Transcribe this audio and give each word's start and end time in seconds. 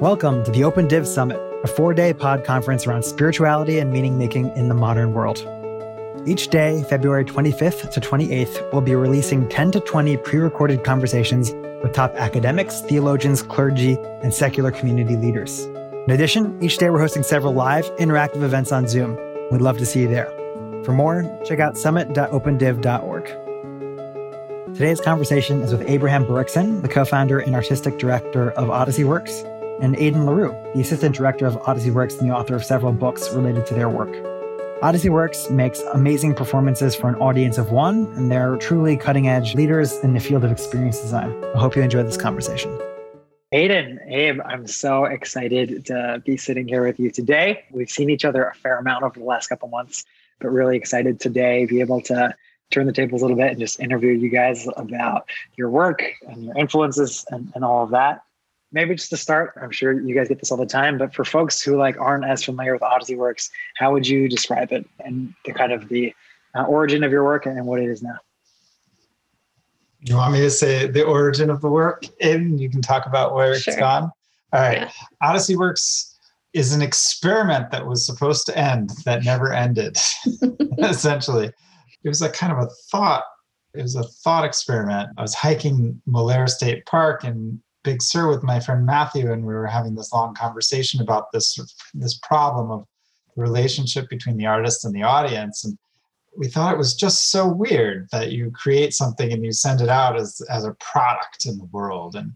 Welcome 0.00 0.42
to 0.44 0.50
the 0.50 0.64
Open 0.64 0.88
Div 0.88 1.06
Summit, 1.06 1.38
a 1.62 1.66
four 1.66 1.92
day 1.92 2.14
pod 2.14 2.42
conference 2.42 2.86
around 2.86 3.02
spirituality 3.02 3.80
and 3.80 3.92
meaning 3.92 4.16
making 4.16 4.48
in 4.56 4.70
the 4.70 4.74
modern 4.74 5.12
world. 5.12 5.46
Each 6.26 6.48
day, 6.48 6.82
February 6.84 7.26
25th 7.26 7.90
to 7.90 8.00
28th, 8.00 8.72
we'll 8.72 8.80
be 8.80 8.94
releasing 8.94 9.46
10 9.50 9.72
to 9.72 9.80
20 9.80 10.16
pre 10.16 10.38
recorded 10.38 10.84
conversations 10.84 11.52
with 11.82 11.92
top 11.92 12.14
academics, 12.14 12.80
theologians, 12.80 13.42
clergy, 13.42 13.98
and 14.22 14.32
secular 14.32 14.70
community 14.70 15.16
leaders. 15.16 15.66
In 15.66 16.12
addition, 16.12 16.56
each 16.62 16.78
day 16.78 16.88
we're 16.88 16.98
hosting 16.98 17.22
several 17.22 17.52
live, 17.52 17.84
interactive 17.96 18.42
events 18.42 18.72
on 18.72 18.88
Zoom. 18.88 19.18
We'd 19.50 19.60
love 19.60 19.76
to 19.76 19.84
see 19.84 20.00
you 20.00 20.08
there. 20.08 20.30
For 20.82 20.92
more, 20.92 21.30
check 21.44 21.60
out 21.60 21.76
summit.opendiv.org. 21.76 23.24
Today's 24.74 25.00
conversation 25.02 25.60
is 25.60 25.72
with 25.72 25.86
Abraham 25.86 26.24
Burickson, 26.24 26.80
the 26.80 26.88
co 26.88 27.04
founder 27.04 27.40
and 27.40 27.54
artistic 27.54 27.98
director 27.98 28.52
of 28.52 28.70
Odyssey 28.70 29.04
Works, 29.04 29.44
and 29.80 29.96
Ayden 29.96 30.24
LeRoux, 30.24 30.74
the 30.74 30.80
assistant 30.80 31.14
director 31.14 31.46
of 31.46 31.56
Odyssey 31.66 31.90
Works 31.90 32.16
and 32.16 32.30
the 32.30 32.34
author 32.34 32.54
of 32.54 32.64
several 32.64 32.92
books 32.92 33.32
related 33.32 33.66
to 33.66 33.74
their 33.74 33.88
work. 33.88 34.14
Odyssey 34.82 35.10
Works 35.10 35.50
makes 35.50 35.80
amazing 35.92 36.34
performances 36.34 36.94
for 36.94 37.08
an 37.08 37.16
audience 37.16 37.58
of 37.58 37.70
one, 37.70 38.06
and 38.16 38.30
they're 38.30 38.56
truly 38.56 38.96
cutting 38.96 39.28
edge 39.28 39.54
leaders 39.54 39.98
in 39.98 40.14
the 40.14 40.20
field 40.20 40.44
of 40.44 40.50
experience 40.50 41.00
design. 41.00 41.44
I 41.54 41.58
hope 41.58 41.76
you 41.76 41.82
enjoyed 41.82 42.06
this 42.06 42.16
conversation. 42.16 42.78
Ayden, 43.52 43.98
Abe, 44.08 44.40
I'm 44.44 44.66
so 44.66 45.04
excited 45.06 45.84
to 45.86 46.22
be 46.24 46.36
sitting 46.36 46.68
here 46.68 46.84
with 46.84 47.00
you 47.00 47.10
today. 47.10 47.64
We've 47.70 47.90
seen 47.90 48.08
each 48.08 48.24
other 48.24 48.44
a 48.44 48.54
fair 48.54 48.78
amount 48.78 49.02
over 49.02 49.18
the 49.18 49.26
last 49.26 49.48
couple 49.48 49.68
months, 49.68 50.04
but 50.40 50.48
really 50.48 50.76
excited 50.76 51.20
today 51.20 51.66
to 51.66 51.66
be 51.66 51.80
able 51.80 52.00
to 52.02 52.34
turn 52.70 52.86
the 52.86 52.92
tables 52.92 53.22
a 53.22 53.24
little 53.24 53.36
bit 53.36 53.50
and 53.50 53.58
just 53.58 53.80
interview 53.80 54.12
you 54.12 54.30
guys 54.30 54.68
about 54.76 55.28
your 55.56 55.68
work 55.68 56.04
and 56.28 56.44
your 56.44 56.56
influences 56.56 57.26
and, 57.30 57.52
and 57.54 57.64
all 57.64 57.82
of 57.82 57.90
that 57.90 58.22
maybe 58.72 58.94
just 58.94 59.10
to 59.10 59.16
start, 59.16 59.52
I'm 59.60 59.70
sure 59.70 59.92
you 60.00 60.14
guys 60.14 60.28
get 60.28 60.38
this 60.38 60.50
all 60.50 60.58
the 60.58 60.66
time, 60.66 60.98
but 60.98 61.14
for 61.14 61.24
folks 61.24 61.62
who 61.62 61.76
like 61.76 61.98
aren't 61.98 62.24
as 62.24 62.44
familiar 62.44 62.72
with 62.72 62.82
Odyssey 62.82 63.16
Works, 63.16 63.50
how 63.76 63.92
would 63.92 64.06
you 64.06 64.28
describe 64.28 64.72
it 64.72 64.88
and 65.04 65.34
the 65.44 65.52
kind 65.52 65.72
of 65.72 65.88
the 65.88 66.14
uh, 66.54 66.64
origin 66.64 67.04
of 67.04 67.10
your 67.10 67.24
work 67.24 67.46
and 67.46 67.66
what 67.66 67.80
it 67.80 67.88
is 67.88 68.02
now? 68.02 68.18
You 70.02 70.16
want 70.16 70.32
me 70.32 70.40
to 70.40 70.50
say 70.50 70.86
the 70.86 71.04
origin 71.04 71.50
of 71.50 71.60
the 71.60 71.68
work, 71.68 72.04
and 72.22 72.58
you 72.58 72.70
can 72.70 72.80
talk 72.80 73.06
about 73.06 73.34
where 73.34 73.54
sure. 73.54 73.72
it's 73.72 73.80
gone. 73.80 74.04
All 74.52 74.60
right, 74.60 74.78
yeah. 74.78 74.90
Odyssey 75.20 75.56
Works 75.56 76.18
is 76.54 76.72
an 76.72 76.80
experiment 76.82 77.70
that 77.70 77.86
was 77.86 78.04
supposed 78.04 78.46
to 78.46 78.56
end 78.56 78.90
that 79.04 79.24
never 79.24 79.52
ended. 79.52 79.98
essentially, 80.78 81.52
it 82.02 82.08
was 82.08 82.22
a 82.22 82.30
kind 82.30 82.52
of 82.52 82.58
a 82.58 82.68
thought. 82.90 83.24
It 83.74 83.82
was 83.82 83.94
a 83.94 84.02
thought 84.02 84.44
experiment. 84.44 85.10
I 85.18 85.22
was 85.22 85.34
hiking 85.34 86.00
Molera 86.08 86.48
State 86.48 86.86
Park 86.86 87.24
in 87.24 87.62
Big 87.82 88.02
Sur 88.02 88.28
with 88.28 88.42
my 88.42 88.60
friend 88.60 88.84
Matthew, 88.84 89.32
and 89.32 89.44
we 89.44 89.54
were 89.54 89.66
having 89.66 89.94
this 89.94 90.12
long 90.12 90.34
conversation 90.34 91.00
about 91.00 91.32
this 91.32 91.58
this 91.94 92.18
problem 92.18 92.70
of 92.70 92.86
the 93.34 93.42
relationship 93.42 94.08
between 94.08 94.36
the 94.36 94.46
artist 94.46 94.84
and 94.84 94.94
the 94.94 95.02
audience. 95.02 95.64
And 95.64 95.78
we 96.36 96.48
thought 96.48 96.74
it 96.74 96.78
was 96.78 96.94
just 96.94 97.30
so 97.30 97.48
weird 97.48 98.08
that 98.12 98.32
you 98.32 98.50
create 98.50 98.92
something 98.92 99.32
and 99.32 99.44
you 99.44 99.52
send 99.52 99.80
it 99.80 99.88
out 99.88 100.16
as 100.16 100.40
as 100.50 100.64
a 100.64 100.76
product 100.80 101.46
in 101.46 101.58
the 101.58 101.64
world 101.66 102.14
and 102.14 102.32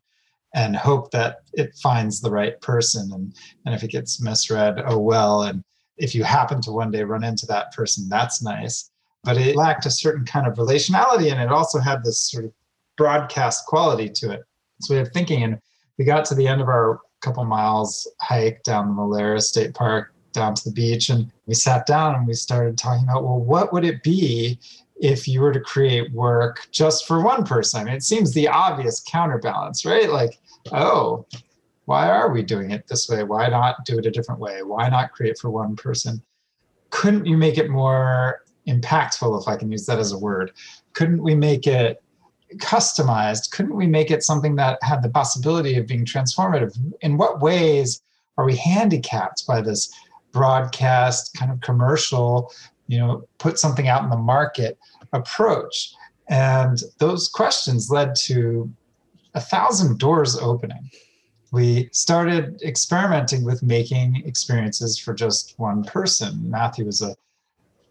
and 0.54 0.76
hope 0.76 1.10
that 1.10 1.38
it 1.52 1.74
finds 1.82 2.20
the 2.20 2.30
right 2.30 2.60
person 2.60 3.10
and 3.12 3.34
and 3.66 3.74
if 3.74 3.82
it 3.82 3.90
gets 3.90 4.20
misread 4.20 4.82
oh 4.86 4.98
well 4.98 5.42
and 5.42 5.62
if 5.96 6.14
you 6.14 6.24
happen 6.24 6.60
to 6.60 6.72
one 6.72 6.90
day 6.90 7.02
run 7.02 7.24
into 7.24 7.46
that 7.46 7.72
person 7.72 8.08
that's 8.08 8.42
nice 8.42 8.90
but 9.22 9.36
it 9.36 9.56
lacked 9.56 9.86
a 9.86 9.90
certain 9.90 10.24
kind 10.24 10.46
of 10.46 10.54
relationality 10.54 11.30
and 11.30 11.40
it 11.40 11.50
also 11.50 11.78
had 11.78 12.02
this 12.02 12.30
sort 12.30 12.44
of 12.44 12.52
broadcast 12.96 13.64
quality 13.66 14.08
to 14.08 14.30
it 14.30 14.42
way 14.88 14.98
of 14.98 15.12
thinking. 15.12 15.42
And 15.42 15.58
we 15.98 16.04
got 16.04 16.24
to 16.26 16.34
the 16.34 16.46
end 16.46 16.60
of 16.60 16.68
our 16.68 17.00
couple 17.24 17.44
miles 17.44 18.06
hike 18.20 18.62
down 18.64 18.88
the 18.88 18.94
Molera 18.94 19.40
State 19.40 19.74
Park 19.74 20.12
down 20.32 20.54
to 20.54 20.64
the 20.64 20.72
beach 20.72 21.08
and 21.08 21.30
we 21.46 21.54
sat 21.54 21.86
down 21.86 22.14
and 22.14 22.26
we 22.26 22.34
started 22.34 22.76
talking 22.76 23.04
about 23.04 23.22
well 23.22 23.38
what 23.38 23.72
would 23.72 23.84
it 23.84 24.02
be 24.02 24.58
if 24.96 25.26
you 25.26 25.40
were 25.40 25.52
to 25.52 25.60
create 25.60 26.12
work 26.12 26.66
just 26.70 27.06
for 27.06 27.22
one 27.22 27.44
person? 27.44 27.80
I 27.80 27.84
mean, 27.84 27.94
it 27.94 28.02
seems 28.02 28.34
the 28.34 28.48
obvious 28.48 29.02
counterbalance 29.08 29.86
right? 29.86 30.10
Like 30.10 30.38
oh 30.72 31.24
why 31.86 32.08
are 32.08 32.30
we 32.30 32.42
doing 32.42 32.72
it 32.72 32.86
this 32.86 33.08
way? 33.08 33.24
Why 33.24 33.48
not 33.48 33.84
do 33.84 33.98
it 33.98 34.06
a 34.06 34.10
different 34.10 34.40
way? 34.40 34.62
Why 34.62 34.88
not 34.88 35.12
create 35.12 35.38
for 35.38 35.50
one 35.50 35.76
person? 35.76 36.22
Couldn't 36.90 37.26
you 37.26 37.36
make 37.36 37.58
it 37.58 37.70
more 37.70 38.40
impactful 38.66 39.40
if 39.40 39.46
i 39.46 39.56
can 39.56 39.70
use 39.70 39.86
that 39.86 39.98
as 39.98 40.12
a 40.12 40.18
word? 40.18 40.52
Couldn't 40.94 41.22
we 41.22 41.34
make 41.34 41.66
it 41.66 42.02
customized, 42.58 43.50
couldn't 43.50 43.76
we 43.76 43.86
make 43.86 44.10
it 44.10 44.22
something 44.22 44.56
that 44.56 44.78
had 44.82 45.02
the 45.02 45.10
possibility 45.10 45.76
of 45.76 45.86
being 45.86 46.04
transformative? 46.04 46.76
In 47.00 47.16
what 47.16 47.40
ways 47.40 48.02
are 48.36 48.44
we 48.44 48.56
handicapped 48.56 49.46
by 49.46 49.60
this 49.60 49.92
broadcast 50.32 51.34
kind 51.34 51.52
of 51.52 51.60
commercial, 51.60 52.52
you 52.88 52.98
know, 52.98 53.26
put 53.38 53.58
something 53.58 53.88
out 53.88 54.04
in 54.04 54.10
the 54.10 54.16
market 54.16 54.78
approach? 55.12 55.94
And 56.28 56.80
those 56.98 57.28
questions 57.28 57.90
led 57.90 58.14
to 58.16 58.72
a 59.34 59.40
thousand 59.40 59.98
doors 59.98 60.36
opening. 60.38 60.90
We 61.52 61.88
started 61.92 62.60
experimenting 62.62 63.44
with 63.44 63.62
making 63.62 64.22
experiences 64.24 64.98
for 64.98 65.14
just 65.14 65.54
one 65.58 65.84
person. 65.84 66.50
Matthew 66.50 66.86
was 66.86 67.00
a 67.00 67.14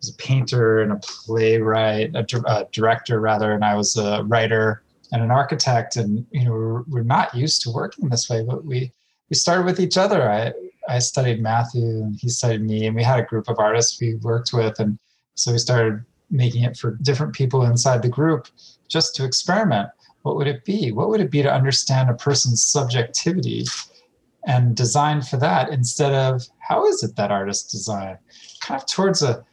was 0.04 0.10
a 0.10 0.18
painter 0.18 0.82
and 0.82 0.92
a 0.92 0.98
playwright, 0.98 2.14
a, 2.14 2.26
a, 2.48 2.68
director 2.72 3.22
rather, 3.22 3.54
and 3.54 3.64
I 3.64 3.76
was 3.76 3.96
a 3.96 4.24
writer 4.24 4.84
and 5.12 5.24
an 5.24 5.32
architect. 5.32 5.96
And 5.96 6.26
you 6.32 6.44
know, 6.44 6.52
we're, 6.52 6.82
we're 6.84 7.04
not 7.04 7.34
used 7.34 7.62
to 7.64 7.72
working 7.72 8.10
this 8.10 8.30
way, 8.30 8.44
but 8.44 8.66
we 8.66 8.92
we 9.30 9.36
started 9.36 9.66
with 9.66 9.80
each 9.80 9.98
other. 9.98 10.30
I 10.30 10.52
I 10.90 11.00
studied 11.00 11.42
Matthew 11.42 11.86
and 11.86 12.16
he 12.20 12.28
studied 12.30 12.62
me, 12.62 12.86
and 12.86 12.96
we 12.96 13.04
had 13.04 13.20
a 13.20 13.26
group 13.26 13.48
of 13.48 13.60
artists 13.60 14.00
we 14.02 14.16
worked 14.16 14.52
with, 14.54 14.80
and 14.80 15.00
so 15.36 15.54
we 15.54 15.58
started 15.58 16.04
making 16.30 16.64
it 16.64 16.76
for 16.76 16.98
different 17.02 17.34
people 17.34 17.64
inside 17.64 18.02
the 18.02 18.10
group 18.10 18.48
just 18.90 19.16
to 19.16 19.24
experiment. 19.24 19.90
What 20.24 20.36
would 20.36 20.48
it 20.48 20.66
be? 20.66 20.92
What 20.92 21.10
would 21.10 21.22
it 21.22 21.32
be 21.32 21.44
to 21.44 21.54
understand 21.54 22.10
a 22.10 22.14
person's 22.14 22.66
subjectivity 22.66 23.66
and 24.46 24.76
design 24.76 25.22
for 25.22 25.38
that 25.38 25.70
instead 25.70 26.14
of 26.14 26.46
how 26.60 26.86
is 26.86 27.04
it 27.04 27.16
that 27.16 27.32
artists 27.32 27.72
design? 27.72 28.18
Kind 28.62 28.82
of 28.82 28.88
towards 28.88 29.22
a 29.22 29.46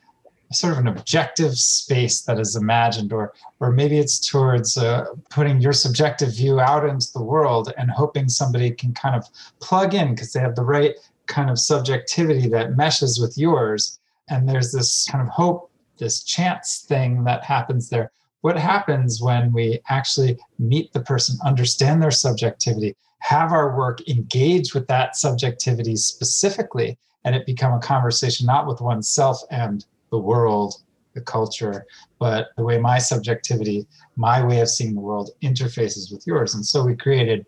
sort 0.53 0.72
of 0.72 0.78
an 0.81 0.88
objective 0.88 1.56
space 1.56 2.22
that 2.22 2.41
is 2.41 2.56
imagined 2.56 3.12
or 3.12 3.33
or 3.61 3.71
maybe 3.71 3.99
it's 3.99 4.19
towards 4.19 4.77
uh, 4.77 5.06
putting 5.31 5.61
your 5.61 5.72
subjective 5.72 6.34
view 6.34 6.61
out 6.61 6.88
into 6.88 7.12
the 7.12 7.22
world 7.22 7.72
and 7.78 7.91
hoping 7.91 8.28
somebody 8.28 8.71
can 8.71 8.93
kind 8.93 9.15
of 9.15 9.25
plug 9.60 9.94
in 9.94 10.15
because 10.15 10.33
they 10.33 10.41
have 10.41 10.56
the 10.56 10.65
right 10.65 10.94
kind 11.27 11.50
of 11.50 11.59
subjectivity 11.59 12.49
that 12.49 12.77
meshes 12.77 13.21
with 13.21 13.39
yours. 13.39 14.00
And 14.28 14.49
there's 14.49 14.72
this 14.72 15.06
kind 15.10 15.22
of 15.22 15.28
hope 15.28 15.71
this 15.99 16.25
chance 16.25 16.84
thing 16.89 17.25
that 17.25 17.44
happens 17.44 17.89
there. 17.89 18.10
What 18.41 18.59
happens 18.59 19.21
when 19.21 19.53
we 19.53 19.81
actually 19.89 20.39
meet 20.59 20.93
the 20.93 21.00
person 21.00 21.39
understand 21.44 22.03
their 22.03 22.10
subjectivity 22.10 22.97
have 23.21 23.53
our 23.53 23.77
work 23.77 24.06
engage 24.09 24.75
with 24.75 24.87
that 24.89 25.15
subjectivity 25.15 25.94
specifically 25.94 26.99
and 27.25 27.34
it 27.34 27.47
become 27.47 27.75
a 27.75 27.81
conversation 27.81 28.47
not 28.47 28.66
with 28.66 28.81
oneself 28.81 29.43
and 29.50 29.84
the 30.10 30.19
world, 30.19 30.75
the 31.15 31.21
culture, 31.21 31.87
but 32.19 32.48
the 32.56 32.62
way 32.62 32.78
my 32.78 32.98
subjectivity, 32.98 33.87
my 34.16 34.44
way 34.44 34.60
of 34.60 34.69
seeing 34.69 34.94
the 34.94 35.00
world 35.00 35.31
interfaces 35.43 36.12
with 36.12 36.26
yours. 36.26 36.54
And 36.54 36.65
so 36.65 36.84
we 36.84 36.97
created, 36.97 37.47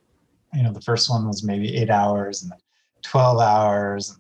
you 0.55 0.63
know, 0.63 0.73
the 0.73 0.81
first 0.81 1.11
one 1.11 1.27
was 1.27 1.43
maybe 1.45 1.77
eight 1.77 1.91
hours 1.91 2.43
and 2.43 2.51
then 2.51 2.59
12 3.03 3.41
hours. 3.41 4.11
And 4.11 4.19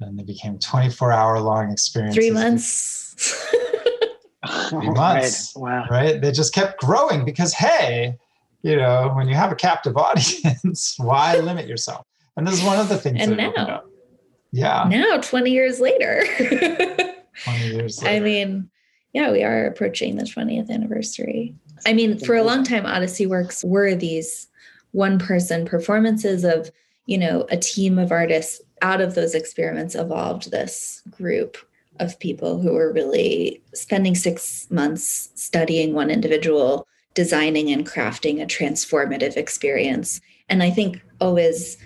then 0.00 0.16
they 0.16 0.24
became 0.24 0.58
24 0.58 1.12
hour 1.12 1.40
long 1.40 1.70
experiences. 1.70 2.16
Three 2.16 2.30
months. 2.30 3.14
Three 4.68 4.90
months. 4.90 5.54
Right. 5.62 5.70
Wow. 5.70 5.86
Right. 5.88 6.20
They 6.20 6.32
just 6.32 6.52
kept 6.52 6.80
growing 6.80 7.24
because, 7.24 7.54
hey, 7.54 8.16
you 8.62 8.74
know, 8.74 9.12
when 9.14 9.28
you 9.28 9.36
have 9.36 9.52
a 9.52 9.54
captive 9.54 9.96
audience, 9.96 10.96
why 10.98 11.36
limit 11.36 11.68
yourself? 11.68 12.04
And 12.36 12.44
this 12.44 12.54
is 12.54 12.64
one 12.64 12.78
of 12.78 12.88
the 12.88 12.98
things 12.98 13.20
and 13.20 13.36
now, 13.36 13.82
yeah. 14.50 14.84
Now, 14.88 15.18
20 15.18 15.50
years 15.50 15.80
later. 15.80 16.24
20 17.44 17.66
years 17.66 18.02
later. 18.02 18.16
I 18.16 18.20
mean, 18.20 18.70
yeah, 19.12 19.30
we 19.30 19.42
are 19.42 19.66
approaching 19.66 20.16
the 20.16 20.24
20th 20.24 20.70
anniversary. 20.70 21.54
I 21.86 21.92
mean, 21.92 22.18
for 22.18 22.34
a 22.36 22.42
long 22.42 22.64
time, 22.64 22.86
Odyssey 22.86 23.26
Works 23.26 23.64
were 23.64 23.94
these 23.94 24.48
one 24.92 25.18
person 25.18 25.66
performances 25.66 26.44
of, 26.44 26.70
you 27.06 27.18
know, 27.18 27.46
a 27.50 27.56
team 27.56 27.98
of 27.98 28.12
artists. 28.12 28.60
Out 28.80 29.00
of 29.00 29.14
those 29.14 29.34
experiments 29.34 29.94
evolved 29.94 30.50
this 30.50 31.02
group 31.10 31.56
of 32.00 32.18
people 32.18 32.60
who 32.60 32.72
were 32.72 32.92
really 32.92 33.62
spending 33.74 34.14
six 34.14 34.66
months 34.70 35.30
studying 35.34 35.92
one 35.92 36.10
individual, 36.10 36.86
designing 37.14 37.70
and 37.70 37.86
crafting 37.86 38.42
a 38.42 38.46
transformative 38.46 39.36
experience. 39.36 40.20
And 40.48 40.62
I 40.62 40.70
think 40.70 41.02
always 41.20 41.76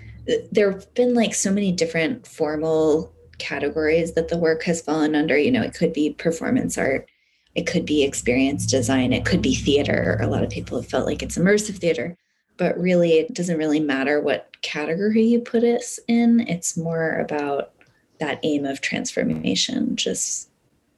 there 0.51 0.71
have 0.71 0.93
been 0.93 1.13
like 1.13 1.33
so 1.35 1.51
many 1.51 1.71
different 1.71 2.25
formal 2.25 3.13
categories 3.39 4.13
that 4.13 4.29
the 4.29 4.37
work 4.37 4.63
has 4.63 4.81
fallen 4.81 5.15
under. 5.15 5.37
You 5.37 5.51
know, 5.51 5.61
it 5.61 5.73
could 5.73 5.93
be 5.93 6.13
performance 6.13 6.77
art, 6.77 7.09
it 7.55 7.65
could 7.67 7.85
be 7.85 8.03
experience 8.03 8.65
design, 8.65 9.13
it 9.13 9.25
could 9.25 9.41
be 9.41 9.55
theater. 9.55 10.17
A 10.21 10.27
lot 10.27 10.43
of 10.43 10.49
people 10.49 10.79
have 10.79 10.89
felt 10.89 11.05
like 11.05 11.23
it's 11.23 11.37
immersive 11.37 11.77
theater. 11.77 12.17
but 12.57 12.77
really 12.77 13.13
it 13.13 13.33
doesn't 13.33 13.57
really 13.57 13.79
matter 13.79 14.19
what 14.19 14.55
category 14.61 15.23
you 15.23 15.39
put 15.39 15.63
us 15.63 15.99
in. 16.07 16.41
It's 16.41 16.75
more 16.75 17.19
about 17.19 17.73
that 18.19 18.39
aim 18.43 18.65
of 18.65 18.81
transformation, 18.81 19.95
just 19.95 20.49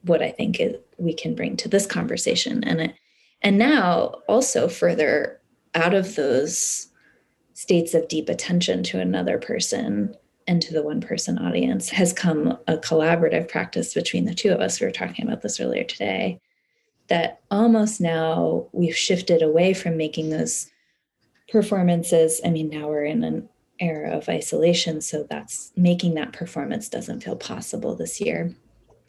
what 0.02 0.22
I 0.22 0.30
think 0.30 0.60
we 0.96 1.12
can 1.12 1.34
bring 1.34 1.56
to 1.58 1.68
this 1.68 1.86
conversation. 1.86 2.64
And 2.64 2.80
it, 2.80 2.94
and 3.42 3.58
now 3.58 4.14
also 4.28 4.68
further 4.68 5.38
out 5.74 5.94
of 5.94 6.16
those 6.16 6.88
states 7.52 7.92
of 7.94 8.08
deep 8.08 8.28
attention 8.28 8.82
to 8.84 8.98
another 8.98 9.38
person 9.38 10.14
and 10.46 10.60
to 10.62 10.72
the 10.72 10.82
one 10.82 11.00
person 11.00 11.38
audience 11.38 11.90
has 11.90 12.12
come 12.12 12.58
a 12.66 12.76
collaborative 12.76 13.48
practice 13.48 13.94
between 13.94 14.24
the 14.24 14.34
two 14.34 14.50
of 14.50 14.60
us. 14.60 14.80
We 14.80 14.86
were 14.86 14.92
talking 14.92 15.26
about 15.26 15.42
this 15.42 15.60
earlier 15.60 15.84
today. 15.84 16.40
That 17.08 17.40
almost 17.50 18.00
now 18.00 18.68
we've 18.72 18.96
shifted 18.96 19.42
away 19.42 19.74
from 19.74 19.96
making 19.96 20.30
those 20.30 20.70
performances. 21.50 22.40
I 22.44 22.50
mean, 22.50 22.68
now 22.68 22.88
we're 22.88 23.04
in 23.04 23.24
an 23.24 23.48
era 23.80 24.16
of 24.16 24.28
isolation, 24.28 25.00
so 25.00 25.26
that's 25.28 25.72
making 25.76 26.14
that 26.14 26.32
performance 26.32 26.88
doesn't 26.88 27.22
feel 27.22 27.36
possible 27.36 27.94
this 27.94 28.20
year 28.20 28.54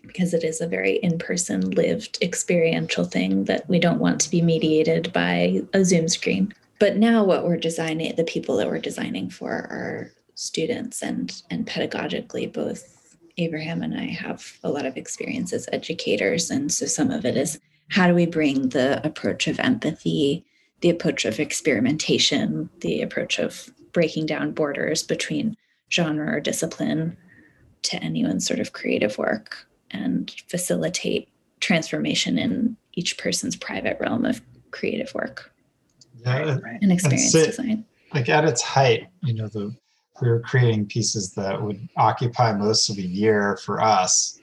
because 0.02 0.34
it 0.34 0.44
is 0.44 0.62
a 0.62 0.68
very 0.68 0.96
in 0.98 1.20
person, 1.20 1.72
lived, 1.72 2.18
experiential 2.22 3.06
thing 3.06 3.46
that 3.46 3.68
we 3.70 3.80
don't 3.80 4.00
want 4.00 4.20
to 4.22 4.32
be 4.32 4.42
mediated 4.42 5.14
by 5.14 5.62
a 5.74 5.86
Zoom 5.86 6.08
screen. 6.08 6.54
But 6.80 6.98
now, 6.98 7.24
what 7.24 7.46
we're 7.46 7.58
designing, 7.58 8.16
the 8.16 8.24
people 8.24 8.58
that 8.58 8.68
we're 8.68 8.80
designing 8.80 9.30
for 9.30 9.52
are 9.52 10.12
students 10.42 11.04
and, 11.04 11.42
and 11.50 11.68
pedagogically, 11.68 12.52
both 12.52 13.16
Abraham 13.38 13.84
and 13.84 13.98
I 13.98 14.06
have 14.06 14.58
a 14.64 14.70
lot 14.70 14.86
of 14.86 14.98
experience 14.98 15.54
as 15.54 15.70
educators. 15.72 16.50
And 16.50 16.72
so 16.72 16.88
some 16.88 17.12
of 17.12 17.26
it 17.26 17.38
is 17.38 17.60
how 17.90 18.08
do 18.08 18.16
we 18.16 18.26
bring 18.26 18.70
the 18.70 19.06
approach 19.06 19.48
of 19.48 19.60
empathy, 19.60 20.44
the 20.82 20.90
approach 20.90 21.26
of 21.26 21.40
experimentation, 21.40 22.70
the 22.80 23.02
approach 23.02 23.38
of 23.38 23.70
breaking 23.94 24.26
down 24.26 24.52
borders 24.52 25.04
between 25.04 25.56
genre 25.92 26.36
or 26.36 26.40
discipline 26.40 27.16
to 27.84 27.98
anyone's 27.98 28.46
sort 28.46 28.60
of 28.60 28.74
creative 28.74 29.18
work 29.18 29.68
and 29.92 30.32
facilitate 30.48 31.30
transformation 31.60 32.40
in 32.40 32.76
each 32.94 33.18
person's 33.18 33.56
private 33.56 33.98
realm 34.00 34.26
of 34.26 34.42
creative 34.72 35.14
work 35.14 35.54
yeah, 36.26 36.58
and 36.82 36.92
experience 36.92 37.32
design. 37.32 37.86
Like 38.14 38.30
at 38.30 38.46
its 38.46 38.62
height, 38.62 39.08
you 39.22 39.34
know, 39.34 39.48
the 39.48 39.76
we 40.22 40.30
were 40.30 40.40
creating 40.40 40.86
pieces 40.86 41.34
that 41.34 41.62
would 41.62 41.90
occupy 41.98 42.54
most 42.54 42.90
of 42.90 42.98
a 42.98 43.02
year 43.02 43.58
for 43.58 43.82
us, 43.82 44.40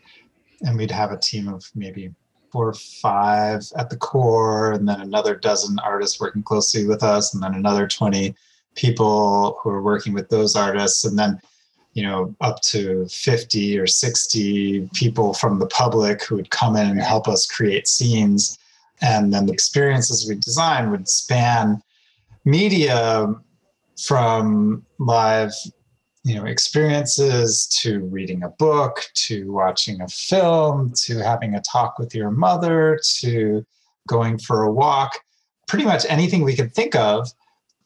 and 0.63 0.77
we'd 0.77 0.91
have 0.91 1.13
a 1.13 1.19
team 1.19 1.49
of 1.49 1.65
maybe 1.75 2.13
four 2.51 2.69
or 2.69 2.75
five 2.75 3.63
at 3.77 3.89
the 3.89 3.97
core, 3.97 4.73
and 4.73 4.89
then 4.89 5.01
another 5.01 5.37
dozen 5.37 5.79
artists 5.79 6.21
working 6.21 6.43
closely 6.43 6.87
with 6.87 7.03
us, 7.03 7.33
and 7.33 7.43
then 7.43 7.55
another 7.55 7.87
20 7.87 8.35
people 8.75 9.59
who 9.63 9.71
are 9.71 9.83
working 9.83 10.13
with 10.13 10.29
those 10.29 10.57
artists, 10.57 11.05
and 11.05 11.19
then 11.19 11.41
you 11.95 12.03
know 12.03 12.35
up 12.41 12.61
to 12.63 13.07
50 13.07 13.79
or 13.79 13.87
60 13.87 14.89
people 14.95 15.33
from 15.33 15.59
the 15.59 15.67
public 15.67 16.25
who 16.25 16.37
would 16.37 16.51
come 16.51 16.77
in 16.77 16.87
and 16.87 17.01
help 17.01 17.29
us 17.29 17.47
create 17.47 17.87
scenes. 17.87 18.59
And 19.01 19.33
then 19.33 19.47
the 19.47 19.53
experiences 19.53 20.29
we 20.29 20.35
design 20.35 20.91
would 20.91 21.09
span 21.09 21.81
media 22.45 23.33
from 24.01 24.85
live 24.99 25.53
you 26.25 26.35
know 26.35 26.45
experiences 26.45 27.67
to 27.67 28.01
reading 28.07 28.43
a 28.43 28.49
book 28.51 29.03
to 29.15 29.51
watching 29.53 30.01
a 30.01 30.09
film 30.09 30.93
to 30.95 31.19
having 31.19 31.55
a 31.55 31.63
talk 31.63 31.99
with 31.99 32.15
your 32.15 32.31
mother 32.31 32.99
to 33.21 33.65
going 34.09 34.39
for 34.39 34.65
a 34.65 34.73
walk 34.73 35.19
pretty 35.67 35.85
much 35.85 36.05
anything 36.09 36.43
we 36.43 36.57
could 36.57 36.75
think 36.75 36.95
of 36.95 37.29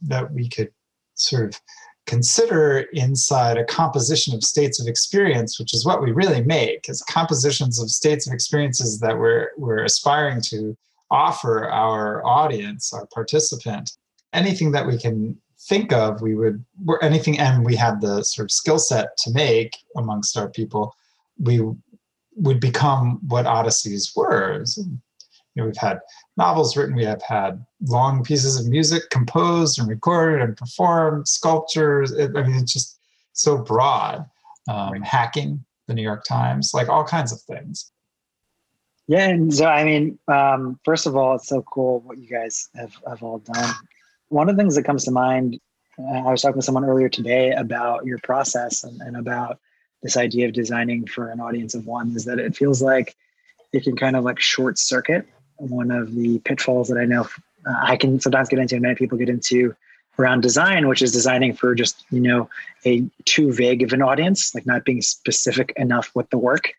that 0.00 0.31
we 0.32 0.49
could 0.49 0.70
sort 1.14 1.44
of 1.44 1.61
consider 2.06 2.81
inside 2.93 3.56
a 3.56 3.65
composition 3.65 4.35
of 4.35 4.43
states 4.43 4.81
of 4.81 4.88
experience 4.88 5.58
which 5.58 5.73
is 5.73 5.87
what 5.87 6.03
we 6.03 6.11
really 6.11 6.43
make 6.43 6.88
is 6.88 7.03
compositions 7.03 7.81
of 7.81 7.91
states 7.91 8.26
of 8.26 8.32
experiences 8.32 8.99
that 8.99 9.17
we're 9.17 9.50
we're 9.56 9.85
aspiring 9.85 10.41
to 10.41 10.76
offer 11.12 11.69
our 11.69 12.25
audience 12.26 12.93
our 12.93 13.06
participant. 13.15 13.93
Anything 14.32 14.73
that 14.73 14.87
we 14.87 14.99
can 14.99 15.38
think 15.69 15.93
of, 15.93 16.20
we 16.23 16.35
would 16.35 16.64
were 16.85 17.03
anything, 17.03 17.38
and 17.38 17.64
we 17.64 17.76
had 17.76 18.00
the 18.00 18.23
sort 18.23 18.47
of 18.47 18.50
skill 18.50 18.79
set 18.79 19.17
to 19.19 19.31
make 19.32 19.76
amongst 19.97 20.37
our 20.37 20.49
people, 20.49 20.94
we 21.38 21.61
would 22.37 22.61
become 22.61 23.20
what 23.29 23.47
Odysseys 23.47 24.14
were. 24.17 24.64
So, 24.64 24.82
you 24.82 24.91
know, 25.56 25.67
we've 25.67 25.76
had 25.76 26.00
novels 26.37 26.76
written, 26.76 26.97
we 26.97 27.05
have 27.05 27.23
had 27.23 27.64
long 27.87 28.25
pieces 28.25 28.59
of 28.59 28.70
music 28.70 29.11
composed 29.11 29.79
and 29.79 29.88
recorded 29.88 30.41
and 30.43 30.56
performed, 30.56 31.29
sculptures. 31.29 32.11
It, 32.12 32.31
I 32.37 32.43
mean, 32.43 32.56
it's 32.56 32.73
just 32.73 32.99
so 33.32 33.58
broad. 33.58 34.25
Um, 34.69 34.93
right. 34.93 35.05
Hacking 35.05 35.65
the 35.88 35.94
New 35.94 36.03
York 36.03 36.25
Times, 36.25 36.73
like 36.73 36.88
all 36.88 37.05
kinds 37.05 37.32
of 37.32 37.41
things. 37.43 37.91
Yeah, 39.08 39.29
and 39.29 39.53
so 39.53 39.67
I 39.67 39.82
mean, 39.82 40.19
um, 40.29 40.79
first 40.85 41.06
of 41.06 41.17
all, 41.17 41.35
it's 41.35 41.49
so 41.49 41.62
cool 41.62 42.00
what 42.00 42.19
you 42.19 42.29
guys 42.29 42.69
have, 42.76 42.93
have 43.08 43.25
all 43.25 43.38
done 43.38 43.75
one 44.32 44.49
of 44.49 44.56
the 44.56 44.61
things 44.62 44.75
that 44.76 44.84
comes 44.84 45.05
to 45.05 45.11
mind, 45.11 45.61
uh, 45.99 46.26
I 46.26 46.31
was 46.31 46.43
talking 46.43 46.61
to 46.61 46.64
someone 46.64 46.84
earlier 46.84 47.08
today 47.08 47.52
about 47.52 48.06
your 48.06 48.19
process 48.19 48.82
and, 48.82 49.00
and 49.02 49.17
about 49.17 49.58
this 50.02 50.17
idea 50.17 50.46
of 50.46 50.52
designing 50.52 51.06
for 51.06 51.29
an 51.29 51.40
audience 51.40 51.75
of 51.75 51.87
one 51.87 52.14
is 52.17 52.25
that 52.25 52.38
it 52.38 52.56
feels 52.56 52.82
like 52.82 53.14
it 53.73 53.84
can 53.84 53.96
kind 53.96 54.17
of 54.17 54.25
like 54.25 54.40
short 54.40 54.79
circuit 54.79 55.26
one 55.70 55.90
of 55.90 56.14
the 56.14 56.38
pitfalls 56.40 56.88
that 56.88 56.99
I 56.99 57.05
know 57.05 57.29
uh, 57.67 57.81
I 57.82 57.96
can 57.96 58.20
sometimes 58.20 58.49
get 58.49 58.58
into, 58.58 58.75
and 58.75 58.82
many 58.82 58.94
people 58.94 59.19
get 59.19 59.29
into 59.29 59.75
around 60.19 60.43
design, 60.43 60.88
which 60.88 61.02
is 61.02 61.12
designing 61.12 61.55
for 61.55 61.75
just 61.75 62.05
you 62.11 62.20
know 62.20 62.49
a 62.84 63.05
too 63.25 63.52
vague 63.52 63.82
of 63.82 63.93
an 63.93 64.02
audience, 64.02 64.55
like 64.55 64.67
not 64.67 64.84
being 64.84 65.02
specific 65.02 65.73
enough 65.76 66.11
with 66.14 66.29
the 66.31 66.38
work. 66.38 66.73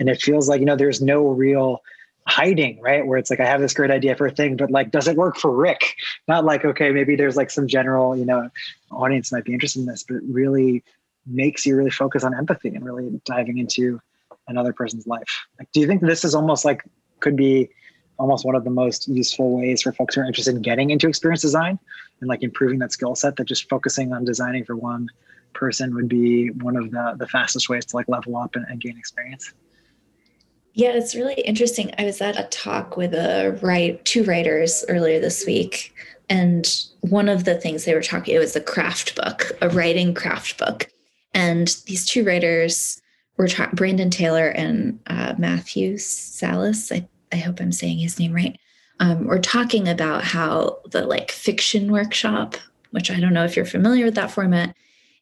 And 0.00 0.08
it 0.08 0.20
feels 0.20 0.48
like 0.48 0.60
you 0.60 0.66
know 0.66 0.76
there's 0.76 1.00
no 1.00 1.28
real 1.28 1.82
hiding, 2.26 2.80
right? 2.80 3.06
Where 3.06 3.18
it's 3.18 3.30
like, 3.30 3.40
I 3.40 3.46
have 3.46 3.60
this 3.60 3.74
great 3.74 3.90
idea 3.90 4.16
for 4.16 4.26
a 4.26 4.30
thing, 4.30 4.56
but 4.56 4.70
like, 4.70 4.90
does 4.90 5.08
it 5.08 5.16
work 5.16 5.36
for 5.36 5.50
Rick? 5.50 5.94
Not 6.26 6.44
like, 6.44 6.64
okay, 6.64 6.90
maybe 6.90 7.16
there's 7.16 7.36
like 7.36 7.50
some 7.50 7.68
general, 7.68 8.16
you 8.16 8.24
know, 8.24 8.48
audience 8.90 9.30
might 9.30 9.44
be 9.44 9.52
interested 9.52 9.80
in 9.80 9.86
this, 9.86 10.04
but 10.08 10.18
really 10.28 10.82
makes 11.26 11.64
you 11.64 11.76
really 11.76 11.90
focus 11.90 12.24
on 12.24 12.36
empathy 12.36 12.68
and 12.68 12.84
really 12.84 13.20
diving 13.24 13.58
into 13.58 14.00
another 14.48 14.72
person's 14.72 15.06
life. 15.06 15.46
Like, 15.58 15.70
do 15.72 15.80
you 15.80 15.86
think 15.86 16.00
this 16.00 16.24
is 16.24 16.34
almost 16.34 16.64
like 16.64 16.82
could 17.20 17.36
be 17.36 17.68
almost 18.18 18.44
one 18.44 18.54
of 18.54 18.64
the 18.64 18.70
most 18.70 19.08
useful 19.08 19.56
ways 19.56 19.82
for 19.82 19.92
folks 19.92 20.14
who 20.14 20.20
are 20.20 20.24
interested 20.24 20.54
in 20.54 20.62
getting 20.62 20.90
into 20.90 21.08
experience 21.08 21.42
design 21.42 21.78
and 22.20 22.28
like 22.28 22.42
improving 22.42 22.78
that 22.78 22.92
skill 22.92 23.14
set 23.14 23.36
that 23.36 23.44
just 23.44 23.68
focusing 23.68 24.12
on 24.12 24.24
designing 24.24 24.64
for 24.64 24.76
one 24.76 25.08
person 25.52 25.94
would 25.94 26.08
be 26.08 26.48
one 26.50 26.76
of 26.76 26.90
the 26.90 27.14
the 27.18 27.26
fastest 27.26 27.68
ways 27.68 27.84
to 27.84 27.96
like 27.96 28.08
level 28.08 28.36
up 28.36 28.54
and, 28.56 28.64
and 28.68 28.80
gain 28.80 28.96
experience? 28.96 29.52
Yeah, 30.76 30.90
it's 30.90 31.14
really 31.14 31.34
interesting. 31.34 31.94
I 31.98 32.04
was 32.04 32.20
at 32.20 32.38
a 32.38 32.48
talk 32.48 32.96
with 32.96 33.14
a 33.14 33.56
write 33.62 34.04
two 34.04 34.24
writers 34.24 34.84
earlier 34.88 35.20
this 35.20 35.46
week, 35.46 35.94
and 36.28 36.66
one 37.00 37.28
of 37.28 37.44
the 37.44 37.54
things 37.54 37.84
they 37.84 37.94
were 37.94 38.02
talking 38.02 38.34
it 38.34 38.40
was 38.40 38.56
a 38.56 38.60
craft 38.60 39.14
book, 39.14 39.52
a 39.62 39.68
writing 39.68 40.14
craft 40.14 40.58
book, 40.58 40.90
and 41.32 41.76
these 41.86 42.04
two 42.04 42.24
writers 42.24 43.00
were 43.36 43.48
Brandon 43.72 44.10
Taylor 44.10 44.48
and 44.48 44.98
uh, 45.06 45.34
Matthew 45.38 45.94
Salesses. 45.94 46.90
I, 46.90 47.08
I 47.32 47.38
hope 47.38 47.60
I'm 47.60 47.72
saying 47.72 47.98
his 47.98 48.18
name 48.18 48.32
right. 48.32 48.58
Um, 48.98 49.26
we're 49.26 49.38
talking 49.38 49.88
about 49.88 50.24
how 50.24 50.80
the 50.90 51.06
like 51.06 51.30
fiction 51.30 51.92
workshop, 51.92 52.56
which 52.90 53.12
I 53.12 53.20
don't 53.20 53.32
know 53.32 53.44
if 53.44 53.54
you're 53.54 53.64
familiar 53.64 54.06
with 54.06 54.16
that 54.16 54.32
format, 54.32 54.74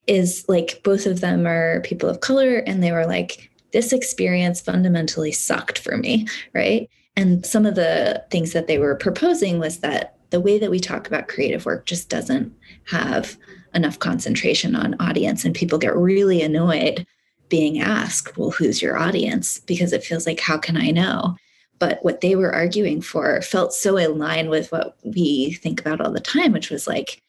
is 0.06 0.46
like 0.48 0.80
both 0.82 1.04
of 1.04 1.20
them 1.20 1.46
are 1.46 1.82
people 1.82 2.08
of 2.08 2.20
color, 2.20 2.58
and 2.66 2.82
they 2.82 2.92
were 2.92 3.06
like 3.06 3.50
this 3.72 3.92
experience 3.92 4.60
fundamentally 4.60 5.32
sucked 5.32 5.78
for 5.78 5.96
me, 5.96 6.26
right? 6.54 6.88
And 7.16 7.44
some 7.44 7.66
of 7.66 7.74
the 7.74 8.24
things 8.30 8.52
that 8.52 8.66
they 8.66 8.78
were 8.78 8.94
proposing 8.94 9.58
was 9.58 9.80
that 9.80 10.16
the 10.30 10.40
way 10.40 10.58
that 10.58 10.70
we 10.70 10.80
talk 10.80 11.06
about 11.06 11.28
creative 11.28 11.66
work 11.66 11.84
just 11.84 12.08
doesn't 12.08 12.54
have 12.86 13.36
enough 13.74 13.98
concentration 13.98 14.74
on 14.74 14.96
audience, 15.00 15.44
and 15.44 15.54
people 15.54 15.78
get 15.78 15.96
really 15.96 16.42
annoyed 16.42 17.06
being 17.48 17.80
asked, 17.80 18.38
well, 18.38 18.50
who's 18.50 18.80
your 18.80 18.96
audience? 18.96 19.58
Because 19.60 19.92
it 19.92 20.02
feels 20.02 20.26
like, 20.26 20.40
how 20.40 20.56
can 20.56 20.76
I 20.76 20.90
know? 20.90 21.36
But 21.78 21.98
what 22.02 22.22
they 22.22 22.34
were 22.34 22.54
arguing 22.54 23.02
for 23.02 23.42
felt 23.42 23.74
so 23.74 23.96
in 23.96 24.18
line 24.18 24.48
with 24.48 24.72
what 24.72 24.96
we 25.04 25.52
think 25.54 25.80
about 25.80 26.00
all 26.00 26.12
the 26.12 26.20
time, 26.20 26.52
which 26.52 26.70
was 26.70 26.86
like, 26.86 27.22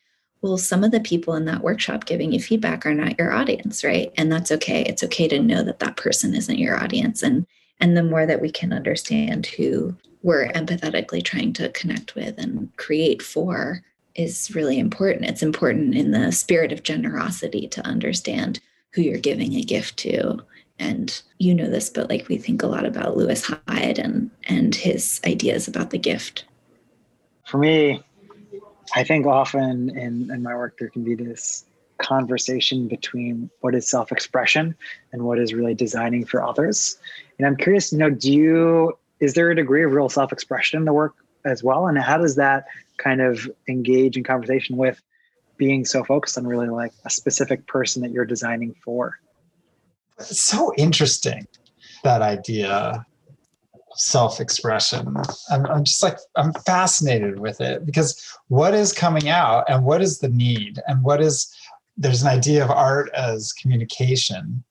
well, 0.44 0.58
some 0.58 0.84
of 0.84 0.92
the 0.92 1.00
people 1.00 1.36
in 1.36 1.46
that 1.46 1.64
workshop 1.64 2.06
giving 2.06 2.34
you 2.34 2.40
feedback 2.40 2.86
are 2.86 2.94
not 2.94 3.18
your 3.18 3.32
audience, 3.32 3.82
right? 3.82 4.12
And 4.18 4.30
that's 4.30 4.52
okay. 4.52 4.84
It's 4.84 5.04
okay 5.04 5.30
to 5.30 5.40
know 5.40 5.64
that 5.64 5.80
that 5.80 5.96
person 5.96 6.36
isn't 6.36 6.60
your 6.60 6.78
audience. 6.78 7.24
And 7.24 7.48
and 7.80 7.98
the 7.98 8.04
more 8.04 8.26
that 8.26 8.42
we 8.42 8.52
can 8.52 8.74
understand 8.74 9.48
who 9.48 9.96
we're 10.22 10.52
empathetically 10.52 11.24
trying 11.24 11.54
to 11.54 11.70
connect 11.70 12.16
with 12.16 12.38
and 12.38 12.70
create 12.78 13.22
for 13.22 13.82
is 14.16 14.54
really 14.54 14.80
important. 14.80 15.26
It's 15.26 15.42
important 15.42 15.96
in 15.96 16.12
the 16.12 16.32
spirit 16.32 16.72
of 16.72 16.84
generosity 16.84 17.68
to 17.70 17.86
understand 17.86 18.60
who 18.92 19.02
you're 19.02 19.18
giving 19.18 19.56
a 19.56 19.64
gift 19.64 19.98
to. 20.00 20.40
And 20.78 21.22
you 21.40 21.56
know 21.56 21.70
this, 21.70 21.90
but 21.90 22.10
like 22.10 22.28
we 22.28 22.38
think 22.38 22.64
a 22.64 22.68
lot 22.68 22.86
about 22.86 23.16
Lewis 23.16 23.50
Hyde 23.68 23.98
and 23.98 24.30
and 24.44 24.76
his 24.76 25.22
ideas 25.26 25.70
about 25.70 25.92
the 25.92 25.98
gift. 25.98 26.44
For 27.48 27.58
me, 27.58 28.04
I 28.96 29.04
think 29.04 29.26
often 29.26 29.96
in, 29.98 30.30
in 30.32 30.44
my 30.44 30.56
work, 30.56 30.78
there 30.78 30.90
can 30.90 31.04
be 31.04 31.16
this 31.16 31.66
conversation 31.98 32.88
between 32.88 33.50
what 33.62 33.76
is 33.76 33.90
self 33.90 34.12
expression 34.12 34.76
and 35.12 35.24
what 35.24 35.40
is 35.40 35.54
really 35.54 35.74
designing 35.74 36.26
for 36.26 36.46
others. 36.46 36.98
And 37.38 37.48
I'm 37.48 37.56
curious, 37.56 37.92
you 37.92 37.98
know, 37.98 38.10
do 38.10 38.32
you, 38.32 38.98
is 39.20 39.34
there 39.34 39.50
a 39.52 39.56
degree 39.56 39.84
of 39.84 39.94
real 39.94 40.10
self 40.10 40.32
expression 40.32 40.80
in 40.80 40.86
the 40.86 40.94
work 40.94 41.16
as 41.46 41.64
well? 41.64 41.88
And 41.88 41.98
how 41.98 42.18
does 42.18 42.36
that 42.36 42.66
kind 42.98 43.22
of 43.22 43.50
engage 43.68 44.18
in 44.18 44.24
conversation 44.24 44.78
with 44.78 45.02
being 45.58 45.86
so 45.86 46.04
focused 46.04 46.38
on 46.38 46.46
really 46.46 46.70
like 46.70 46.94
a 47.06 47.10
specific 47.10 47.68
person 47.68 48.02
that 48.02 48.12
you're 48.12 48.26
designing 48.26 48.76
for? 48.84 49.20
It's 50.20 50.42
so 50.42 50.74
interesting, 50.78 51.48
that 52.04 52.22
idea 52.22 53.06
self-expression. 53.96 55.16
I'm, 55.52 55.66
I'm 55.66 55.84
just 55.84 56.04
like 56.04 56.18
i'm 56.36 56.54
fascinated 56.66 57.40
with 57.40 57.62
it 57.62 57.86
because 57.86 58.38
what 58.48 58.74
is 58.74 58.92
coming 58.92 59.30
out 59.30 59.66
and 59.70 59.86
what 59.86 60.02
is 60.02 60.20
the 60.20 60.30
need 60.30 60.80
and 60.88 61.04
what 61.04 61.22
is 61.22 61.54
there's 61.96 62.24
an 62.24 62.28
idea 62.28 62.64
of 62.64 62.72
art 62.72 63.12
as 63.14 63.54
communication. 63.54 64.64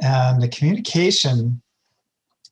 And 0.00 0.40
the 0.40 0.48
communication 0.48 1.60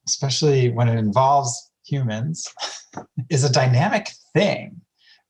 especially 0.07 0.71
when 0.71 0.88
it 0.88 0.99
involves 0.99 1.71
humans 1.85 2.49
is 3.31 3.45
a 3.45 3.52
dynamic 3.52 4.11
thing 4.33 4.81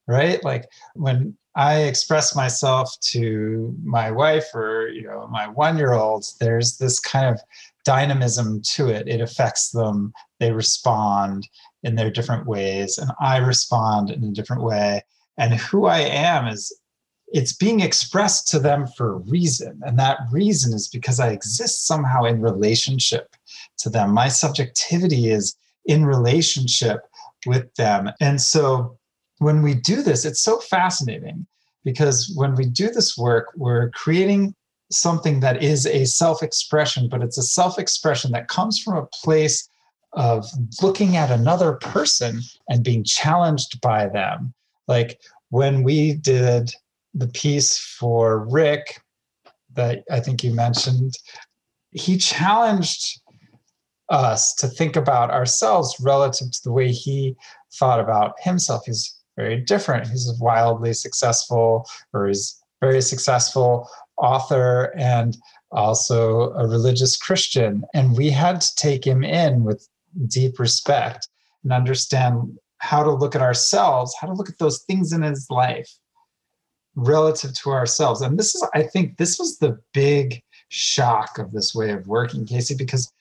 right? 0.09 0.43
Like 0.45 0.69
when 0.95 1.37
i 1.57 1.85
express 1.85 2.37
myself 2.37 2.95
to 3.01 3.75
my 3.83 4.11
wife 4.11 4.55
or 4.55 4.89
you 4.89 5.03
know 5.03 5.27
my 5.29 5.49
one 5.49 5.79
year 5.79 5.95
old 5.95 6.27
there's 6.39 6.77
this 6.77 7.01
kind 7.01 7.27
of 7.27 7.41
dynamism 7.87 8.61
to 8.75 8.89
it. 8.89 9.09
It 9.09 9.21
affects 9.21 9.71
them, 9.71 10.13
they 10.41 10.51
respond 10.51 11.49
in 11.85 11.95
their 11.95 12.11
different 12.11 12.47
ways, 12.47 12.99
and 12.99 13.11
I 13.21 13.39
respond 13.39 14.11
in 14.11 14.25
a 14.25 14.33
different 14.33 14.63
way. 14.63 15.03
And 15.39 15.55
who 15.55 15.87
I 15.87 16.01
am 16.01 16.49
is 16.49 16.77
it's 17.29 17.53
being 17.53 17.81
expressed 17.81 18.49
to 18.49 18.59
them 18.59 18.87
for 18.97 19.13
a 19.13 19.19
reason. 19.19 19.81
And 19.85 19.99
that 19.99 20.19
reason 20.31 20.75
is 20.75 20.89
because 20.89 21.21
I 21.21 21.31
exist 21.31 21.87
somehow 21.87 22.25
in 22.25 22.41
relationship 22.41 23.35
to 23.79 23.91
them. 23.91 24.13
My 24.13 24.29
subjectivity 24.29 25.31
is 25.31 25.57
in 25.87 26.05
relationship 26.05 27.01
with 27.47 27.73
them. 27.75 28.11
And 28.21 28.41
so 28.41 28.99
when 29.39 29.63
we 29.63 29.75
do 29.75 30.03
this, 30.03 30.25
it's 30.25 30.41
so 30.41 30.59
fascinating 30.59 31.47
because 31.85 32.33
when 32.35 32.55
we 32.55 32.67
do 32.67 32.91
this 32.91 33.17
work, 33.17 33.53
we're 33.57 33.91
creating 33.91 34.55
something 34.91 35.41
that 35.41 35.63
is 35.63 35.87
a 35.87 36.05
self 36.05 36.43
expression, 36.43 37.09
but 37.09 37.23
it's 37.23 37.39
a 37.39 37.43
self 37.43 37.79
expression 37.79 38.33
that 38.33 38.49
comes 38.49 38.81
from 38.81 38.97
a 38.97 39.07
place 39.07 39.69
of 40.13 40.47
looking 40.83 41.17
at 41.17 41.31
another 41.31 41.75
person 41.75 42.41
and 42.69 42.85
being 42.85 43.05
challenged 43.05 43.81
by 43.81 44.09
them. 44.09 44.55
Like 44.89 45.21
when 45.51 45.83
we 45.83 46.15
did 46.15 46.73
the 47.15 47.29
piece 47.29 47.79
for 47.79 48.47
Rick 48.47 49.01
that 49.75 50.05
I 50.11 50.21
think 50.21 50.43
you 50.43 50.55
mentioned, 50.55 51.15
he 51.91 52.17
challenged 52.17 53.21
us 54.09 54.55
to 54.55 54.69
think 54.69 54.97
about 54.97 55.31
ourselves 55.31 55.97
relative 56.01 56.51
to 56.53 56.61
the 56.65 56.73
way 56.73 56.93
he 56.93 57.35
thought 57.75 58.01
about 58.01 58.35
himself. 58.41 58.83
He's 58.87 59.19
very 59.37 59.61
different. 59.61 60.09
He's 60.09 60.33
wildly 60.41 60.95
successful, 60.95 61.87
or 62.13 62.29
he's 62.29 62.63
very 62.81 63.03
successful 63.03 63.89
author 64.19 64.95
and 64.97 65.37
also 65.73 66.53
a 66.53 66.67
religious 66.67 67.17
Christian. 67.17 67.85
And 67.95 68.17
we 68.17 68.31
had 68.31 68.61
to 68.61 68.75
take 68.77 69.07
him 69.07 69.23
in 69.23 69.65
with 69.65 69.89
deep 70.27 70.59
respect 70.59 71.29
and 71.63 71.73
understand 71.73 72.59
how 72.79 73.03
to 73.03 73.11
look 73.11 73.35
at 73.35 73.43
ourselves, 73.43 74.15
how 74.21 74.27
to 74.27 74.33
look 74.33 74.49
at 74.49 74.59
those 74.59 74.83
things 74.85 75.13
in 75.13 75.23
his 75.23 75.47
life 75.51 75.91
relative 76.95 77.55
to 77.55 77.71
ourselves. 77.71 78.23
And 78.23 78.39
this 78.39 78.55
is, 78.55 78.67
I 78.75 78.83
think, 78.83 79.17
this 79.17 79.39
was 79.39 79.59
the 79.59 79.79
big 79.93 80.43
shock 80.69 81.39
of 81.39 81.53
this 81.53 81.75
way 81.75 81.91
of 81.91 82.07
working, 82.07 82.47
Casey, 82.47 82.75
because 82.75 83.13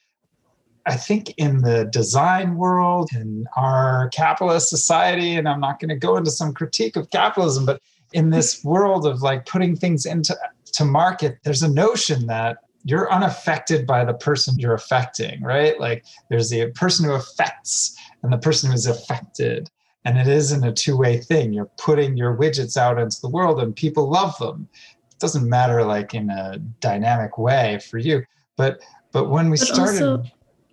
I 0.85 0.95
think 0.95 1.33
in 1.37 1.61
the 1.61 1.85
design 1.91 2.55
world, 2.55 3.09
in 3.13 3.45
our 3.55 4.09
capitalist 4.09 4.69
society, 4.69 5.35
and 5.35 5.49
I'm 5.49 5.59
not 5.59 5.79
going 5.79 5.89
to 5.89 5.95
go 5.95 6.15
into 6.15 6.31
some 6.31 6.53
critique 6.53 6.95
of 6.95 7.09
capitalism, 7.09 7.65
but 7.65 7.81
in 8.13 8.29
this 8.29 8.63
world 8.63 9.05
of 9.07 9.21
like 9.21 9.45
putting 9.45 9.75
things 9.75 10.05
into 10.05 10.37
to 10.75 10.85
market, 10.85 11.37
there's 11.43 11.63
a 11.63 11.71
notion 11.71 12.27
that 12.27 12.57
you're 12.83 13.11
unaffected 13.11 13.87
by 13.87 14.05
the 14.05 14.13
person 14.13 14.59
you're 14.59 14.75
affecting, 14.75 15.41
right? 15.41 15.79
Like 15.79 16.05
there's 16.29 16.49
the 16.49 16.67
person 16.71 17.05
who 17.05 17.13
affects 17.13 17.97
and 18.21 18.31
the 18.31 18.37
person 18.37 18.71
who's 18.71 18.85
affected. 18.85 19.69
And 20.05 20.19
it 20.19 20.27
isn't 20.27 20.63
a 20.63 20.71
two 20.71 20.95
way 20.95 21.19
thing. 21.19 21.51
You're 21.51 21.71
putting 21.77 22.15
your 22.15 22.37
widgets 22.37 22.77
out 22.77 22.99
into 22.99 23.17
the 23.21 23.29
world 23.29 23.59
and 23.59 23.75
people 23.75 24.07
love 24.09 24.37
them. 24.37 24.69
It 25.11 25.19
doesn't 25.19 25.49
matter 25.49 25.83
like 25.83 26.13
in 26.13 26.29
a 26.29 26.59
dynamic 26.79 27.39
way 27.39 27.79
for 27.89 27.97
you. 27.97 28.23
But 28.55 28.81
but 29.11 29.29
when 29.29 29.49
we 29.49 29.57
but 29.57 29.67
started 29.67 30.03
also, 30.03 30.23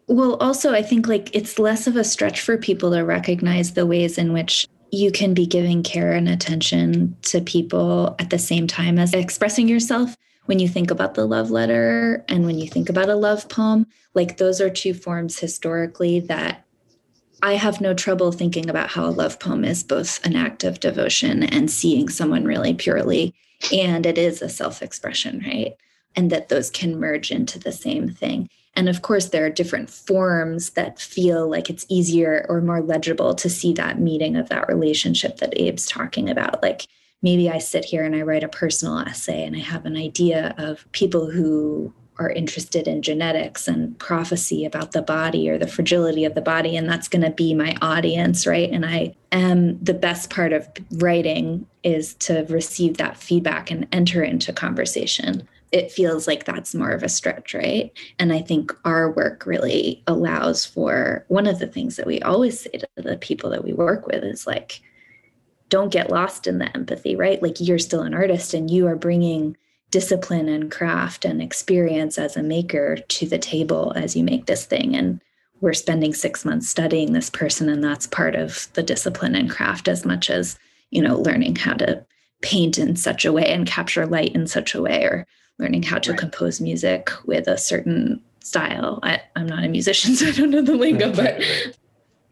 well 0.09 0.35
also 0.35 0.75
I 0.75 0.83
think 0.83 1.09
like 1.09 1.35
it's 1.35 1.59
less 1.59 1.87
of 1.87 1.97
a 1.97 2.05
stretch 2.05 2.43
for 2.43 2.59
people 2.59 2.91
to 2.91 3.03
recognize 3.03 3.73
the 3.73 3.87
ways 3.87 4.19
in 4.19 4.35
which 4.35 4.67
you 4.93 5.11
can 5.11 5.35
be 5.35 5.47
giving 5.47 5.83
care 5.83 6.13
and 6.13 6.29
attention 6.29 7.17
to 7.23 7.41
people 7.41 8.15
at 8.19 8.31
the 8.31 8.39
same 8.39 8.67
time 8.67 8.99
as 8.99 9.15
expressing 9.15 9.67
yourself 9.67 10.17
when 10.45 10.59
you 10.59 10.69
think 10.69 10.91
about 10.91 11.15
the 11.15 11.25
love 11.25 11.51
letter 11.51 12.25
and 12.29 12.45
when 12.45 12.59
you 12.59 12.69
think 12.69 12.89
about 12.89 13.09
a 13.09 13.17
love 13.17 13.49
poem 13.49 13.87
like 14.15 14.37
those 14.37 14.61
are 14.61 14.71
two 14.71 14.93
forms 14.93 15.39
historically 15.39 16.21
that 16.21 16.65
I 17.43 17.55
have 17.55 17.81
no 17.81 17.93
trouble 17.93 18.31
thinking 18.31 18.71
about 18.71 18.91
how 18.91 19.05
a 19.05 19.11
love 19.11 19.41
poem 19.41 19.65
is 19.65 19.83
both 19.83 20.25
an 20.25 20.37
act 20.37 20.63
of 20.63 20.79
devotion 20.79 21.43
and 21.43 21.69
seeing 21.69 22.09
someone 22.09 22.45
really 22.45 22.73
purely. 22.73 23.35
And 23.73 24.07
it 24.07 24.17
is 24.17 24.41
a 24.41 24.49
self 24.49 24.81
expression, 24.81 25.43
right? 25.45 25.75
And 26.15 26.31
that 26.31 26.49
those 26.49 26.71
can 26.71 27.01
merge 27.01 27.33
into 27.33 27.59
the 27.59 27.73
same 27.73 28.09
thing. 28.09 28.49
And 28.75 28.89
of 28.89 29.03
course, 29.03 29.29
there 29.29 29.45
are 29.45 29.51
different 29.51 29.91
forms 29.91 30.71
that 30.71 30.99
feel 30.99 31.49
like 31.49 31.69
it's 31.69 31.87
easier 31.89 32.47
or 32.49 32.61
more 32.61 32.81
legible 32.81 33.35
to 33.35 33.51
see 33.51 33.75
that 33.75 34.01
meeting 34.01 34.37
of 34.37 34.49
that 34.49 34.69
relationship 34.69 35.39
that 35.39 35.61
Abe's 35.61 35.87
talking 35.87 36.31
about. 36.31 36.63
Like 36.63 36.87
maybe 37.23 37.51
I 37.51 37.59
sit 37.59 37.85
here 37.85 38.05
and 38.05 38.17
I 38.17 38.23
write 38.23 38.45
a 38.45 38.49
personal 38.49 38.99
essay 38.99 39.45
and 39.45 39.55
I 39.55 39.61
have 39.61 39.85
an 39.85 39.97
idea 39.97 40.55
of 40.57 40.91
people 40.93 41.31
who 41.31 41.93
are 42.19 42.31
interested 42.31 42.87
in 42.87 43.03
genetics 43.03 43.67
and 43.67 43.99
prophecy 43.99 44.65
about 44.65 44.93
the 44.93 45.03
body 45.03 45.49
or 45.49 45.59
the 45.59 45.67
fragility 45.67 46.25
of 46.25 46.35
the 46.35 46.41
body 46.41 46.77
and 46.77 46.89
that's 46.89 47.09
going 47.09 47.23
to 47.23 47.31
be 47.31 47.55
my 47.55 47.75
audience 47.81 48.47
right 48.47 48.71
and 48.71 48.85
i 48.85 49.15
am 49.33 49.83
the 49.83 49.95
best 49.95 50.29
part 50.29 50.53
of 50.53 50.69
writing 50.93 51.67
is 51.83 52.15
to 52.15 52.45
receive 52.51 52.99
that 52.99 53.17
feedback 53.17 53.71
and 53.71 53.89
enter 53.93 54.23
into 54.23 54.53
conversation 54.53 55.49
it 55.73 55.91
feels 55.91 56.27
like 56.27 56.45
that's 56.45 56.75
more 56.75 56.91
of 56.91 57.03
a 57.03 57.09
stretch, 57.09 57.55
right? 57.55 57.91
And 58.19 58.33
I 58.33 58.41
think 58.41 58.73
our 58.85 59.11
work 59.11 59.47
really 59.47 60.03
allows 60.07 60.67
for 60.67 61.25
one 61.29 61.47
of 61.47 61.59
the 61.59 61.67
things 61.67 61.97
that 61.97 62.07
we 62.07 62.21
always 62.21 62.61
say 62.61 62.71
to 62.71 62.87
the 62.97 63.17
people 63.17 63.51
that 63.51 63.65
we 63.65 63.73
work 63.73 64.07
with 64.07 64.23
is 64.23 64.47
like, 64.47 64.81
don't 65.71 65.91
get 65.91 66.11
lost 66.11 66.47
in 66.47 66.59
the 66.59 66.71
empathy, 66.77 67.17
right? 67.17 67.43
Like 67.43 67.59
you're 67.59 67.79
still 67.79 68.03
an 68.03 68.13
artist 68.13 68.53
and 68.53 68.71
you 68.71 68.87
are 68.87 68.97
bringing 68.97 69.57
discipline 69.91 70.49
and 70.49 70.71
craft 70.71 71.25
and 71.25 71.41
experience 71.41 72.19
as 72.19 72.37
a 72.37 72.43
maker 72.43 72.97
to 72.97 73.27
the 73.27 73.39
table 73.39 73.95
as 73.97 74.15
you 74.15 74.23
make 74.23 74.45
this 74.45 74.67
thing. 74.67 74.95
And 74.95 75.23
we're 75.63 75.73
spending 75.73 76.13
six 76.13 76.45
months 76.45 76.69
studying 76.69 77.13
this 77.13 77.31
person, 77.31 77.69
and 77.69 77.83
that's 77.83 78.07
part 78.07 78.35
of 78.35 78.69
the 78.75 78.83
discipline 78.83 79.35
and 79.35 79.49
craft 79.49 79.89
as 79.89 80.05
much 80.05 80.29
as, 80.29 80.59
you 80.91 81.01
know, 81.01 81.17
learning 81.17 81.57
how 81.57 81.75
to 81.75 82.05
paint 82.43 82.79
in 82.79 82.97
such 82.97 83.25
a 83.25 83.33
way 83.33 83.47
and 83.47 83.67
capture 83.67 84.05
light 84.05 84.35
in 84.35 84.47
such 84.47 84.75
a 84.75 84.83
way 84.83 85.05
or 85.05 85.27
learning 85.59 85.83
how 85.83 85.99
to 85.99 86.11
right. 86.11 86.19
compose 86.19 86.61
music 86.61 87.11
with 87.25 87.47
a 87.47 87.57
certain 87.57 88.23
style. 88.41 88.99
I, 89.03 89.21
am 89.37 89.47
not 89.47 89.65
a 89.65 89.69
musician, 89.69 90.15
so 90.17 90.27
I 90.27 90.31
don't 90.33 90.51
know 90.51 90.63
the 90.63 90.75
lingo, 90.75 91.13
but 91.13 91.43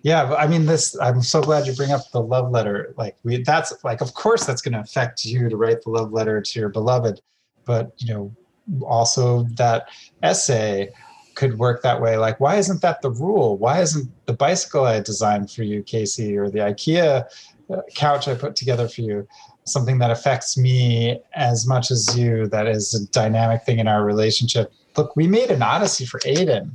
yeah, 0.02 0.32
I 0.34 0.46
mean, 0.46 0.66
this. 0.66 0.98
I'm 0.98 1.22
so 1.22 1.42
glad 1.42 1.66
you 1.66 1.74
bring 1.74 1.92
up 1.92 2.10
the 2.12 2.22
love 2.22 2.50
letter. 2.50 2.94
Like, 2.96 3.16
we 3.22 3.42
that's 3.42 3.72
like, 3.84 4.00
of 4.00 4.14
course, 4.14 4.46
that's 4.46 4.62
going 4.62 4.72
to 4.72 4.80
affect 4.80 5.24
you 5.24 5.48
to 5.48 5.56
write 5.56 5.82
the 5.82 5.90
love 5.90 6.12
letter 6.12 6.40
to 6.40 6.60
your 6.60 6.70
beloved, 6.70 7.20
but 7.66 7.92
you 7.98 8.14
know, 8.14 8.34
also 8.82 9.44
that 9.56 9.88
essay 10.22 10.90
could 11.34 11.58
work 11.58 11.82
that 11.82 12.00
way. 12.00 12.16
Like, 12.16 12.40
why 12.40 12.56
isn't 12.56 12.80
that 12.82 13.02
the 13.02 13.10
rule? 13.10 13.58
Why 13.58 13.80
isn't 13.80 14.10
the 14.26 14.32
bicycle 14.32 14.84
I 14.84 15.00
designed 15.00 15.50
for 15.50 15.62
you, 15.62 15.82
Casey, 15.82 16.36
or 16.36 16.50
the 16.50 16.60
IKEA 16.60 17.24
uh, 17.70 17.80
couch 17.94 18.26
I 18.28 18.34
put 18.34 18.56
together 18.56 18.88
for 18.88 19.02
you? 19.02 19.28
Something 19.72 19.98
that 19.98 20.10
affects 20.10 20.56
me 20.56 21.20
as 21.34 21.66
much 21.66 21.90
as 21.90 22.16
you 22.18 22.46
that 22.48 22.66
is 22.66 22.94
a 22.94 23.06
dynamic 23.12 23.62
thing 23.64 23.78
in 23.78 23.88
our 23.88 24.04
relationship. 24.04 24.72
Look 24.96 25.16
we 25.16 25.26
made 25.26 25.50
an 25.50 25.62
odyssey 25.62 26.06
for 26.06 26.20
aiden 26.20 26.72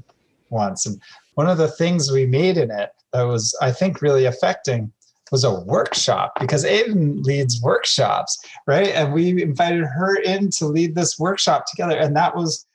once 0.49 0.85
and 0.85 1.01
one 1.35 1.49
of 1.49 1.57
the 1.57 1.67
things 1.67 2.11
we 2.11 2.25
made 2.25 2.57
in 2.57 2.71
it 2.71 2.91
that 3.13 3.23
was 3.23 3.57
i 3.61 3.71
think 3.71 4.01
really 4.01 4.25
affecting 4.25 4.91
was 5.31 5.43
a 5.43 5.59
workshop 5.61 6.33
because 6.39 6.63
aiden 6.63 7.23
leads 7.23 7.61
workshops 7.61 8.37
right? 8.67 8.89
And 8.89 9.13
we 9.13 9.41
invited 9.41 9.83
her 9.85 10.15
in 10.17 10.49
to 10.51 10.67
lead 10.67 10.95
this 10.95 11.17
workshop 11.19 11.65
together 11.67 11.97
and 11.97 12.15
that 12.15 12.35
was 12.35 12.65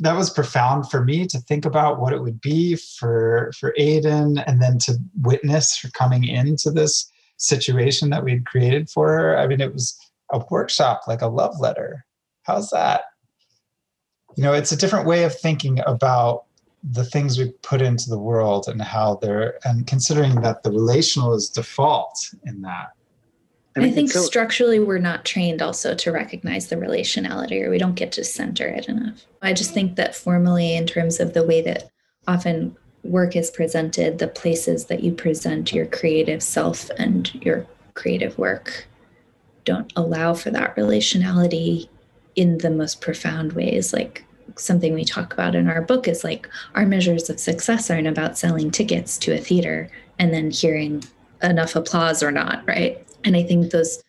that 0.00 0.16
was 0.16 0.28
profound 0.28 0.90
for 0.90 1.04
me 1.04 1.24
to 1.26 1.38
think 1.38 1.64
about 1.64 2.00
what 2.00 2.12
it 2.12 2.20
would 2.20 2.40
be 2.40 2.74
for 2.76 3.52
for 3.58 3.74
aiden 3.78 4.42
and 4.46 4.60
then 4.60 4.78
to 4.78 4.96
witness 5.22 5.78
her 5.80 5.90
coming 5.90 6.24
into 6.24 6.70
this 6.70 7.10
situation 7.36 8.10
that 8.10 8.24
we'd 8.24 8.46
created 8.46 8.88
for 8.90 9.08
her. 9.08 9.38
I 9.38 9.46
mean, 9.46 9.60
it 9.60 9.72
was 9.72 9.98
a 10.32 10.42
workshop, 10.50 11.02
like 11.06 11.22
a 11.22 11.26
love 11.26 11.58
letter. 11.60 12.04
How's 12.42 12.70
that? 12.70 13.04
You 14.36 14.42
know, 14.42 14.52
it's 14.52 14.72
a 14.72 14.76
different 14.76 15.06
way 15.06 15.24
of 15.24 15.38
thinking 15.38 15.80
about 15.86 16.44
the 16.82 17.04
things 17.04 17.38
we 17.38 17.50
put 17.62 17.80
into 17.80 18.10
the 18.10 18.18
world 18.18 18.68
and 18.68 18.80
how 18.80 19.16
they're, 19.22 19.58
and 19.64 19.86
considering 19.86 20.40
that 20.42 20.62
the 20.62 20.70
relational 20.70 21.34
is 21.34 21.48
default 21.48 22.18
in 22.44 22.60
that. 22.62 22.88
I, 23.76 23.80
mean, 23.80 23.88
I 23.88 23.92
think 23.92 24.10
so, 24.10 24.20
structurally 24.20 24.78
we're 24.78 24.98
not 24.98 25.24
trained 25.24 25.60
also 25.60 25.94
to 25.94 26.12
recognize 26.12 26.68
the 26.68 26.76
relationality 26.76 27.64
or 27.64 27.70
we 27.70 27.78
don't 27.78 27.94
get 27.94 28.12
to 28.12 28.24
center 28.24 28.68
it 28.68 28.88
enough. 28.88 29.24
I 29.42 29.52
just 29.52 29.72
think 29.72 29.96
that 29.96 30.14
formally, 30.14 30.76
in 30.76 30.86
terms 30.86 31.20
of 31.20 31.32
the 31.32 31.44
way 31.44 31.60
that 31.62 31.90
often 32.28 32.76
work 33.04 33.36
is 33.36 33.50
presented, 33.50 34.18
the 34.18 34.28
places 34.28 34.86
that 34.86 35.02
you 35.04 35.12
present 35.12 35.72
your 35.72 35.86
creative 35.86 36.42
self 36.42 36.90
and 36.98 37.32
your 37.44 37.66
creative 37.94 38.36
work 38.38 38.86
don't 39.64 39.92
allow 39.96 40.34
for 40.34 40.50
that 40.50 40.76
relationality 40.76 41.88
in 42.34 42.58
the 42.58 42.70
most 42.70 43.00
profound 43.00 43.52
ways. 43.52 43.92
Like 43.92 44.24
something 44.56 44.94
we 44.94 45.04
talk 45.04 45.32
about 45.32 45.54
in 45.54 45.68
our 45.68 45.82
book 45.82 46.08
is 46.08 46.24
like 46.24 46.48
our 46.74 46.86
measures 46.86 47.30
of 47.30 47.40
success 47.40 47.90
aren't 47.90 48.06
about 48.06 48.38
selling 48.38 48.70
tickets 48.70 49.18
to 49.18 49.32
a 49.32 49.38
theater 49.38 49.90
and 50.18 50.32
then 50.32 50.50
hearing 50.50 51.04
enough 51.42 51.76
applause 51.76 52.22
or 52.22 52.30
not, 52.30 52.66
right? 52.66 53.06
And 53.24 53.36
I 53.36 53.42
think 53.42 53.70
those 53.70 54.02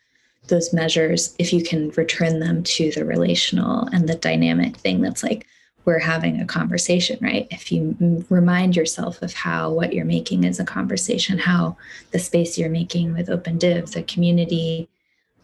those 0.48 0.72
measures, 0.72 1.34
if 1.40 1.52
you 1.52 1.64
can 1.64 1.90
return 1.92 2.40
them 2.40 2.62
to 2.62 2.92
the 2.92 3.04
relational 3.04 3.88
and 3.88 4.08
the 4.08 4.14
dynamic 4.14 4.78
thing 4.78 5.02
that's 5.02 5.24
like 5.24 5.48
we're 5.86 6.00
having 6.00 6.42
a 6.42 6.46
conversation, 6.46 7.18
right? 7.22 7.48
If 7.52 7.72
you 7.72 8.26
remind 8.30 8.76
yourself 8.76 9.22
of 9.22 9.34
how 9.34 9.72
what 9.72 9.94
you're 9.94 10.04
making 10.04 10.44
is 10.44 10.60
a 10.60 10.66
conversation, 10.66 11.38
how 11.38 11.78
the 12.12 12.20
space 12.20 12.58
you're 12.58 12.70
making 12.70 13.14
with 13.14 13.30
Open 13.30 13.58
Div, 13.60 13.92
the 13.92 14.04
community, 14.04 14.90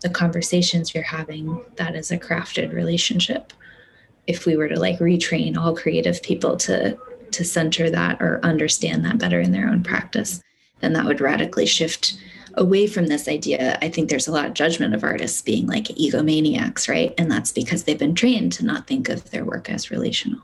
the 0.01 0.09
conversations 0.09 0.93
you're 0.95 1.03
having, 1.03 1.63
that 1.75 1.95
is 1.95 2.11
a 2.11 2.17
crafted 2.17 2.73
relationship. 2.73 3.53
If 4.25 4.47
we 4.47 4.55
were 4.55 4.67
to 4.67 4.79
like 4.79 4.99
retrain 4.99 5.57
all 5.57 5.75
creative 5.75 6.21
people 6.21 6.57
to 6.57 6.97
to 7.31 7.45
center 7.45 7.89
that 7.89 8.21
or 8.21 8.41
understand 8.43 9.05
that 9.05 9.17
better 9.17 9.39
in 9.39 9.53
their 9.53 9.69
own 9.69 9.83
practice, 9.83 10.43
then 10.81 10.91
that 10.93 11.05
would 11.05 11.21
radically 11.21 11.65
shift 11.65 12.17
away 12.55 12.87
from 12.87 13.07
this 13.07 13.27
idea, 13.27 13.77
I 13.81 13.89
think 13.89 14.09
there's 14.09 14.27
a 14.27 14.31
lot 14.31 14.45
of 14.45 14.53
judgment 14.53 14.93
of 14.93 15.03
artists 15.03 15.41
being 15.41 15.67
like 15.67 15.85
egomaniacs, 15.85 16.87
right? 16.87 17.13
And 17.17 17.31
that's 17.31 17.51
because 17.51 17.83
they've 17.83 17.97
been 17.97 18.15
trained 18.15 18.51
to 18.53 18.65
not 18.65 18.87
think 18.87 19.09
of 19.09 19.29
their 19.31 19.45
work 19.45 19.69
as 19.69 19.91
relational. 19.91 20.41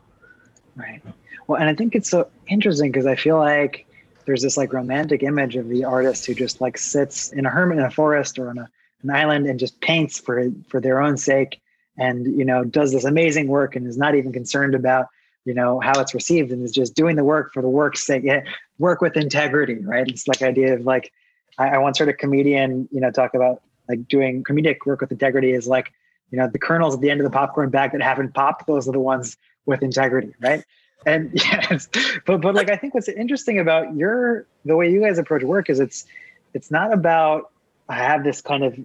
Right. 0.76 1.02
Well, 1.48 1.60
and 1.60 1.70
I 1.70 1.74
think 1.74 1.96
it's 1.96 2.10
so 2.10 2.30
interesting 2.48 2.92
because 2.92 3.06
I 3.06 3.16
feel 3.16 3.38
like 3.38 3.88
there's 4.26 4.42
this 4.42 4.58
like 4.58 4.74
romantic 4.74 5.24
image 5.24 5.56
of 5.56 5.70
the 5.70 5.86
artist 5.86 6.26
who 6.26 6.36
just 6.36 6.62
like 6.62 6.78
sits 6.78 7.32
in 7.32 7.46
a 7.46 7.50
hermit 7.50 7.80
in 7.80 7.86
a 7.86 7.92
forest 7.92 8.38
or 8.38 8.50
on 8.50 8.58
a, 8.58 8.70
an 9.02 9.10
island 9.10 9.48
and 9.48 9.60
just 9.60 9.80
paints 9.82 10.20
for 10.20 10.50
for 10.68 10.82
their 10.82 11.02
own 11.02 11.18
sake 11.18 11.62
and 11.98 12.28
you 12.38 12.44
know 12.44 12.64
does 12.64 12.92
this 12.92 13.06
amazing 13.06 13.48
work 13.48 13.76
and 13.76 13.88
is 13.88 13.98
not 13.98 14.16
even 14.16 14.34
concerned 14.34 14.76
about 14.76 15.08
you 15.46 15.54
know 15.54 15.80
how 15.80 15.98
it's 16.00 16.14
received 16.14 16.52
and 16.52 16.64
is 16.64 16.74
just 16.74 16.94
doing 16.94 17.16
the 17.16 17.24
work 17.24 17.54
for 17.54 17.62
the 17.62 17.70
work's 17.70 18.06
sake 18.06 18.24
yeah, 18.26 18.42
work 18.80 19.02
with 19.02 19.16
integrity 19.16 19.76
right 19.76 20.08
it's 20.10 20.28
like 20.28 20.42
idea 20.42 20.74
of 20.74 20.82
like 20.82 21.12
I, 21.58 21.70
I 21.70 21.78
once 21.78 22.00
heard 22.00 22.10
a 22.10 22.14
comedian, 22.14 22.88
you 22.92 23.02
know, 23.02 23.12
talk 23.12 23.34
about 23.34 23.62
like 23.90 24.08
doing 24.08 24.44
comedic 24.44 24.86
work 24.86 25.02
with 25.02 25.12
integrity 25.12 25.52
is 25.52 25.68
like, 25.68 25.94
you 26.32 26.38
know, 26.38 26.48
the 26.48 26.60
kernels 26.60 26.96
at 26.96 27.02
the 27.02 27.10
end 27.10 27.22
of 27.22 27.24
the 27.24 27.32
popcorn 27.32 27.70
bag 27.70 27.92
that 27.94 28.02
haven't 28.02 28.34
popped, 28.34 28.68
those 28.68 28.88
are 28.88 28.92
the 28.92 29.00
ones 29.00 29.38
with 29.66 29.82
integrity, 29.82 30.34
right? 30.42 30.64
And 31.06 31.32
yes, 31.34 31.88
but 32.26 32.42
but 32.42 32.56
like 32.56 32.70
I 32.70 32.76
think 32.76 32.94
what's 32.94 33.08
interesting 33.08 33.60
about 33.60 33.96
your 33.96 34.46
the 34.66 34.76
way 34.76 34.92
you 34.92 35.02
guys 35.02 35.18
approach 35.18 35.44
work 35.44 35.70
is 35.70 35.80
it's 35.80 36.06
it's 36.54 36.72
not 36.72 36.92
about 36.92 37.52
I 37.88 37.96
have 37.96 38.24
this 38.24 38.42
kind 38.42 38.64
of 38.64 38.78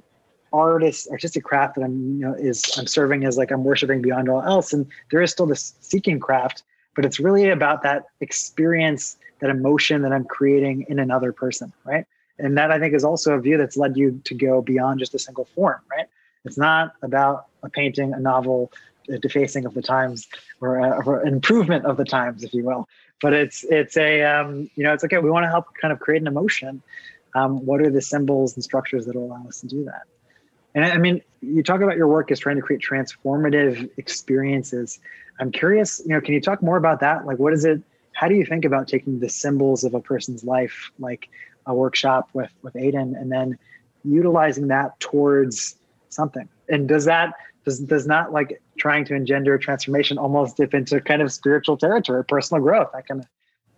artist 0.52 1.08
artistic 1.08 1.44
craft 1.44 1.76
that 1.76 1.85
I'm 1.85 2.18
you 2.18 2.26
know 2.26 2.35
is 2.35 2.76
I'm 2.78 2.87
serving 2.87 3.24
as 3.24 3.38
like 3.38 3.50
I'm 3.50 3.64
worshiping 3.64 4.02
beyond 4.02 4.28
all 4.28 4.42
else, 4.42 4.72
and 4.72 4.87
there 5.11 5.22
is 5.22 5.30
still 5.30 5.46
this 5.46 5.74
seeking 5.80 6.20
craft, 6.20 6.62
but 6.94 7.04
it's 7.04 7.18
really 7.18 7.48
about 7.48 7.82
that 7.82 8.04
experience, 8.20 9.16
that 9.40 9.50
emotion 9.50 10.02
that 10.02 10.12
I'm 10.12 10.24
creating 10.24 10.87
in 10.88 10.98
another 10.98 11.32
person, 11.32 11.72
right? 11.85 12.06
And 12.42 12.57
that 12.59 12.70
i 12.70 12.78
think 12.78 12.94
is 12.94 13.05
also 13.05 13.35
a 13.35 13.40
view 13.40 13.57
that's 13.57 13.76
led 13.76 13.96
you 13.96 14.20
to 14.24 14.35
go 14.35 14.61
beyond 14.61 15.00
just 15.00 15.14
a 15.14 15.18
single 15.18 15.46
form 15.55 15.81
right? 15.90 16.07
It's 16.44 16.59
not 16.59 16.94
about 17.02 17.46
a 17.62 17.68
painting 17.68 18.12
a 18.14 18.20
novel 18.20 18.72
a 19.09 19.18
defacing 19.18 19.64
of 19.64 19.74
the 19.74 19.83
times 19.83 20.28
or, 20.61 20.78
a, 20.78 21.05
or 21.05 21.20
an 21.20 21.35
improvement 21.35 21.85
of 21.85 21.96
the 21.96 22.05
times 22.05 22.44
if 22.44 22.55
you 22.55 22.64
will. 22.64 22.88
But 23.20 23.33
it's 23.33 23.64
it's 23.64 23.96
a 23.96 24.22
um, 24.22 24.70
you 24.74 24.85
know 24.85 24.92
it's 24.92 25.05
okay 25.05 25.18
we 25.18 25.31
want 25.31 25.44
to 25.44 25.48
help 25.48 25.66
kind 25.81 25.92
of 25.92 26.00
create 26.00 26.22
an 26.22 26.28
emotion. 26.28 26.83
Um, 27.35 27.64
what 27.64 27.81
are 27.81 27.90
the 27.90 28.02
symbols 28.02 28.55
and 28.55 28.62
structures 28.62 29.07
that 29.07 29.14
will 29.14 29.26
allow 29.26 29.46
us 29.46 29.61
to 29.61 29.66
do 29.66 29.85
that? 29.85 30.02
And 30.74 30.85
i 30.85 30.96
mean 30.98 31.20
you 31.40 31.62
talk 31.62 31.81
about 31.81 31.96
your 31.96 32.09
work 32.09 32.31
as 32.31 32.40
trying 32.40 32.57
to 32.57 32.62
create 32.62 32.83
transformative 32.83 33.90
experiences. 33.96 34.98
I'm 35.38 35.52
curious 35.52 36.00
you 36.05 36.12
know 36.12 36.20
can 36.20 36.35
you 36.35 36.40
talk 36.40 36.62
more 36.62 36.76
about 36.76 37.00
that? 37.00 37.26
Like 37.26 37.38
what 37.38 37.52
is 37.52 37.64
it 37.64 37.81
how 38.14 38.28
do 38.28 38.35
you 38.35 38.44
think 38.44 38.64
about 38.64 38.88
taking 38.88 39.20
the 39.20 39.28
symbols 39.28 39.85
of 39.85 39.94
a 39.94 40.00
person's 40.00 40.44
life 40.44 40.90
like 40.98 41.28
a 41.66 41.75
workshop 41.75 42.29
with 42.33 42.51
with 42.62 42.75
Ayden, 42.75 43.20
and 43.20 43.31
then 43.31 43.59
utilizing 44.05 44.68
that 44.68 44.98
towards 45.01 45.77
something. 46.09 46.48
And 46.68 46.88
does 46.88 47.05
that 47.05 47.35
does 47.64 47.81
does 47.81 48.07
not 48.07 48.33
like 48.33 48.61
trying 48.79 49.05
to 49.07 49.14
engender 49.14 49.59
transformation 49.59 50.18
almost 50.18 50.57
dip 50.57 50.75
into 50.75 51.01
kind 51.01 51.22
of 51.22 51.33
spiritual 51.33 51.77
territory, 51.77 52.25
personal 52.25 52.62
growth? 52.62 52.90
Kind 52.92 53.20
of 53.20 53.27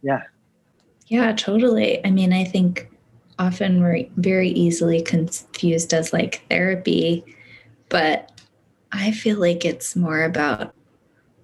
yeah. 0.03 0.23
Yeah, 1.07 1.33
totally. 1.33 2.05
I 2.05 2.11
mean, 2.11 2.33
I 2.33 2.45
think 2.45 2.89
often 3.39 3.83
we're 3.83 4.07
very 4.17 4.49
easily 4.51 5.03
confused 5.03 5.93
as 5.93 6.13
like 6.13 6.45
therapy, 6.49 7.25
but 7.89 8.31
I 8.93 9.11
feel 9.11 9.39
like 9.39 9.65
it's 9.65 9.97
more 9.97 10.23
about 10.23 10.75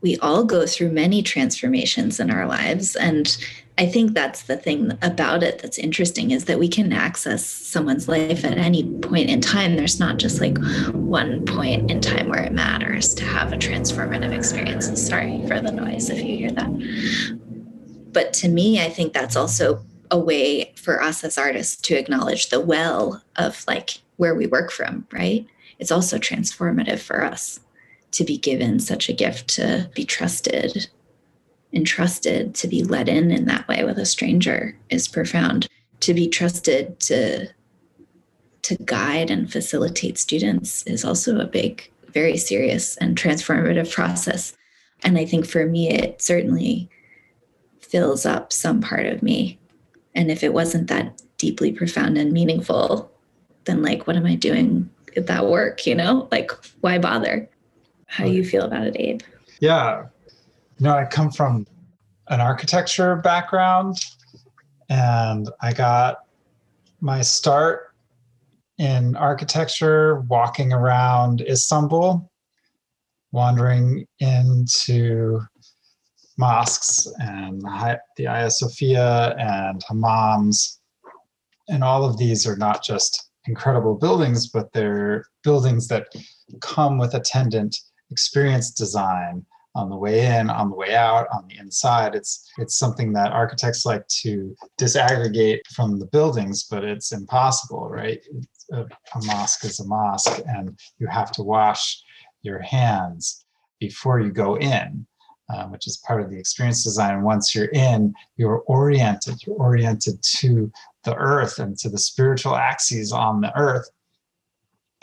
we 0.01 0.17
all 0.19 0.45
go 0.45 0.67
through 0.67 0.93
many 0.93 1.23
transformations 1.23 2.21
in 2.21 2.31
our 2.31 2.47
lives 2.47 2.97
and 2.97 3.37
I 3.81 3.87
think 3.87 4.13
that's 4.13 4.43
the 4.43 4.59
thing 4.59 4.93
about 5.01 5.43
it 5.43 5.61
that's 5.61 5.79
interesting 5.79 6.33
is 6.33 6.45
that 6.45 6.59
we 6.59 6.69
can 6.69 6.93
access 6.93 7.47
someone's 7.47 8.09
life 8.09 8.45
at 8.45 8.59
any 8.59 8.85
point 9.01 9.31
in 9.31 9.41
time. 9.41 9.75
There's 9.75 9.99
not 9.99 10.19
just 10.19 10.39
like 10.39 10.59
one 10.93 11.47
point 11.47 11.91
in 11.91 12.03
time 12.03 12.29
where 12.29 12.43
it 12.43 12.53
matters 12.53 13.15
to 13.15 13.25
have 13.25 13.55
a 13.55 13.57
transformative 13.57 14.37
experience. 14.37 14.87
Sorry 15.01 15.43
for 15.49 15.63
the 15.63 15.73
noise 15.73 16.11
if 16.11 16.19
you 16.19 16.37
hear 16.37 16.51
that. 16.51 18.13
But 18.13 18.35
to 18.35 18.51
me, 18.51 18.85
I 18.85 18.91
think 18.91 19.15
that's 19.15 19.35
also 19.35 19.83
a 20.11 20.19
way 20.19 20.75
for 20.77 21.03
us 21.03 21.25
as 21.25 21.39
artists 21.39 21.81
to 21.81 21.95
acknowledge 21.95 22.51
the 22.51 22.61
well 22.61 23.23
of 23.37 23.65
like 23.67 24.03
where 24.17 24.35
we 24.35 24.47
work 24.47 24.71
from, 24.71 25.07
right? 25.11 25.47
It's 25.79 25.91
also 25.91 26.19
transformative 26.19 26.99
for 26.99 27.25
us 27.25 27.61
to 28.11 28.25
be 28.25 28.37
given 28.37 28.79
such 28.79 29.09
a 29.09 29.15
gift 29.15 29.49
to 29.55 29.91
be 29.95 30.05
trusted 30.05 30.91
entrusted 31.73 32.55
to 32.57 32.69
be 32.69 32.83
let 32.83 33.09
in 33.09 33.31
in 33.31 33.45
that 33.47 33.67
way 33.69 33.85
with 33.85 33.99
a 33.99 34.07
stranger 34.07 34.77
is 34.89 35.09
profound. 35.09 35.69
To 36.01 36.15
be 36.15 36.29
trusted 36.29 36.99
to 37.01 37.49
to 38.63 38.77
guide 38.85 39.31
and 39.31 39.51
facilitate 39.51 40.19
students 40.19 40.83
is 40.85 41.05
also 41.05 41.39
a 41.39 41.47
big 41.47 41.91
very 42.09 42.37
serious 42.37 42.97
and 42.99 43.17
transformative 43.17 43.93
process. 43.93 44.55
And 45.03 45.17
i 45.17 45.25
think 45.25 45.47
for 45.47 45.67
me 45.67 45.91
it 45.91 46.21
certainly 46.21 46.89
fills 47.81 48.27
up 48.27 48.53
some 48.53 48.81
part 48.81 49.07
of 49.07 49.23
me. 49.23 49.59
And 50.15 50.31
if 50.31 50.43
it 50.43 50.53
wasn't 50.53 50.89
that 50.89 51.23
deeply 51.39 51.73
profound 51.73 52.19
and 52.19 52.33
meaningful 52.33 53.11
then 53.65 53.83
like 53.83 54.07
what 54.07 54.17
am 54.17 54.27
i 54.27 54.35
doing 54.35 54.91
at 55.17 55.27
that 55.27 55.47
work 55.47 55.87
you 55.87 55.95
know? 55.95 56.29
Like 56.31 56.51
why 56.81 56.99
bother? 56.99 57.49
How 58.07 58.25
do 58.25 58.33
you 58.33 58.45
feel 58.45 58.65
about 58.65 58.89
it 58.89 58.97
abe? 58.99 59.23
Yeah 59.61 60.07
you 60.81 60.85
know, 60.85 60.97
I 60.97 61.05
come 61.05 61.31
from 61.31 61.67
an 62.29 62.41
architecture 62.41 63.17
background 63.17 63.99
and 64.89 65.51
I 65.61 65.75
got 65.75 66.21
my 67.03 67.21
start 67.21 67.95
in 68.79 69.15
architecture 69.15 70.21
walking 70.21 70.73
around 70.73 71.43
Istanbul, 71.43 72.31
wandering 73.31 74.07
into 74.21 75.41
mosques 76.39 77.07
and 77.19 77.61
the 77.61 77.71
Hagia 78.17 78.51
Sophia 78.51 79.37
and 79.39 79.85
hammams. 79.85 80.79
And 81.69 81.85
all 81.85 82.07
of 82.07 82.17
these 82.17 82.47
are 82.47 82.57
not 82.57 82.83
just 82.83 83.31
incredible 83.47 83.97
buildings, 83.97 84.49
but 84.49 84.73
they're 84.73 85.27
buildings 85.45 85.89
that 85.89 86.07
come 86.63 86.97
with 86.97 87.13
attendant 87.13 87.77
experience 88.11 88.71
design 88.71 89.45
on 89.75 89.89
the 89.89 89.97
way 89.97 90.27
in, 90.27 90.51
on 90.51 90.71
the 90.71 90.77
way 90.77 90.95
out, 90.95 91.29
on 91.33 91.47
the 91.49 91.59
inside. 91.59 92.15
It's 92.15 92.51
it's 92.59 92.77
something 92.77 93.13
that 93.13 93.33
architects 93.33 93.87
like 93.87 94.07
to 94.23 94.55
disaggregate 94.81 95.61
from 95.75 95.99
the 95.99 96.07
buildings, 96.07 96.65
but 96.65 96.85
it's 96.85 97.13
impossible, 97.13 97.89
right? 97.89 98.21
A, 98.73 98.83
a 98.83 99.25
mosque 99.25 99.65
is 99.65 99.81
a 99.81 99.87
mosque, 99.87 100.41
and 100.47 100.79
you 100.99 101.07
have 101.07 101.31
to 101.33 101.43
wash 101.43 102.03
your 102.43 102.61
hands 102.61 103.45
before 103.79 104.21
you 104.21 104.31
go 104.31 104.57
in. 104.57 105.07
Um, 105.53 105.73
which 105.73 105.89
is 105.89 105.97
part 106.07 106.23
of 106.23 106.31
the 106.31 106.39
experience 106.39 106.85
design. 106.85 107.23
Once 107.23 107.57
you're 107.57 107.73
in, 107.73 108.15
you're 108.37 108.63
oriented. 108.69 109.45
You're 109.45 109.57
oriented 109.57 110.23
to 110.23 110.71
the 111.03 111.17
earth 111.17 111.59
and 111.59 111.77
to 111.79 111.89
the 111.89 111.99
spiritual 111.99 112.55
axes 112.55 113.11
on 113.13 113.41
the 113.41 113.53
earth 113.59 113.91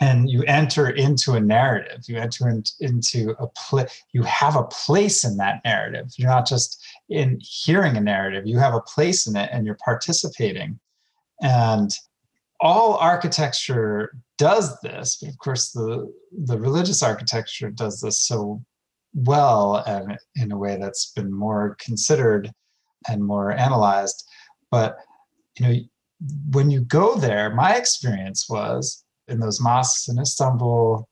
and 0.00 0.30
you 0.30 0.44
enter 0.44 0.90
into 0.90 1.34
a 1.34 1.40
narrative. 1.40 2.04
You 2.06 2.18
enter 2.18 2.48
in, 2.48 2.62
into 2.80 3.34
a 3.38 3.48
place 3.48 4.04
you 4.12 4.22
have 4.22 4.56
a 4.56 4.64
place 4.64 5.24
in 5.24 5.36
that 5.38 5.60
narrative. 5.64 6.12
You're 6.16 6.28
not 6.28 6.46
just 6.46 6.84
in 7.08 7.40
hearing 7.42 7.96
a 7.96 8.00
narrative. 8.00 8.46
You 8.46 8.58
have 8.58 8.74
a 8.74 8.80
place 8.80 9.26
in 9.26 9.36
it 9.36 9.50
and 9.52 9.66
you're 9.66 9.78
participating. 9.84 10.78
And 11.42 11.90
all 12.60 12.96
architecture 12.96 14.12
does 14.36 14.80
this 14.80 15.16
but 15.16 15.28
of 15.28 15.38
course 15.38 15.70
the 15.70 16.12
the 16.44 16.58
religious 16.58 17.02
architecture 17.04 17.70
does 17.70 18.00
this 18.00 18.20
so 18.20 18.60
well 19.14 19.76
and 19.86 20.18
in 20.34 20.50
a 20.50 20.58
way 20.58 20.76
that's 20.76 21.12
been 21.12 21.32
more 21.32 21.76
considered 21.80 22.50
and 23.08 23.24
more 23.24 23.52
analyzed. 23.52 24.24
But 24.70 24.96
you 25.58 25.66
know 25.66 25.80
when 26.50 26.70
you 26.70 26.80
go 26.80 27.16
there 27.16 27.50
my 27.50 27.76
experience 27.76 28.48
was 28.48 29.04
in 29.28 29.40
those 29.40 29.60
mosques 29.60 30.08
in 30.08 30.18
Istanbul 30.18 31.08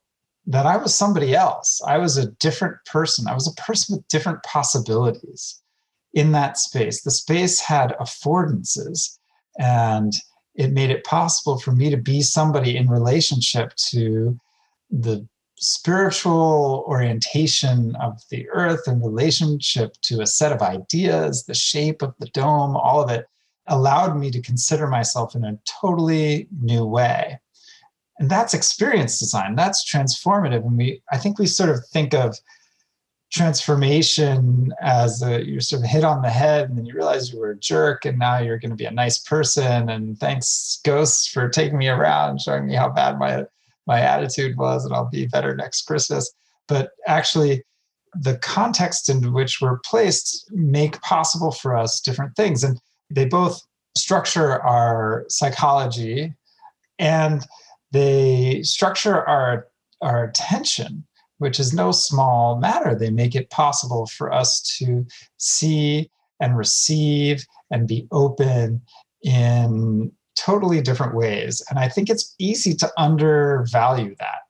that 0.46 0.66
I 0.66 0.76
was 0.76 0.94
somebody 0.94 1.34
else. 1.34 1.80
I 1.86 1.98
was 1.98 2.16
a 2.16 2.30
different 2.32 2.76
person. 2.86 3.26
I 3.26 3.34
was 3.34 3.48
a 3.48 3.62
person 3.62 3.96
with 3.96 4.08
different 4.08 4.42
possibilities 4.44 5.60
in 6.14 6.32
that 6.32 6.56
space. 6.56 7.02
The 7.02 7.10
space 7.10 7.60
had 7.60 7.96
affordances 7.98 9.18
and 9.58 10.12
it 10.54 10.72
made 10.72 10.90
it 10.90 11.04
possible 11.04 11.58
for 11.58 11.72
me 11.72 11.90
to 11.90 11.96
be 11.96 12.22
somebody 12.22 12.76
in 12.76 12.88
relationship 12.88 13.74
to 13.90 14.38
the 14.90 15.26
spiritual 15.58 16.84
orientation 16.86 17.96
of 17.96 18.20
the 18.30 18.48
earth 18.50 18.86
and 18.86 19.02
relationship 19.02 19.94
to 20.02 20.20
a 20.20 20.26
set 20.26 20.52
of 20.52 20.62
ideas, 20.62 21.44
the 21.44 21.54
shape 21.54 22.02
of 22.02 22.14
the 22.20 22.28
dome, 22.28 22.76
all 22.76 23.02
of 23.02 23.10
it 23.10 23.26
allowed 23.66 24.16
me 24.16 24.30
to 24.30 24.40
consider 24.40 24.86
myself 24.86 25.34
in 25.34 25.44
a 25.44 25.58
totally 25.80 26.46
new 26.60 26.84
way 26.84 27.38
and 28.18 28.30
that's 28.30 28.54
experience 28.54 29.18
design. 29.18 29.54
That's 29.54 29.90
transformative. 29.90 30.64
And 30.64 30.76
we 30.76 31.02
i 31.12 31.18
think 31.18 31.38
we 31.38 31.46
sort 31.46 31.70
of 31.70 31.84
think 31.86 32.14
of 32.14 32.38
transformation 33.32 34.72
as 34.80 35.20
a, 35.22 35.44
you're 35.44 35.60
sort 35.60 35.82
of 35.82 35.88
hit 35.88 36.04
on 36.04 36.22
the 36.22 36.30
head 36.30 36.68
and 36.68 36.78
then 36.78 36.86
you 36.86 36.94
realize 36.94 37.32
you 37.32 37.40
were 37.40 37.50
a 37.50 37.58
jerk 37.58 38.04
and 38.04 38.18
now 38.18 38.38
you're 38.38 38.58
going 38.58 38.70
to 38.70 38.76
be 38.76 38.84
a 38.84 38.90
nice 38.90 39.18
person. 39.18 39.90
And 39.90 40.18
thanks 40.18 40.80
ghosts 40.84 41.28
for 41.28 41.48
taking 41.48 41.76
me 41.76 41.88
around 41.88 42.40
showing 42.40 42.66
me 42.66 42.74
how 42.74 42.88
bad 42.88 43.18
my 43.18 43.44
my 43.86 44.00
attitude 44.00 44.56
was 44.56 44.84
and 44.84 44.94
i'll 44.94 45.10
be 45.10 45.26
better 45.26 45.54
next 45.54 45.82
christmas. 45.82 46.32
But 46.68 46.90
actually 47.06 47.64
the 48.14 48.38
context 48.38 49.08
in 49.08 49.32
which 49.32 49.60
we're 49.60 49.78
placed 49.80 50.50
make 50.52 51.00
possible 51.02 51.50
for 51.50 51.76
us 51.76 52.00
different 52.00 52.34
things. 52.36 52.62
And 52.64 52.80
they 53.10 53.26
both 53.26 53.60
structure 53.96 54.62
our 54.62 55.24
psychology 55.28 56.32
and 56.98 57.46
they 57.96 58.62
structure 58.62 59.26
our, 59.26 59.68
our 60.02 60.24
attention, 60.24 61.06
which 61.38 61.58
is 61.58 61.72
no 61.72 61.92
small 61.92 62.58
matter. 62.58 62.94
They 62.94 63.10
make 63.10 63.34
it 63.34 63.50
possible 63.50 64.06
for 64.06 64.32
us 64.32 64.60
to 64.78 65.06
see 65.38 66.10
and 66.40 66.56
receive 66.56 67.46
and 67.70 67.88
be 67.88 68.06
open 68.12 68.82
in 69.22 70.12
totally 70.38 70.82
different 70.82 71.14
ways. 71.14 71.62
And 71.70 71.78
I 71.78 71.88
think 71.88 72.10
it's 72.10 72.34
easy 72.38 72.74
to 72.74 72.92
undervalue 72.98 74.14
that. 74.18 74.40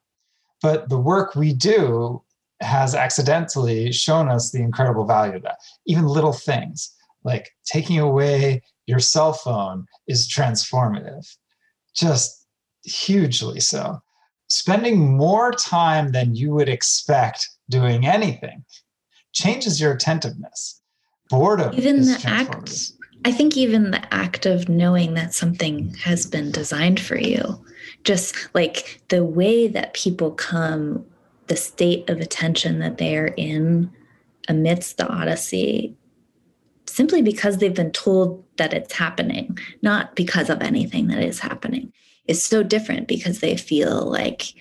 But 0.61 0.89
the 0.89 0.99
work 0.99 1.37
we 1.37 1.53
do 1.53 2.23
has 2.61 2.95
accidentally 2.95 3.93
shown 3.93 4.29
us 4.29 4.51
the 4.51 4.63
incredible 4.63 5.07
value 5.07 5.37
of 5.37 5.43
that. 5.43 5.59
Even 5.87 6.07
little 6.07 6.33
things 6.33 6.93
like 7.23 7.51
taking 7.65 7.99
away 7.99 8.63
your 8.87 8.99
cell 8.99 9.33
phone 9.33 9.87
is 10.09 10.29
transformative. 10.29 11.27
Just 11.95 12.46
hugely 12.87 13.61
so. 13.61 14.01
Spending 14.49 15.17
more 15.17 15.53
time 15.53 16.13
than 16.13 16.35
you 16.35 16.53
would 16.55 16.69
expect 16.69 17.49
doing 17.69 18.07
anything 18.07 18.65
changes 19.33 19.81
your 19.81 19.93
attentiveness. 19.93 20.81
Boredom 21.29 21.75
even 21.75 22.03
the 22.03 22.23
act. 22.25 22.93
I 23.25 23.33
think 23.33 23.57
even 23.57 23.91
the 23.91 24.15
act 24.15 24.47
of 24.47 24.69
knowing 24.69 25.15
that 25.15 25.35
something 25.35 25.95
has 25.95 26.27
been 26.27 26.53
designed 26.53 27.01
for 27.01 27.19
you, 27.19 27.61
just 28.05 28.37
like 28.55 29.03
the 29.09 29.25
way 29.25 29.67
that 29.67 29.95
people 29.95 30.31
come, 30.31 31.05
the 31.49 31.57
state 31.57 32.09
of 32.09 32.21
attention 32.21 32.79
that 32.79 32.99
they 32.99 33.17
are 33.17 33.35
in 33.37 33.91
amidst 34.49 34.99
the 34.99 35.09
Odyssey, 35.09 35.97
simply 36.87 37.21
because 37.21 37.59
they've 37.59 37.75
been 37.75 37.91
told 37.91 38.45
that 38.59 38.73
it's 38.73 38.93
happening, 38.93 39.59
not 39.83 40.15
because 40.15 40.49
of 40.49 40.63
anything 40.63 41.09
that 41.09 41.23
is 41.23 41.41
happening 41.41 41.93
is 42.29 42.43
so 42.43 42.63
different 42.63 43.09
because 43.09 43.41
they 43.41 43.57
feel 43.57 44.03
like 44.03 44.53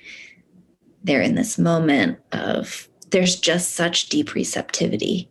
they're 1.03 1.21
in 1.21 1.35
this 1.35 1.57
moment 1.57 2.19
of 2.31 2.87
there's 3.11 3.35
just 3.35 3.73
such 3.73 4.09
deep 4.09 4.33
receptivity 4.33 5.29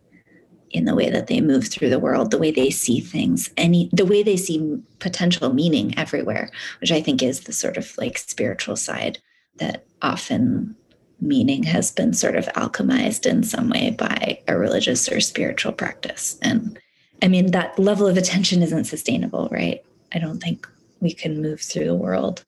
in 0.71 0.85
the 0.85 0.95
way 0.95 1.09
that 1.09 1.27
they 1.27 1.39
move 1.39 1.67
through 1.67 1.89
the 1.89 1.99
world 1.99 2.31
the 2.31 2.37
way 2.37 2.51
they 2.51 2.69
see 2.69 2.99
things 2.99 3.49
any 3.57 3.89
the 3.93 4.05
way 4.05 4.23
they 4.23 4.37
see 4.37 4.77
potential 4.99 5.53
meaning 5.53 5.97
everywhere 5.97 6.49
which 6.81 6.91
i 6.91 7.01
think 7.01 7.21
is 7.21 7.41
the 7.41 7.53
sort 7.53 7.77
of 7.77 7.97
like 7.97 8.17
spiritual 8.17 8.75
side 8.75 9.19
that 9.57 9.85
often 10.01 10.75
meaning 11.21 11.63
has 11.63 11.91
been 11.91 12.13
sort 12.13 12.35
of 12.35 12.45
alchemized 12.47 13.25
in 13.25 13.43
some 13.43 13.69
way 13.69 13.91
by 13.91 14.39
a 14.47 14.57
religious 14.57 15.09
or 15.09 15.19
spiritual 15.19 15.71
practice. 15.71 16.37
And 16.41 16.79
i 17.21 17.27
mean 17.27 17.51
that 17.51 17.77
level 17.79 18.07
of 18.07 18.17
attention 18.17 18.61
isn't 18.61 18.85
sustainable 18.85 19.47
right? 19.51 19.83
I 20.13 20.19
don't 20.19 20.41
think 20.41 20.67
we 20.99 21.13
can 21.13 21.41
move 21.41 21.61
through 21.61 21.85
the 21.85 21.95
world 21.95 22.43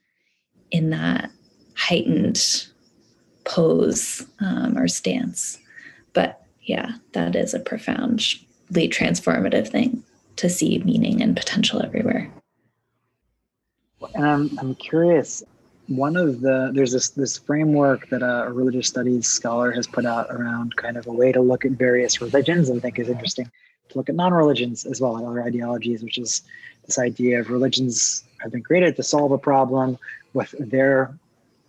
in 0.72 0.90
that 0.90 1.32
heightened 1.76 2.68
pose 3.44 4.26
um, 4.40 4.78
or 4.78 4.88
stance. 4.88 5.58
But 6.14 6.44
yeah, 6.64 6.94
that 7.14 7.36
is 7.36 7.54
a 7.54 7.60
profoundly 7.60 8.90
transformative 8.90 9.70
thing 9.70 10.04
to 10.38 10.50
see 10.50 10.80
meaning 10.80 11.22
and 11.22 11.36
potential 11.36 11.82
everywhere. 11.84 12.32
And 14.14 14.26
I'm, 14.26 14.60
I'm 14.60 14.76
curious. 14.76 15.44
One 15.88 16.18
of 16.18 16.42
the 16.42 16.72
there's 16.74 16.92
this 16.92 17.10
this 17.10 17.38
framework 17.38 18.10
that 18.10 18.22
a, 18.22 18.52
religious 18.52 18.88
studies 18.88 19.28
scholar 19.28 19.72
has 19.72 19.88
put 19.88 20.06
out 20.06 20.28
around 20.30 20.76
kind 20.76 20.98
of 20.98 21.08
a 21.08 21.12
way 21.12 21.32
to 21.32 21.40
look 21.40 21.64
at 21.64 21.72
various 21.72 22.22
religions 22.22 22.70
and 22.70 22.82
think 22.82 23.00
is 23.00 23.08
interesting 23.08 23.50
to 23.90 23.98
look 23.98 24.10
at 24.10 24.16
non-religions 24.16 24.86
as 24.86 25.00
well 25.00 25.16
and 25.16 25.26
other 25.26 25.42
ideologies, 25.42 26.04
which 26.04 26.18
is 26.18 26.42
this 26.86 27.00
idea 27.00 27.40
of 27.40 27.50
religions 27.50 28.24
have 28.40 28.52
been 28.52 28.64
created 28.64 28.96
to 28.96 29.04
solve 29.04 29.32
a 29.32 29.38
problem 29.38 29.98
with 30.34 30.54
their 30.60 31.18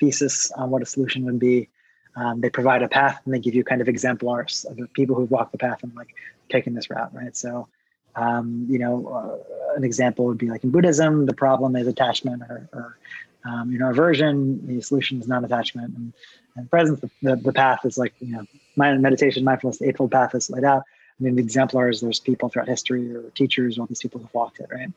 thesis 0.00 0.50
on 0.52 0.70
what 0.70 0.83
a 0.83 0.87
solution 0.87 1.24
would 1.24 1.38
be. 1.38 1.68
Um, 2.16 2.40
they 2.40 2.50
provide 2.50 2.83
a 2.83 2.88
path 2.88 3.20
and 3.24 3.33
they 3.33 3.38
give 3.38 3.54
you 3.54 3.64
kind 3.64 3.81
of 3.81 3.88
exemplars 3.88 4.66
of 4.68 4.76
the 4.76 4.87
people 4.88 5.14
who've 5.14 5.31
walked 5.31 5.52
the 5.52 5.59
path 5.59 5.83
and 5.83 5.94
like 5.94 6.14
taken 6.48 6.74
this 6.74 6.90
route, 6.90 7.14
right? 7.14 7.37
So, 7.37 7.68
um, 8.16 8.66
you 8.68 8.78
know, 8.78 9.07
uh, 9.09 9.76
an 9.76 9.85
example 9.85 10.26
would 10.26 10.38
be 10.38 10.50
like 10.50 10.64
in 10.64 10.70
Buddhism, 10.70 11.26
the 11.26 11.35
problem 11.35 11.76
is 11.76 11.87
attachment, 11.87 12.42
or, 12.42 12.68
or 12.72 12.98
um, 13.44 13.70
you 13.70 13.78
know, 13.78 13.90
aversion. 13.90 14.66
The 14.66 14.83
solution 14.83 15.20
is 15.20 15.28
non-attachment, 15.28 15.96
and, 15.96 16.12
and 16.57 16.70
presence. 16.70 17.00
The, 17.00 17.11
the, 17.22 17.37
the 17.37 17.52
path 17.52 17.85
is 17.85 17.96
like 17.96 18.14
you 18.18 18.33
know, 18.33 18.44
meditation, 18.76 19.44
mindfulness, 19.44 19.78
the 19.78 19.88
eightfold 19.88 20.11
path 20.11 20.35
is 20.35 20.50
laid 20.50 20.64
out. 20.64 20.83
I 21.20 21.22
mean, 21.22 21.37
the 21.37 21.42
exemplars. 21.42 22.00
There's 22.00 22.20
people 22.20 22.48
throughout 22.48 22.68
history 22.68 23.14
or 23.14 23.22
teachers, 23.31 23.78
all 23.78 23.87
these 23.87 24.00
people 24.00 24.20
who've 24.20 24.35
walked 24.35 24.59
it, 24.61 24.66
right? 24.70 24.90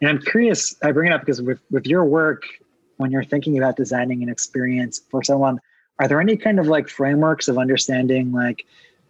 And 0.00 0.08
I'm 0.08 0.20
curious, 0.20 0.74
I 0.82 0.92
bring 0.92 1.10
it 1.10 1.14
up 1.14 1.20
because 1.20 1.42
with, 1.42 1.60
with 1.70 1.86
your 1.86 2.04
work, 2.04 2.44
when 2.96 3.10
you're 3.10 3.24
thinking 3.24 3.58
about 3.58 3.76
designing 3.76 4.22
an 4.22 4.28
experience 4.28 5.00
for 5.10 5.22
someone, 5.22 5.60
are 5.98 6.08
there 6.08 6.20
any 6.20 6.36
kind 6.36 6.58
of 6.58 6.66
like 6.66 6.88
frameworks 6.88 7.48
of 7.48 7.58
understanding 7.58 8.32
like, 8.32 8.64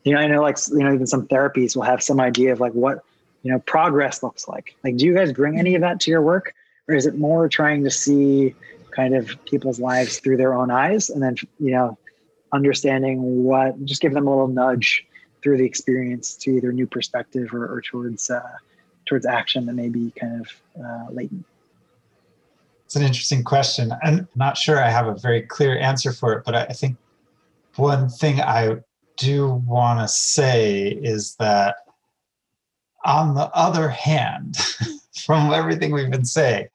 you 0.04 0.12
know, 0.12 0.20
I 0.20 0.26
know 0.26 0.42
like, 0.42 0.58
you 0.68 0.78
know, 0.78 0.92
even 0.92 1.06
some 1.06 1.26
therapies 1.28 1.76
will 1.76 1.82
have 1.82 2.02
some 2.02 2.20
idea 2.20 2.52
of 2.52 2.60
like 2.60 2.72
what, 2.72 3.04
you 3.42 3.52
know, 3.52 3.58
progress 3.60 4.22
looks 4.22 4.48
like. 4.48 4.74
Like, 4.82 4.96
do 4.96 5.06
you 5.06 5.14
guys 5.14 5.32
bring 5.32 5.58
any 5.58 5.74
of 5.74 5.80
that 5.82 6.00
to 6.00 6.10
your 6.10 6.22
work? 6.22 6.54
Or 6.88 6.94
is 6.94 7.06
it 7.06 7.16
more 7.16 7.48
trying 7.48 7.84
to 7.84 7.90
see 7.90 8.54
kind 8.90 9.14
of 9.14 9.32
people's 9.44 9.78
lives 9.78 10.18
through 10.18 10.36
their 10.36 10.54
own 10.54 10.70
eyes 10.70 11.10
and 11.10 11.22
then, 11.22 11.36
you 11.58 11.70
know, 11.70 11.96
understanding 12.52 13.44
what, 13.44 13.84
just 13.84 14.02
give 14.02 14.12
them 14.12 14.26
a 14.26 14.30
little 14.30 14.48
nudge 14.48 15.06
through 15.42 15.58
the 15.58 15.64
experience 15.64 16.34
to 16.36 16.50
either 16.50 16.72
new 16.72 16.86
perspective 16.86 17.54
or, 17.54 17.72
or 17.72 17.80
towards, 17.80 18.28
uh, 18.30 18.42
towards 19.10 19.26
action 19.26 19.66
that 19.66 19.74
may 19.74 19.88
be 19.88 20.12
kind 20.12 20.40
of 20.40 20.82
uh, 20.82 21.12
latent? 21.12 21.44
It's 22.86 22.94
an 22.94 23.02
interesting 23.02 23.42
question. 23.42 23.92
I'm 24.02 24.28
not 24.36 24.56
sure 24.56 24.82
I 24.82 24.88
have 24.88 25.08
a 25.08 25.14
very 25.14 25.42
clear 25.42 25.78
answer 25.78 26.12
for 26.12 26.32
it, 26.32 26.44
but 26.44 26.54
I 26.54 26.66
think 26.66 26.96
one 27.76 28.08
thing 28.08 28.40
I 28.40 28.76
do 29.16 29.62
want 29.66 30.00
to 30.00 30.08
say 30.08 30.88
is 30.88 31.34
that, 31.36 31.76
on 33.04 33.34
the 33.34 33.50
other 33.52 33.88
hand, 33.88 34.56
from 35.26 35.52
everything 35.52 35.92
we've 35.92 36.10
been 36.10 36.24
saying, 36.24 36.68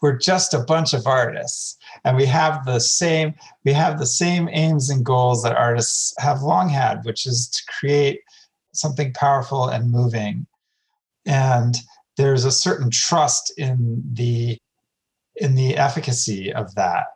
we're 0.00 0.16
just 0.16 0.52
a 0.52 0.60
bunch 0.60 0.94
of 0.94 1.06
artists 1.06 1.78
and 2.04 2.16
we 2.16 2.26
have 2.26 2.64
the 2.66 2.80
same 2.80 3.34
we 3.64 3.72
have 3.72 4.00
the 4.00 4.06
same 4.06 4.48
aims 4.50 4.90
and 4.90 5.04
goals 5.04 5.44
that 5.44 5.54
artists 5.54 6.12
have 6.18 6.42
long 6.42 6.68
had 6.68 7.04
which 7.04 7.24
is 7.24 7.48
to 7.48 7.62
create 7.72 8.20
something 8.72 9.12
powerful 9.12 9.68
and 9.68 9.92
moving 9.92 10.44
and 11.26 11.76
there's 12.16 12.44
a 12.44 12.50
certain 12.50 12.90
trust 12.90 13.52
in 13.56 14.02
the 14.12 14.58
in 15.36 15.54
the 15.54 15.76
efficacy 15.76 16.52
of 16.52 16.74
that. 16.74 17.06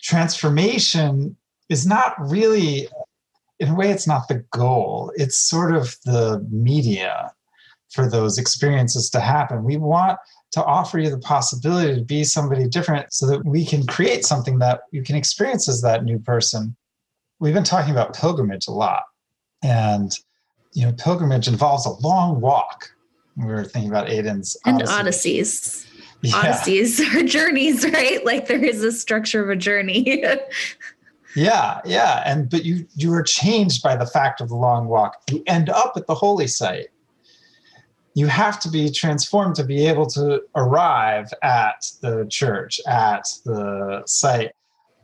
Transformation 0.00 1.36
is 1.68 1.86
not 1.86 2.14
really 2.18 2.88
in 3.58 3.68
a 3.68 3.74
way 3.74 3.90
it's 3.90 4.06
not 4.06 4.26
the 4.28 4.42
goal. 4.52 5.12
It's 5.16 5.38
sort 5.38 5.74
of 5.74 5.96
the 6.06 6.44
media 6.50 7.30
for 7.90 8.08
those 8.08 8.38
experiences 8.38 9.10
to 9.10 9.20
happen. 9.20 9.64
We 9.64 9.76
want 9.76 10.18
to 10.52 10.64
offer 10.64 10.98
you 10.98 11.10
the 11.10 11.18
possibility 11.18 11.94
to 11.94 12.04
be 12.04 12.24
somebody 12.24 12.66
different 12.66 13.12
so 13.12 13.26
that 13.26 13.44
we 13.44 13.66
can 13.66 13.86
create 13.86 14.24
something 14.24 14.58
that 14.60 14.80
you 14.92 15.02
can 15.02 15.14
experience 15.14 15.68
as 15.68 15.82
that 15.82 16.04
new 16.04 16.18
person. 16.18 16.74
We've 17.38 17.54
been 17.54 17.64
talking 17.64 17.92
about 17.92 18.16
pilgrimage 18.16 18.66
a 18.66 18.72
lot. 18.72 19.02
And 19.62 20.18
you 20.72 20.86
know 20.86 20.92
pilgrimage 20.92 21.48
involves 21.48 21.86
a 21.86 21.90
long 21.90 22.40
walk 22.40 22.90
we 23.36 23.46
were 23.46 23.64
thinking 23.64 23.90
about 23.90 24.08
aiden's 24.08 24.56
and 24.66 24.82
odyssey. 24.82 25.40
odysseys. 25.40 25.86
Yeah. 26.22 26.36
odysseys 26.36 27.00
are 27.14 27.22
journeys 27.24 27.84
right? 27.84 28.24
Like 28.24 28.46
there 28.46 28.62
is 28.62 28.84
a 28.84 28.92
structure 28.92 29.42
of 29.42 29.50
a 29.50 29.56
journey. 29.56 30.24
Yeah 31.36 31.80
yeah. 31.84 32.22
And 32.26 32.50
but 32.50 32.64
you 32.64 32.86
you 32.96 33.12
are 33.14 33.22
changed 33.22 33.82
by 33.82 33.96
the 33.96 34.06
fact 34.06 34.40
of 34.40 34.48
the 34.48 34.56
long 34.56 34.88
walk. 34.88 35.22
You 35.30 35.42
end 35.46 35.68
up 35.68 35.92
at 35.96 36.06
the 36.06 36.14
holy 36.14 36.48
site. 36.48 36.88
You 38.14 38.26
have 38.26 38.58
to 38.60 38.68
be 38.68 38.90
transformed 38.90 39.54
to 39.56 39.64
be 39.64 39.86
able 39.86 40.06
to 40.08 40.42
arrive 40.56 41.32
at 41.42 41.86
the 42.00 42.26
church 42.28 42.80
at 42.88 43.22
the 43.44 44.02
site. 44.06 44.52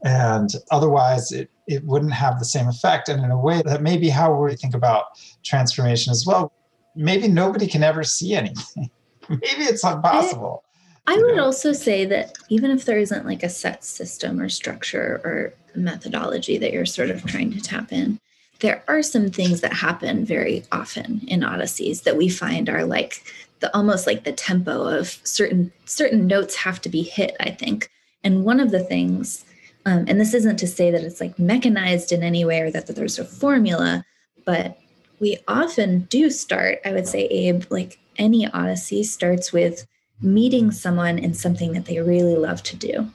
And 0.05 0.51
otherwise 0.73 1.31
it, 1.31 1.49
it 1.69 1.85
wouldn't 1.85 2.13
have 2.13 2.41
the 2.41 2.45
same 2.45 2.67
effect. 2.67 3.09
And 3.09 3.25
in 3.25 3.31
a 3.31 3.39
way 3.39 3.63
that 3.65 3.81
maybe 3.83 4.09
how 4.09 4.35
we 4.35 4.57
think 4.57 4.75
about 4.75 5.05
transformation 5.45 6.11
as 6.11 6.27
well 6.27 6.53
maybe 6.97 7.29
nobody 7.29 7.67
can 7.67 7.83
ever 7.83 8.03
see 8.03 8.35
anything. 8.35 8.91
Maybe 9.29 9.65
it's 9.65 9.83
impossible 9.83 10.63
I 11.07 11.17
would 11.17 11.39
also 11.39 11.73
say 11.73 12.05
that 12.07 12.37
even 12.49 12.71
if 12.71 12.85
there 12.85 12.99
isn't 12.99 13.27
like 13.27 13.43
a 13.43 13.49
set 13.49 13.85
system 13.85 14.41
or 14.41 14.49
structure 14.49 15.21
or 15.25 15.55
methodology 15.75 16.59
that 16.59 16.73
you're 16.73 16.87
sort 16.87 17.11
of 17.11 17.25
trying 17.25 17.53
to 17.53 17.61
tap 17.61 17.93
in, 17.93 18.19
there 18.61 18.83
are 18.89 19.03
some 19.03 19.31
things 19.31 19.61
that 19.61 19.73
happen 19.73 20.25
very 20.25 20.65
often 20.73 21.23
in 21.29 21.45
odysseys 21.45 22.03
that 22.03 22.17
we 22.17 22.29
find 22.29 22.69
are 22.69 22.85
like 22.85 23.23
the 23.61 23.75
almost 23.77 24.07
like 24.07 24.25
the 24.25 24.33
tempo 24.33 24.83
of 24.83 25.21
certain 25.25 25.73
certain 25.85 26.27
notes 26.27 26.57
have 26.57 26.81
to 26.81 26.89
be 26.89 27.03
hit 27.03 27.37
i 27.41 27.51
think. 27.51 27.91
And 28.25 28.45
one 28.45 28.59
of 28.59 28.71
the 28.71 28.83
things 28.83 29.45
um, 29.85 30.07
and 30.09 30.21
this 30.21 30.35
isn't 30.35 30.57
to 30.57 30.67
say 30.67 30.91
that 30.91 31.05
it's 31.05 31.21
like 31.21 31.39
mechanized 31.39 32.11
in 32.11 32.25
any 32.25 32.45
way 32.45 32.61
or 32.63 32.73
that, 32.73 32.89
that 32.89 32.97
there's 32.97 33.21
a 33.21 33.25
formula 33.25 34.05
but 34.45 34.79
we 35.21 35.39
often 35.49 36.01
do 36.11 36.31
start 36.31 36.79
i 36.85 36.93
would 36.93 37.07
say 37.07 37.25
abe 37.27 37.65
like 37.71 37.99
any 38.19 38.47
odyssey 38.49 39.03
starts 39.03 39.53
with 39.53 39.87
meeting 40.21 40.71
someone 40.71 41.19
in 41.19 41.35
something 41.35 41.73
that 41.73 41.85
they 41.85 42.01
really 42.01 42.37
love 42.37 42.63
to 42.65 42.77
do. 42.77 43.11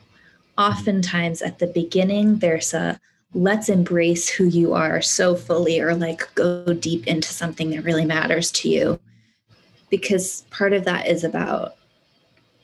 Oftentimes 0.57 1.41
at 1.41 1.59
the 1.59 1.67
beginning, 1.67 2.37
there's 2.37 2.73
a 2.73 2.99
let's 3.33 3.69
embrace 3.69 4.27
who 4.27 4.45
you 4.45 4.73
are 4.73 5.01
so 5.01 5.35
fully, 5.35 5.79
or 5.79 5.95
like 5.95 6.33
go 6.35 6.73
deep 6.73 7.07
into 7.07 7.29
something 7.29 7.69
that 7.69 7.83
really 7.83 8.05
matters 8.05 8.51
to 8.51 8.69
you. 8.69 8.99
Because 9.89 10.41
part 10.51 10.73
of 10.73 10.85
that 10.85 11.07
is 11.07 11.23
about 11.23 11.75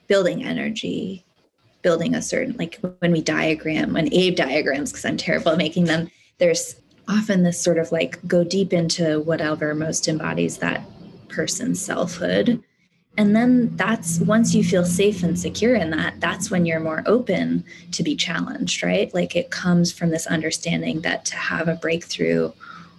building 0.07 0.43
energy, 0.43 1.25
building 1.81 2.15
a 2.15 2.21
certain, 2.21 2.55
like 2.57 2.79
when 2.99 3.11
we 3.11 3.21
diagram, 3.21 3.93
when 3.93 4.13
Abe 4.13 4.35
diagrams, 4.35 4.91
because 4.91 5.05
I'm 5.05 5.17
terrible 5.17 5.53
at 5.53 5.57
making 5.57 5.85
them, 5.85 6.09
there's 6.37 6.75
often 7.07 7.43
this 7.43 7.61
sort 7.61 7.77
of 7.77 7.91
like 7.91 8.19
go 8.27 8.43
deep 8.43 8.73
into 8.73 9.21
whatever 9.21 9.73
most 9.73 10.07
embodies 10.07 10.57
that 10.57 10.81
person's 11.29 11.79
selfhood 11.79 12.63
and 13.17 13.35
then 13.35 13.75
that's 13.75 14.19
once 14.19 14.53
you 14.53 14.63
feel 14.63 14.85
safe 14.85 15.23
and 15.23 15.37
secure 15.37 15.75
in 15.75 15.89
that, 15.89 16.19
that's 16.19 16.51
when 16.51 16.67
you're 16.67 16.79
more 16.79 17.01
open 17.07 17.65
to 17.91 18.03
be 18.03 18.15
challenged, 18.15 18.83
right? 18.83 19.11
Like 19.13 19.35
it 19.35 19.49
comes 19.49 19.91
from 19.91 20.11
this 20.11 20.27
understanding 20.27 21.01
that 21.01 21.25
to 21.25 21.35
have 21.35 21.67
a 21.67 21.75
breakthrough 21.75 22.51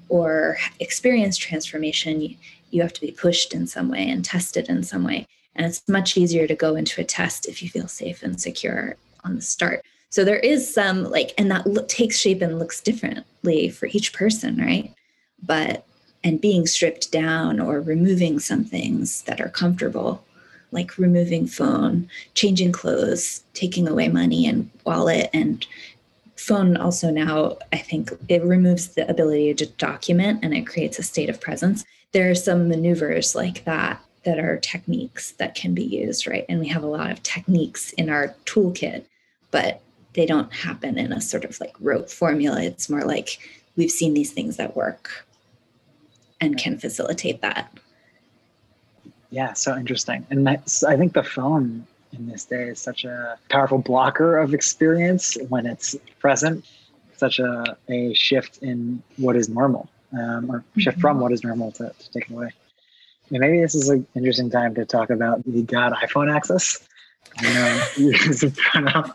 or 0.08 0.58
experience 0.80 1.36
transformation, 1.36 2.36
you, 2.70 2.82
have 2.82 2.92
to 2.94 3.00
be 3.00 3.12
pushed 3.12 3.54
in 3.54 3.66
some 3.68 3.88
way 3.88 4.10
and 4.10 4.24
tested 4.24 4.68
in 4.68 4.82
some 4.82 5.04
way. 5.04 5.26
And 5.54 5.64
it's 5.64 5.88
much 5.88 6.16
easier 6.16 6.48
to 6.48 6.54
go 6.54 6.74
into 6.74 7.00
a 7.00 7.04
test 7.04 7.46
if 7.46 7.62
you 7.62 7.68
feel 7.68 7.88
safe 7.88 8.22
and 8.24 8.40
secure 8.40 8.96
on 9.22 9.36
the 9.36 9.42
start. 9.42 9.84
So 10.10 10.24
there 10.24 10.38
is 10.38 10.72
some 10.72 11.04
like, 11.04 11.32
and 11.38 11.50
that 11.50 11.66
lo- 11.66 11.84
takes 11.86 12.18
shape 12.18 12.42
and 12.42 12.58
looks 12.58 12.80
differently 12.80 13.68
for 13.68 13.86
each 13.92 14.12
person, 14.12 14.56
right? 14.56 14.92
But 15.42 15.84
and 16.24 16.40
being 16.40 16.66
stripped 16.66 17.12
down 17.12 17.60
or 17.60 17.80
removing 17.80 18.38
some 18.38 18.64
things 18.64 19.22
that 19.22 19.40
are 19.40 19.48
comfortable 19.48 20.24
like 20.70 20.98
removing 20.98 21.46
phone 21.46 22.08
changing 22.34 22.72
clothes 22.72 23.42
taking 23.54 23.88
away 23.88 24.08
money 24.08 24.46
and 24.46 24.70
wallet 24.84 25.30
and 25.32 25.66
phone 26.36 26.76
also 26.76 27.10
now 27.10 27.56
i 27.72 27.76
think 27.76 28.10
it 28.28 28.42
removes 28.42 28.88
the 28.88 29.08
ability 29.08 29.54
to 29.54 29.66
document 29.66 30.40
and 30.42 30.54
it 30.54 30.66
creates 30.66 30.98
a 30.98 31.02
state 31.02 31.30
of 31.30 31.40
presence 31.40 31.84
there 32.12 32.30
are 32.30 32.34
some 32.34 32.68
maneuvers 32.68 33.34
like 33.34 33.64
that 33.64 34.02
that 34.24 34.38
are 34.38 34.58
techniques 34.58 35.32
that 35.32 35.54
can 35.54 35.74
be 35.74 35.84
used 35.84 36.26
right 36.26 36.44
and 36.48 36.60
we 36.60 36.68
have 36.68 36.82
a 36.82 36.86
lot 36.86 37.10
of 37.10 37.22
techniques 37.22 37.92
in 37.94 38.10
our 38.10 38.34
toolkit 38.44 39.04
but 39.50 39.80
they 40.14 40.26
don't 40.26 40.52
happen 40.52 40.98
in 40.98 41.12
a 41.12 41.20
sort 41.20 41.44
of 41.44 41.60
like 41.60 41.74
rote 41.80 42.10
formula 42.10 42.62
it's 42.62 42.88
more 42.88 43.02
like 43.02 43.38
we've 43.76 43.90
seen 43.90 44.12
these 44.12 44.32
things 44.32 44.56
that 44.56 44.76
work 44.76 45.24
and 46.40 46.58
can 46.58 46.78
facilitate 46.78 47.40
that. 47.40 47.72
Yeah, 49.30 49.52
so 49.52 49.76
interesting. 49.76 50.26
And 50.30 50.46
that's, 50.46 50.82
I 50.84 50.96
think 50.96 51.12
the 51.12 51.22
phone 51.22 51.86
in 52.12 52.28
this 52.28 52.44
day 52.44 52.68
is 52.68 52.80
such 52.80 53.04
a 53.04 53.38
powerful 53.50 53.78
blocker 53.78 54.38
of 54.38 54.54
experience 54.54 55.36
when 55.48 55.66
it's 55.66 55.96
present, 56.18 56.64
such 57.16 57.38
a, 57.38 57.76
a 57.88 58.14
shift 58.14 58.58
in 58.58 59.02
what 59.16 59.36
is 59.36 59.48
normal, 59.48 59.88
um, 60.12 60.50
or 60.50 60.64
shift 60.78 60.96
mm-hmm. 60.96 61.00
from 61.00 61.20
what 61.20 61.32
is 61.32 61.44
normal 61.44 61.72
to, 61.72 61.92
to 61.98 62.10
take 62.10 62.30
away. 62.30 62.50
And 63.30 63.40
maybe 63.40 63.60
this 63.60 63.74
is 63.74 63.90
an 63.90 64.06
interesting 64.14 64.50
time 64.50 64.74
to 64.76 64.86
talk 64.86 65.10
about 65.10 65.44
the 65.44 65.62
God 65.62 65.92
iPhone 65.92 66.34
axis. 66.34 66.88
You 67.42 67.54
know, 67.54 67.86
you 67.96 68.18
guys 68.18 68.40
have 68.42 68.56
kind 68.56 68.88
of 68.88 69.10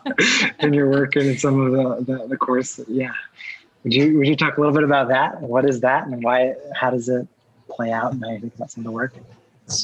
in 0.60 0.72
your 0.72 0.90
work 0.90 1.16
and 1.16 1.26
in 1.26 1.38
some 1.38 1.60
of 1.60 1.72
the, 1.72 2.12
the, 2.12 2.28
the 2.28 2.36
course. 2.36 2.80
Yeah, 2.88 3.12
would 3.82 3.92
you 3.92 4.18
would 4.18 4.26
you 4.26 4.36
talk 4.36 4.56
a 4.56 4.60
little 4.60 4.74
bit 4.74 4.84
about 4.84 5.08
that? 5.08 5.40
What 5.40 5.68
is 5.68 5.80
that, 5.80 6.06
and 6.06 6.22
why? 6.22 6.54
How 6.74 6.90
does 6.90 7.08
it 7.08 7.26
play 7.68 7.92
out? 7.92 8.12
And 8.12 8.24
how 8.24 8.30
you 8.30 8.40
think 8.40 8.54
about 8.54 8.70
some 8.70 8.82
of 8.82 8.84
the 8.86 8.92
work? 8.92 9.14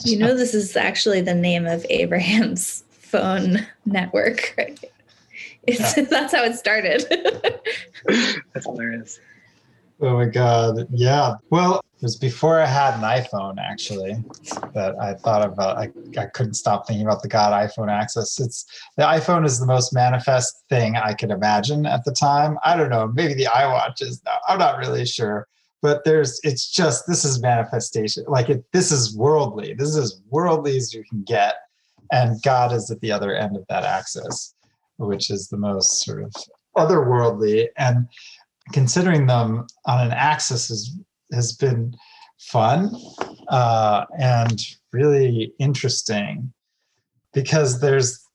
You 0.05 0.19
know, 0.19 0.37
this 0.37 0.55
is 0.55 0.77
actually 0.77 1.21
the 1.21 1.35
name 1.35 1.67
of 1.67 1.85
Abraham's 1.89 2.85
phone 2.91 3.67
network. 3.87 4.55
Right? 4.57 4.79
It's 5.65 5.97
yeah. 5.97 6.05
that's 6.11 6.35
how 6.35 6.45
it 6.45 6.55
started. 6.55 7.05
that's 8.55 8.67
hilarious. 8.67 9.21
Oh 10.01 10.15
my 10.15 10.27
god! 10.27 10.87
Yeah. 10.91 11.35
Well, 11.51 11.85
it 12.01 12.05
was 12.05 12.17
before 12.17 12.59
I 12.59 12.65
had 12.65 12.95
an 12.95 13.03
iPhone 13.03 13.57
actually 13.59 14.17
that 14.73 14.99
I 14.99 15.13
thought 15.13 15.43
about. 15.43 15.77
I, 15.77 15.91
I 16.19 16.27
couldn't 16.27 16.55
stop 16.55 16.87
thinking 16.87 17.05
about 17.05 17.21
the 17.21 17.29
God 17.29 17.53
iPhone 17.53 17.91
axis. 17.91 18.41
It's 18.41 18.65
the 18.97 19.03
iPhone 19.03 19.45
is 19.45 19.61
the 19.61 19.67
most 19.67 19.93
manifest 19.93 20.65
thing 20.71 20.97
I 20.97 21.13
could 21.13 21.31
imagine 21.31 21.85
at 21.85 22.03
the 22.07 22.13
time. 22.13 22.57
I 22.65 22.75
don't 22.75 22.89
know, 22.89 23.09
maybe 23.09 23.35
the 23.35 23.45
iWatch 23.45 24.01
is. 24.01 24.23
I'm 24.49 24.59
not 24.59 24.79
really 24.79 25.05
sure, 25.05 25.47
but 25.83 26.03
there's. 26.07 26.41
It's 26.43 26.71
just 26.71 27.07
this 27.07 27.27
is 27.27 27.43
manifestation. 27.43 28.25
Like 28.27 28.49
it. 28.49 28.65
This 28.73 28.93
is 28.93 29.15
worldly. 29.15 29.75
This 29.75 29.91
is 29.91 29.99
as 29.99 30.23
worldly 30.31 30.79
as 30.79 30.95
you 30.95 31.05
can 31.05 31.23
get, 31.25 31.57
and 32.13 32.41
God 32.43 32.73
is 32.73 32.91
at 32.91 32.99
the 33.03 33.13
other 33.13 33.35
end 33.35 33.59
of 33.59 33.67
that 33.69 33.85
axis, 33.85 34.55
which 34.97 35.29
is 35.29 35.49
the 35.49 35.59
most 35.59 36.03
sort 36.03 36.23
of 36.23 36.33
otherworldly 36.79 37.69
and 37.77 38.09
considering 38.73 39.27
them 39.27 39.67
on 39.87 40.07
an 40.07 40.13
axis 40.13 40.71
is 40.71 40.97
has 41.33 41.53
been 41.53 41.95
fun 42.39 42.95
uh, 43.49 44.05
and 44.19 44.61
really 44.93 45.53
interesting 45.59 46.53
because 47.33 47.81
there's 47.81 48.27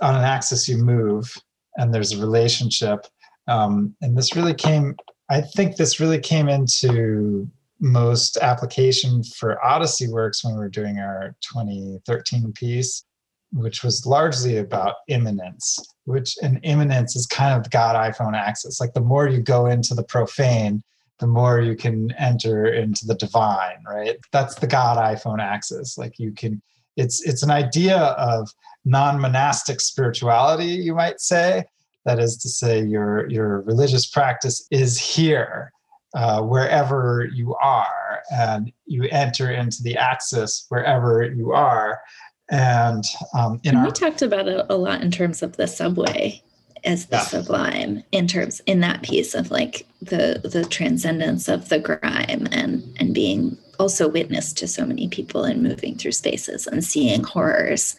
on 0.00 0.14
an 0.14 0.24
axis 0.24 0.68
you 0.68 0.78
move 0.78 1.34
and 1.76 1.92
there's 1.92 2.12
a 2.12 2.20
relationship 2.20 3.06
um, 3.48 3.94
and 4.00 4.16
this 4.16 4.36
really 4.36 4.54
came 4.54 4.94
i 5.28 5.40
think 5.40 5.76
this 5.76 6.00
really 6.00 6.20
came 6.20 6.48
into 6.48 7.48
most 7.80 8.36
application 8.38 9.22
for 9.22 9.64
odyssey 9.64 10.08
works 10.08 10.44
when 10.44 10.54
we 10.54 10.60
were 10.60 10.68
doing 10.68 10.98
our 10.98 11.34
2013 11.40 12.52
piece 12.52 13.04
which 13.52 13.82
was 13.82 14.06
largely 14.06 14.58
about 14.58 14.96
immanence 15.08 15.78
which 16.08 16.36
an 16.40 16.58
immanence 16.62 17.14
is 17.14 17.26
kind 17.26 17.54
of 17.54 17.70
god 17.70 17.94
iphone 18.10 18.34
axis. 18.34 18.80
Like 18.80 18.94
the 18.94 19.00
more 19.00 19.28
you 19.28 19.40
go 19.40 19.66
into 19.66 19.94
the 19.94 20.02
profane 20.02 20.82
the 21.20 21.26
more 21.26 21.60
you 21.60 21.74
can 21.74 22.12
enter 22.12 22.66
into 22.66 23.06
the 23.06 23.14
divine 23.14 23.82
right? 23.86 24.16
That's 24.32 24.54
the 24.56 24.66
god 24.66 24.98
iphone 25.14 25.40
axis. 25.40 25.98
Like 25.98 26.18
you 26.18 26.32
can 26.32 26.62
it's 26.96 27.26
it's 27.26 27.42
an 27.42 27.50
idea 27.50 27.96
of 27.96 28.50
non-monastic 28.84 29.80
spirituality 29.80 30.66
you 30.66 30.94
might 30.94 31.20
say. 31.20 31.64
That 32.04 32.18
is 32.18 32.36
to 32.38 32.48
say 32.48 32.82
your 32.82 33.28
your 33.30 33.60
religious 33.62 34.06
practice 34.06 34.66
is 34.70 34.98
here 34.98 35.72
uh, 36.14 36.42
wherever 36.42 37.28
you 37.32 37.54
are 37.56 38.20
and 38.30 38.72
you 38.86 39.04
enter 39.10 39.50
into 39.50 39.82
the 39.82 39.96
axis 39.96 40.66
wherever 40.68 41.22
you 41.22 41.52
are. 41.52 42.00
And 42.50 43.04
um, 43.34 43.60
in 43.62 43.70
and 43.70 43.78
our, 43.78 43.84
we 43.86 43.92
talked 43.92 44.22
about 44.22 44.48
it 44.48 44.64
a 44.68 44.76
lot 44.76 45.02
in 45.02 45.10
terms 45.10 45.42
of 45.42 45.56
the 45.56 45.66
subway 45.66 46.42
as 46.84 47.06
the 47.06 47.16
yeah. 47.16 47.22
sublime 47.22 48.02
in 48.12 48.26
terms 48.26 48.60
in 48.66 48.80
that 48.80 49.02
piece 49.02 49.34
of 49.34 49.50
like 49.50 49.86
the 50.00 50.40
the 50.44 50.64
transcendence 50.64 51.48
of 51.48 51.68
the 51.68 51.78
grime 51.78 52.46
and 52.52 52.82
and 52.98 53.14
being 53.14 53.56
also 53.78 54.08
witness 54.08 54.52
to 54.52 54.66
so 54.66 54.84
many 54.84 55.08
people 55.08 55.44
and 55.44 55.62
moving 55.62 55.96
through 55.96 56.12
spaces 56.12 56.66
and 56.66 56.84
seeing 56.84 57.22
horrors 57.22 57.98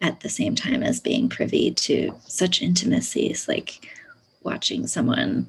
at 0.00 0.20
the 0.20 0.28
same 0.28 0.54
time 0.54 0.82
as 0.82 1.00
being 1.00 1.28
privy 1.28 1.70
to 1.70 2.14
such 2.26 2.62
intimacies 2.62 3.48
like 3.48 3.88
watching 4.42 4.86
someone 4.86 5.46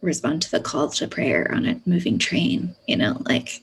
respond 0.00 0.40
to 0.40 0.50
the 0.50 0.60
call 0.60 0.88
to 0.88 1.08
prayer 1.08 1.50
on 1.52 1.66
a 1.66 1.80
moving 1.86 2.18
train 2.18 2.74
you 2.86 2.96
know 2.96 3.20
like 3.26 3.62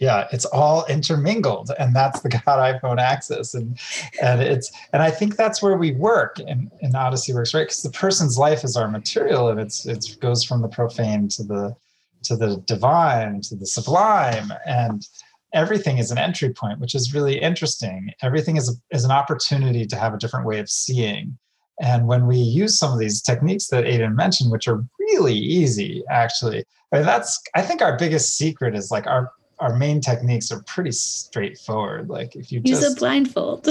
yeah 0.00 0.26
it's 0.32 0.44
all 0.46 0.84
intermingled 0.86 1.70
and 1.78 1.94
that's 1.94 2.20
the 2.20 2.28
god 2.46 2.80
iphone 2.80 2.98
axis 2.98 3.54
and 3.54 3.78
and 4.20 4.42
it's 4.42 4.72
and 4.92 5.02
i 5.02 5.10
think 5.10 5.36
that's 5.36 5.62
where 5.62 5.76
we 5.76 5.92
work 5.92 6.40
in, 6.40 6.70
in 6.80 6.94
odyssey 6.96 7.32
works 7.32 7.54
right? 7.54 7.62
Because 7.62 7.82
the 7.82 7.90
person's 7.90 8.36
life 8.38 8.64
is 8.64 8.76
our 8.76 8.88
material 8.88 9.48
and 9.48 9.60
it's 9.60 9.86
it 9.86 10.16
goes 10.20 10.42
from 10.44 10.62
the 10.62 10.68
profane 10.68 11.28
to 11.28 11.44
the 11.44 11.76
to 12.22 12.36
the 12.36 12.56
divine 12.66 13.40
to 13.42 13.54
the 13.54 13.66
sublime 13.66 14.52
and 14.66 15.06
everything 15.52 15.98
is 15.98 16.10
an 16.10 16.18
entry 16.18 16.52
point 16.52 16.78
which 16.78 16.94
is 16.94 17.14
really 17.14 17.38
interesting. 17.38 18.10
Everything 18.22 18.56
is 18.56 18.68
a, 18.68 18.94
is 18.94 19.04
an 19.04 19.10
opportunity 19.10 19.86
to 19.86 19.96
have 19.96 20.14
a 20.14 20.18
different 20.18 20.46
way 20.46 20.58
of 20.58 20.68
seeing. 20.68 21.36
And 21.80 22.06
when 22.06 22.26
we 22.26 22.36
use 22.36 22.78
some 22.78 22.92
of 22.92 22.98
these 22.98 23.22
techniques 23.22 23.68
that 23.68 23.84
Ayden 23.84 24.14
mentioned, 24.14 24.50
which 24.50 24.68
are 24.68 24.84
really 24.98 25.34
easy, 25.34 26.04
actually, 26.10 26.64
I 26.92 26.96
mean, 26.96 27.06
that's 27.06 27.40
I 27.54 27.62
think 27.62 27.80
our 27.80 27.96
biggest 27.96 28.36
secret 28.36 28.74
is 28.74 28.90
like 28.90 29.06
our 29.06 29.32
our 29.60 29.76
main 29.76 30.00
techniques 30.00 30.50
are 30.50 30.62
pretty 30.62 30.92
straightforward. 30.92 32.08
Like 32.08 32.34
if 32.34 32.50
you 32.50 32.62
use 32.64 32.80
just, 32.80 32.96
a 32.96 32.98
blindfold. 32.98 33.66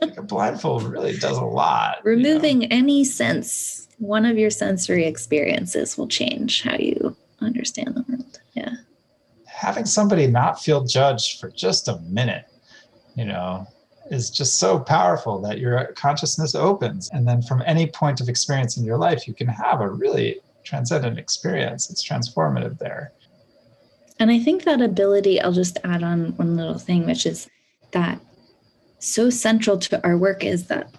like 0.00 0.16
a 0.16 0.22
blindfold 0.22 0.84
really 0.84 1.16
does 1.18 1.36
a 1.36 1.44
lot. 1.44 1.98
Removing 2.02 2.62
you 2.62 2.68
know? 2.68 2.76
any 2.76 3.04
sense, 3.04 3.88
one 3.98 4.24
of 4.24 4.38
your 4.38 4.50
sensory 4.50 5.04
experiences 5.04 5.98
will 5.98 6.08
change 6.08 6.62
how 6.62 6.76
you 6.76 7.14
understand 7.40 7.94
the 7.94 8.04
world. 8.08 8.40
Yeah. 8.54 8.74
Having 9.46 9.84
somebody 9.84 10.26
not 10.26 10.60
feel 10.62 10.84
judged 10.84 11.40
for 11.40 11.50
just 11.50 11.88
a 11.88 11.98
minute, 12.00 12.46
you 13.16 13.26
know, 13.26 13.66
is 14.10 14.30
just 14.30 14.56
so 14.56 14.78
powerful 14.78 15.40
that 15.42 15.58
your 15.58 15.92
consciousness 15.94 16.54
opens. 16.54 17.10
And 17.10 17.26
then 17.26 17.42
from 17.42 17.62
any 17.66 17.86
point 17.86 18.20
of 18.20 18.28
experience 18.28 18.76
in 18.76 18.84
your 18.84 18.98
life, 18.98 19.26
you 19.28 19.34
can 19.34 19.48
have 19.48 19.80
a 19.80 19.88
really 19.88 20.40
transcendent 20.64 21.18
experience. 21.18 21.90
It's 21.90 22.06
transformative 22.06 22.78
there. 22.78 23.12
And 24.18 24.30
I 24.30 24.38
think 24.38 24.64
that 24.64 24.80
ability, 24.80 25.40
I'll 25.40 25.52
just 25.52 25.78
add 25.84 26.02
on 26.02 26.36
one 26.36 26.56
little 26.56 26.78
thing, 26.78 27.06
which 27.06 27.26
is 27.26 27.48
that 27.92 28.20
so 28.98 29.30
central 29.30 29.78
to 29.78 30.04
our 30.06 30.16
work 30.16 30.42
is 30.42 30.68
that 30.68 30.90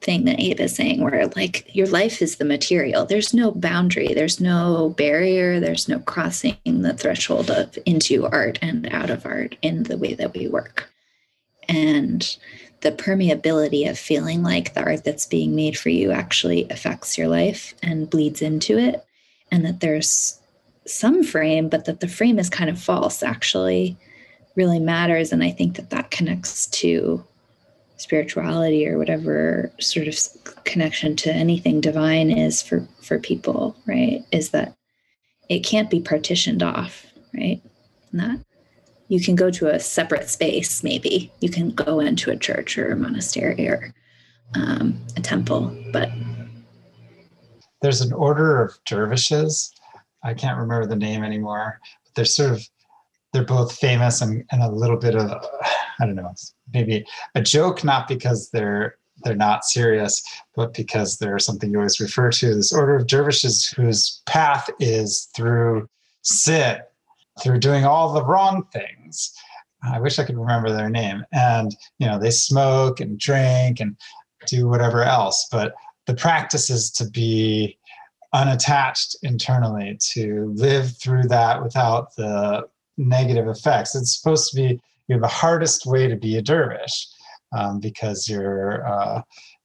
thing 0.00 0.24
that 0.24 0.40
Abe 0.40 0.60
is 0.60 0.74
saying, 0.74 1.02
where 1.02 1.26
like 1.28 1.74
your 1.74 1.88
life 1.88 2.22
is 2.22 2.36
the 2.36 2.44
material. 2.44 3.04
There's 3.04 3.34
no 3.34 3.50
boundary, 3.50 4.14
there's 4.14 4.40
no 4.40 4.90
barrier, 4.90 5.60
there's 5.60 5.88
no 5.88 5.98
crossing 6.00 6.56
the 6.64 6.94
threshold 6.94 7.50
of 7.50 7.76
into 7.84 8.26
art 8.26 8.58
and 8.62 8.86
out 8.92 9.10
of 9.10 9.26
art 9.26 9.56
in 9.62 9.84
the 9.84 9.98
way 9.98 10.14
that 10.14 10.34
we 10.34 10.46
work. 10.46 10.90
And 11.68 12.36
the 12.80 12.92
permeability 12.92 13.90
of 13.90 13.98
feeling 13.98 14.42
like 14.42 14.74
the 14.74 14.82
art 14.82 15.04
that's 15.04 15.26
being 15.26 15.54
made 15.54 15.76
for 15.76 15.88
you 15.88 16.12
actually 16.12 16.68
affects 16.70 17.18
your 17.18 17.28
life 17.28 17.74
and 17.82 18.08
bleeds 18.08 18.40
into 18.40 18.78
it. 18.78 19.04
And 19.50 19.64
that 19.64 19.80
there's 19.80 20.37
some 20.90 21.22
frame, 21.22 21.68
but 21.68 21.84
that 21.84 22.00
the 22.00 22.08
frame 22.08 22.38
is 22.38 22.50
kind 22.50 22.70
of 22.70 22.80
false 22.80 23.22
actually 23.22 23.96
really 24.56 24.80
matters. 24.80 25.32
And 25.32 25.42
I 25.42 25.50
think 25.50 25.76
that 25.76 25.90
that 25.90 26.10
connects 26.10 26.66
to 26.66 27.24
spirituality 27.98 28.86
or 28.86 28.96
whatever 28.96 29.72
sort 29.80 30.06
of 30.06 30.16
connection 30.64 31.16
to 31.16 31.32
anything 31.32 31.80
divine 31.80 32.30
is 32.30 32.62
for 32.62 32.86
for 33.02 33.18
people 33.18 33.76
right? 33.86 34.24
Is 34.32 34.50
that 34.50 34.74
it 35.48 35.60
can't 35.60 35.90
be 35.90 36.00
partitioned 36.00 36.62
off 36.62 37.06
right? 37.34 37.60
And 38.12 38.20
that 38.20 38.44
you 39.08 39.20
can 39.20 39.34
go 39.34 39.50
to 39.50 39.74
a 39.74 39.80
separate 39.80 40.28
space 40.28 40.84
maybe. 40.84 41.32
You 41.40 41.50
can 41.50 41.70
go 41.70 41.98
into 41.98 42.30
a 42.30 42.36
church 42.36 42.78
or 42.78 42.92
a 42.92 42.96
monastery 42.96 43.68
or 43.68 43.92
um, 44.54 44.98
a 45.16 45.20
temple 45.20 45.76
but 45.92 46.08
there's 47.82 48.00
an 48.00 48.12
order 48.12 48.62
of 48.62 48.78
dervishes 48.86 49.72
I 50.22 50.34
can't 50.34 50.58
remember 50.58 50.86
the 50.86 50.96
name 50.96 51.22
anymore. 51.22 51.80
But 52.04 52.14
they're 52.14 52.24
sort 52.24 52.52
of 52.52 52.68
they're 53.32 53.44
both 53.44 53.76
famous 53.76 54.22
and, 54.22 54.44
and 54.50 54.62
a 54.62 54.70
little 54.70 54.96
bit 54.96 55.14
of 55.14 55.30
I 56.00 56.06
don't 56.06 56.14
know 56.14 56.32
maybe 56.72 57.04
a 57.34 57.42
joke, 57.42 57.84
not 57.84 58.08
because 58.08 58.50
they're 58.50 58.96
they're 59.24 59.34
not 59.34 59.64
serious, 59.64 60.22
but 60.54 60.74
because 60.74 61.18
they're 61.18 61.38
something 61.38 61.70
you 61.70 61.78
always 61.78 62.00
refer 62.00 62.30
to. 62.30 62.54
This 62.54 62.72
order 62.72 62.94
of 62.94 63.08
dervishes 63.08 63.66
whose 63.66 64.22
path 64.26 64.70
is 64.78 65.28
through 65.34 65.88
sin, 66.22 66.78
through 67.42 67.58
doing 67.58 67.84
all 67.84 68.12
the 68.12 68.24
wrong 68.24 68.64
things. 68.72 69.34
I 69.82 70.00
wish 70.00 70.18
I 70.18 70.24
could 70.24 70.36
remember 70.36 70.70
their 70.70 70.90
name. 70.90 71.24
And 71.32 71.74
you 71.98 72.06
know, 72.06 72.18
they 72.18 72.30
smoke 72.30 73.00
and 73.00 73.18
drink 73.18 73.80
and 73.80 73.96
do 74.46 74.68
whatever 74.68 75.02
else, 75.02 75.48
but 75.50 75.74
the 76.06 76.14
practice 76.14 76.70
is 76.70 76.90
to 76.92 77.08
be 77.10 77.77
unattached 78.32 79.16
internally 79.22 79.96
to 80.12 80.52
live 80.54 80.96
through 80.98 81.24
that 81.24 81.62
without 81.62 82.14
the 82.16 82.68
negative 82.96 83.48
effects. 83.48 83.94
It's 83.94 84.20
supposed 84.20 84.50
to 84.50 84.56
be 84.56 84.80
you 85.06 85.16
know, 85.16 85.20
the 85.20 85.28
hardest 85.28 85.86
way 85.86 86.08
to 86.08 86.16
be 86.16 86.36
a 86.36 86.42
dervish 86.42 87.06
um, 87.56 87.80
because 87.80 88.28
you're 88.28 88.86
uh, 88.86 89.22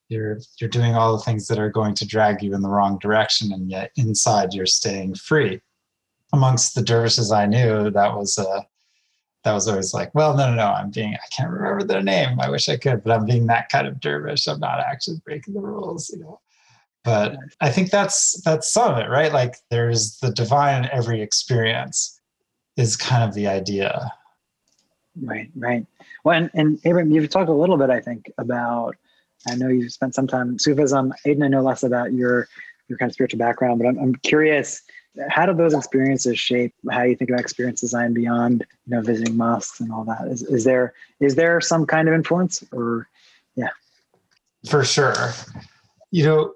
you're 0.10 0.39
you're 0.60 0.69
doing 0.69 0.95
all 0.95 1.17
the 1.17 1.23
things 1.23 1.47
that 1.47 1.60
are 1.60 1.69
going 1.69 1.95
to 1.95 2.08
drag 2.08 2.41
you 2.41 2.54
in 2.54 2.62
the 2.62 2.69
wrong 2.69 2.97
direction, 2.99 3.52
and 3.52 3.69
yet 3.69 3.91
inside 3.97 4.54
you're 4.54 4.65
staying 4.65 5.15
free. 5.15 5.60
Amongst 6.32 6.76
the 6.76 6.82
dervishes 6.82 7.32
I 7.32 7.45
knew, 7.45 7.91
that 7.91 8.15
was 8.15 8.38
a 8.38 8.47
uh, 8.47 8.62
that 9.43 9.54
was 9.54 9.67
always 9.67 9.93
like, 9.93 10.15
well, 10.15 10.38
no, 10.38 10.49
no, 10.49 10.56
no, 10.56 10.67
I'm 10.67 10.89
being, 10.89 11.13
I 11.13 11.36
can't 11.36 11.52
remember 11.52 11.84
their 11.84 12.02
name. 12.02 12.39
I 12.39 12.49
wish 12.49 12.69
I 12.69 12.78
could, 12.78 13.04
but 13.04 13.12
I'm 13.12 13.26
being 13.26 13.45
that 13.47 13.67
kind 13.67 13.86
of 13.88 13.99
dervish. 13.99 14.47
I'm 14.47 14.62
not 14.62 14.80
actually 14.80 15.17
breaking 15.26 15.54
the 15.54 15.60
rules, 15.60 16.10
you 16.10 16.19
know 16.19 16.39
but 17.04 17.36
i 17.62 17.70
think 17.70 17.89
that's 17.89 18.42
that's 18.42 18.72
some 18.72 18.94
of 18.94 18.98
it 18.98 19.10
right? 19.10 19.34
Like 19.34 19.56
there's 19.70 20.18
the 20.20 20.32
divine 20.32 20.84
in 20.84 20.89
every 20.92 21.22
experience 21.22 22.20
is 22.76 22.96
kind 22.96 23.24
of 23.24 23.36
the 23.36 23.48
idea. 23.48 24.12
Right 25.22 25.50
right. 25.56 25.86
Well 26.24 26.38
and, 26.38 26.50
and 26.54 26.80
abraham 26.86 27.12
you've 27.12 27.30
talked 27.30 27.50
a 27.50 27.54
little 27.54 27.78
bit 27.78 27.89
i 27.89 28.00
think 28.00 28.32
about 28.38 28.96
i 29.48 29.56
know 29.56 29.68
you've 29.68 29.94
spent 29.94 30.16
some 30.16 30.28
time 30.28 30.58
sufism. 30.58 31.13
Ayden 31.26 31.44
i 31.44 31.48
know 31.48 31.62
less 31.62 31.84
about 31.84 32.13
your 32.13 32.48
your 32.88 32.98
kind 32.98 33.10
of 33.10 33.13
spiritual 33.13 33.39
background 33.39 33.80
but 33.80 33.88
i'm, 33.88 34.00
I'm 34.00 34.16
curious 34.16 34.82
how 35.30 35.46
do 35.46 35.54
those 35.54 35.74
experiences 35.74 36.39
shape 36.39 36.74
how 36.92 37.04
you 37.04 37.16
think 37.16 37.30
about 37.30 37.42
experience 37.42 37.82
design 37.82 38.13
beyond 38.13 38.66
you 38.86 38.96
know 38.96 39.02
visiting 39.02 39.38
mosques 39.38 39.80
and 39.80 39.92
all 39.92 40.04
that? 40.06 40.28
Is, 40.28 40.42
is 40.44 40.63
there 40.63 40.94
is 41.20 41.36
there 41.36 41.62
some 41.62 41.86
kind 41.86 42.08
of 42.08 42.13
influence 42.13 42.63
or 42.72 43.08
yeah. 43.56 43.70
For 44.68 44.84
sure. 44.84 45.34
You 46.12 46.26
know 46.26 46.54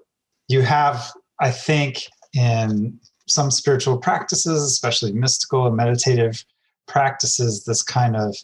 you 0.48 0.62
have, 0.62 1.12
I 1.40 1.50
think, 1.50 2.08
in 2.34 2.98
some 3.26 3.50
spiritual 3.50 3.98
practices, 3.98 4.62
especially 4.64 5.12
mystical 5.12 5.66
and 5.66 5.76
meditative 5.76 6.44
practices, 6.86 7.64
this 7.64 7.82
kind 7.82 8.16
of 8.16 8.34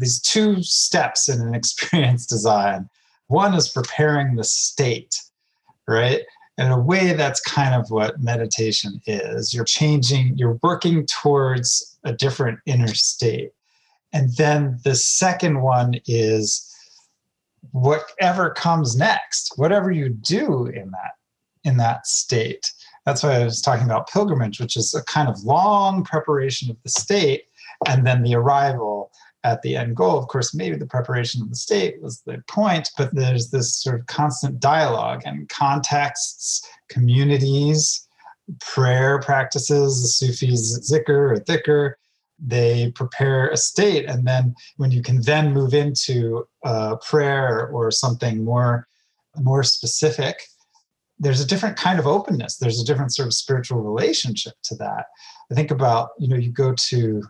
these 0.00 0.20
two 0.20 0.62
steps 0.62 1.28
in 1.28 1.40
an 1.40 1.54
experience 1.54 2.26
design. 2.26 2.88
One 3.28 3.54
is 3.54 3.68
preparing 3.68 4.36
the 4.36 4.44
state, 4.44 5.20
right? 5.88 6.20
In 6.58 6.70
a 6.70 6.78
way, 6.78 7.14
that's 7.14 7.40
kind 7.40 7.74
of 7.74 7.90
what 7.90 8.20
meditation 8.20 9.00
is. 9.06 9.54
You're 9.54 9.64
changing, 9.64 10.36
you're 10.36 10.58
working 10.62 11.06
towards 11.06 11.98
a 12.04 12.12
different 12.12 12.58
inner 12.66 12.94
state. 12.94 13.52
And 14.12 14.36
then 14.36 14.78
the 14.84 14.94
second 14.94 15.62
one 15.62 15.94
is 16.06 16.68
whatever 17.70 18.50
comes 18.50 18.96
next, 18.96 19.54
whatever 19.56 19.90
you 19.90 20.10
do 20.10 20.66
in 20.66 20.90
that 20.90 21.12
in 21.64 21.76
that 21.78 22.06
state. 22.06 22.72
That's 23.06 23.22
why 23.22 23.40
I 23.40 23.44
was 23.44 23.60
talking 23.60 23.84
about 23.84 24.08
pilgrimage, 24.08 24.60
which 24.60 24.76
is 24.76 24.94
a 24.94 25.02
kind 25.04 25.28
of 25.28 25.42
long 25.42 26.04
preparation 26.04 26.70
of 26.70 26.76
the 26.82 26.88
state 26.88 27.44
and 27.88 28.06
then 28.06 28.22
the 28.22 28.34
arrival 28.34 29.10
at 29.44 29.62
the 29.62 29.76
end 29.76 29.96
goal. 29.96 30.18
Of 30.18 30.28
course, 30.28 30.54
maybe 30.54 30.76
the 30.76 30.86
preparation 30.86 31.42
of 31.42 31.50
the 31.50 31.56
state 31.56 32.00
was 32.00 32.20
the 32.20 32.42
point, 32.48 32.90
but 32.96 33.12
there's 33.14 33.50
this 33.50 33.76
sort 33.76 33.98
of 33.98 34.06
constant 34.06 34.60
dialogue 34.60 35.22
and 35.24 35.48
contexts, 35.48 36.68
communities, 36.88 38.06
prayer 38.60 39.20
practices, 39.20 40.02
the 40.02 40.08
Sufis 40.08 40.92
zikr 40.92 41.32
or 41.32 41.40
dhikr, 41.40 41.94
they 42.44 42.90
prepare 42.92 43.48
a 43.48 43.56
state. 43.56 44.06
And 44.06 44.26
then 44.26 44.54
when 44.76 44.90
you 44.90 45.02
can 45.02 45.22
then 45.22 45.52
move 45.52 45.74
into 45.74 46.46
uh, 46.64 46.96
prayer 46.96 47.68
or 47.68 47.90
something 47.90 48.44
more, 48.44 48.88
more 49.40 49.62
specific, 49.62 50.42
there's 51.22 51.40
a 51.40 51.46
different 51.46 51.76
kind 51.76 51.98
of 51.98 52.06
openness 52.06 52.56
there's 52.56 52.80
a 52.80 52.84
different 52.84 53.14
sort 53.14 53.26
of 53.26 53.34
spiritual 53.34 53.80
relationship 53.80 54.54
to 54.62 54.74
that 54.76 55.06
i 55.50 55.54
think 55.54 55.70
about 55.70 56.10
you 56.18 56.28
know 56.28 56.36
you 56.36 56.50
go 56.50 56.74
to 56.74 57.22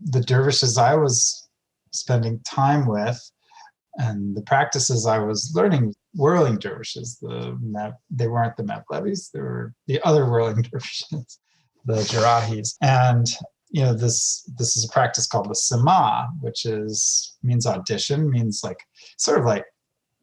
the 0.00 0.20
dervishes 0.20 0.78
i 0.78 0.94
was 0.94 1.48
spending 1.92 2.40
time 2.40 2.86
with 2.86 3.20
and 3.96 4.36
the 4.36 4.42
practices 4.42 5.06
I 5.06 5.18
was 5.18 5.52
learning 5.54 5.94
whirling 6.14 6.58
dervishes. 6.58 7.18
The 7.20 7.94
they 8.10 8.28
weren't 8.28 8.56
the 8.56 8.64
Mevlevis; 8.64 9.30
they 9.30 9.40
were 9.40 9.72
the 9.86 10.00
other 10.02 10.26
whirling 10.26 10.62
dervishes, 10.70 11.38
the 11.84 11.94
Jerrahis. 11.94 12.74
And 12.82 13.26
you 13.70 13.82
know 13.82 13.94
this 13.94 14.48
this 14.58 14.76
is 14.76 14.84
a 14.84 14.92
practice 14.92 15.26
called 15.26 15.48
the 15.48 15.54
Sama, 15.54 16.28
which 16.40 16.64
is 16.64 17.36
means 17.42 17.66
audition, 17.66 18.30
means 18.30 18.62
like 18.64 18.78
sort 19.16 19.38
of 19.38 19.44
like 19.44 19.64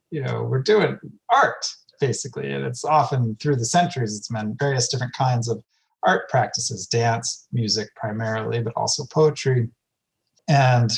you 0.09 0.21
know 0.21 0.43
we're 0.43 0.63
doing 0.63 0.99
art 1.29 1.65
basically, 2.01 2.51
and 2.51 2.65
it's 2.65 2.83
often 2.83 3.37
through 3.37 3.55
the 3.55 3.65
centuries 3.65 4.17
it's 4.17 4.29
meant 4.29 4.59
various 4.59 4.89
different 4.89 5.13
kinds 5.13 5.47
of 5.47 5.63
art 6.05 6.27
practices, 6.29 6.87
dance, 6.87 7.47
music 7.53 7.95
primarily, 7.95 8.61
but 8.61 8.73
also 8.75 9.05
poetry. 9.05 9.69
And 10.49 10.91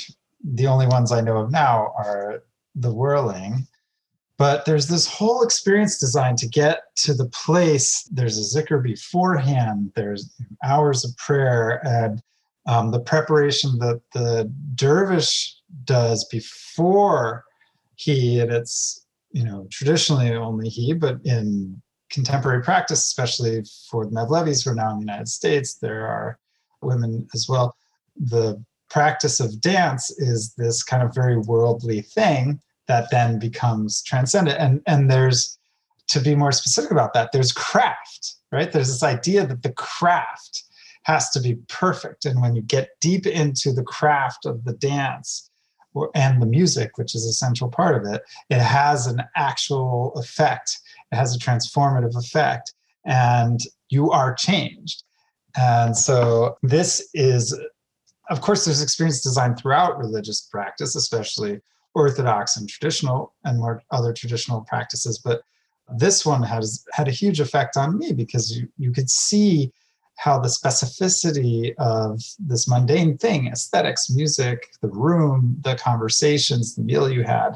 the 0.44 0.68
only 0.68 0.88
ones 0.88 1.12
I 1.12 1.22
know 1.22 1.38
of 1.38 1.52
now 1.52 1.94
are 1.98 2.44
the 2.74 2.94
whirling. 2.94 3.68
But 4.38 4.66
there's 4.66 4.88
this 4.88 5.08
whole 5.08 5.44
experience 5.44 6.00
designed 6.00 6.40
to 6.40 6.48
get 6.48 6.96
to 6.98 7.14
the 7.14 7.30
place. 7.30 8.04
There's 8.12 8.40
a 8.40 8.62
zikr 8.62 8.82
beforehand, 8.82 9.92
there's 9.96 10.34
hours 10.64 11.06
of 11.06 11.16
prayer, 11.18 11.86
and 11.86 12.22
um, 12.66 12.92
the 12.92 13.00
preparation 13.00 13.78
that 13.80 14.02
the 14.14 14.52
dervish 14.74 15.56
does 15.84 16.26
before 16.26 17.46
he, 17.96 18.40
and 18.40 18.52
it's, 18.52 19.03
you 19.34 19.44
know, 19.44 19.68
traditionally 19.72 20.32
only 20.32 20.70
he, 20.70 20.94
but 20.94 21.20
in 21.26 21.82
contemporary 22.10 22.62
practice, 22.62 23.00
especially 23.00 23.64
for 23.90 24.06
the 24.06 24.12
Mevlevis 24.12 24.64
who 24.64 24.72
are 24.72 24.76
now 24.76 24.92
in 24.92 24.98
the 24.98 25.02
United 25.02 25.28
States, 25.28 25.76
there 25.76 26.08
are 26.08 26.40
women 26.82 27.28
as 27.34 27.48
well. 27.50 27.76
The 28.16 28.64
practice 28.90 29.40
of 29.40 29.60
dance 29.60 30.12
is 30.20 30.54
this 30.56 30.84
kind 30.84 31.02
of 31.02 31.16
very 31.16 31.38
worldly 31.38 32.02
thing 32.02 32.62
that 32.88 33.10
then 33.10 33.40
becomes 33.40 34.04
transcendent. 34.04 34.60
And, 34.60 34.82
and 34.86 35.10
there's, 35.10 35.58
to 36.10 36.20
be 36.20 36.36
more 36.36 36.52
specific 36.52 36.92
about 36.92 37.14
that, 37.16 37.32
there's 37.32 37.52
craft, 37.52 38.36
right? 38.52 38.72
There's 38.72 38.90
this 38.90 39.04
idea 39.04 39.48
that 39.48 39.64
the 39.64 39.74
craft 39.74 40.64
has 41.04 41.32
to 41.32 41.40
be 41.40 41.56
perfect. 41.70 42.26
And 42.26 42.40
when 42.40 42.56
you 42.56 42.62
get 42.62 42.90
deep 43.02 43.26
into 43.26 43.74
the 43.74 43.84
craft 43.84 44.46
of 44.46 44.64
the 44.64 44.74
dance, 44.74 45.50
and 46.16 46.42
the 46.42 46.46
music, 46.46 46.98
which 46.98 47.16
is 47.16 47.26
a 47.26 47.34
central 47.34 47.70
part 47.70 47.96
of 47.96 48.12
it, 48.12 48.24
it 48.50 48.60
has 48.60 49.08
an 49.08 49.22
actual 49.36 50.14
effect. 50.16 50.80
It 51.12 51.16
has 51.16 51.36
a 51.36 51.40
transformative 51.40 52.16
effect, 52.18 52.74
and 53.06 53.60
you 53.90 54.12
are 54.12 54.34
changed. 54.34 55.04
And 55.56 55.96
so, 55.96 56.58
this 56.64 57.08
is 57.14 57.58
of 58.30 58.42
course, 58.42 58.66
there's 58.66 58.82
experience 58.82 59.22
design 59.22 59.56
throughout 59.56 59.98
religious 59.98 60.42
practice, 60.42 60.96
especially 60.96 61.60
Orthodox 61.94 62.58
and 62.58 62.68
traditional 62.68 63.34
and 63.44 63.60
more 63.60 63.84
other 63.92 64.14
traditional 64.14 64.62
practices. 64.62 65.20
But 65.20 65.42
this 65.98 66.26
one 66.26 66.42
has 66.44 66.86
had 66.94 67.08
a 67.08 67.12
huge 67.12 67.40
effect 67.40 67.78
on 67.78 67.98
me 67.98 68.14
because 68.14 68.58
you, 68.58 68.68
you 68.78 68.92
could 68.92 69.10
see 69.10 69.72
how 70.16 70.40
the 70.40 70.48
specificity 70.48 71.74
of 71.78 72.22
this 72.40 72.68
mundane 72.68 73.18
thing 73.18 73.48
aesthetics, 73.48 74.10
music, 74.10 74.70
the 74.82 74.90
room, 74.90 75.58
the 75.62 75.76
conversations, 75.76 76.76
the 76.76 76.84
meal 76.84 77.10
you 77.10 77.24
had 77.24 77.52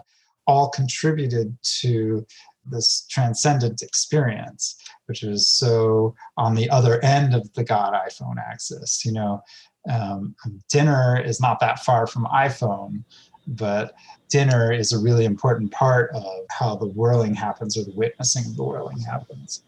all 0.48 0.70
contributed 0.70 1.56
to 1.62 2.26
this 2.70 3.06
transcendent 3.10 3.82
experience, 3.82 4.76
which 5.06 5.24
is 5.24 5.48
so 5.48 6.16
on 6.38 6.56
the 6.56 6.70
other 6.70 7.04
end 7.04 7.34
of 7.34 7.52
the 7.54 7.64
God 7.64 7.94
iPhone 7.94 8.36
axis. 8.38 9.06
You 9.06 9.14
know, 9.14 9.44
um, 9.90 10.36
dinner 10.70 11.22
is 11.24 11.40
not 11.40 11.60
that 11.60 11.80
far 11.80 12.08
from 12.08 12.26
iPhone, 12.26 13.04
but 13.48 13.94
dinner 14.30 14.74
is 14.74 14.92
a 14.92 15.00
really 15.00 15.26
important 15.26 15.72
part 15.72 16.12
of 16.14 16.46
how 16.50 16.76
the 16.76 16.88
whirling 16.88 17.34
happens 17.34 17.78
or 17.78 17.86
the 17.86 17.96
witnessing 17.96 18.46
of 18.46 18.58
the 18.58 18.64
whirling 18.64 19.00
happens. 19.00 19.64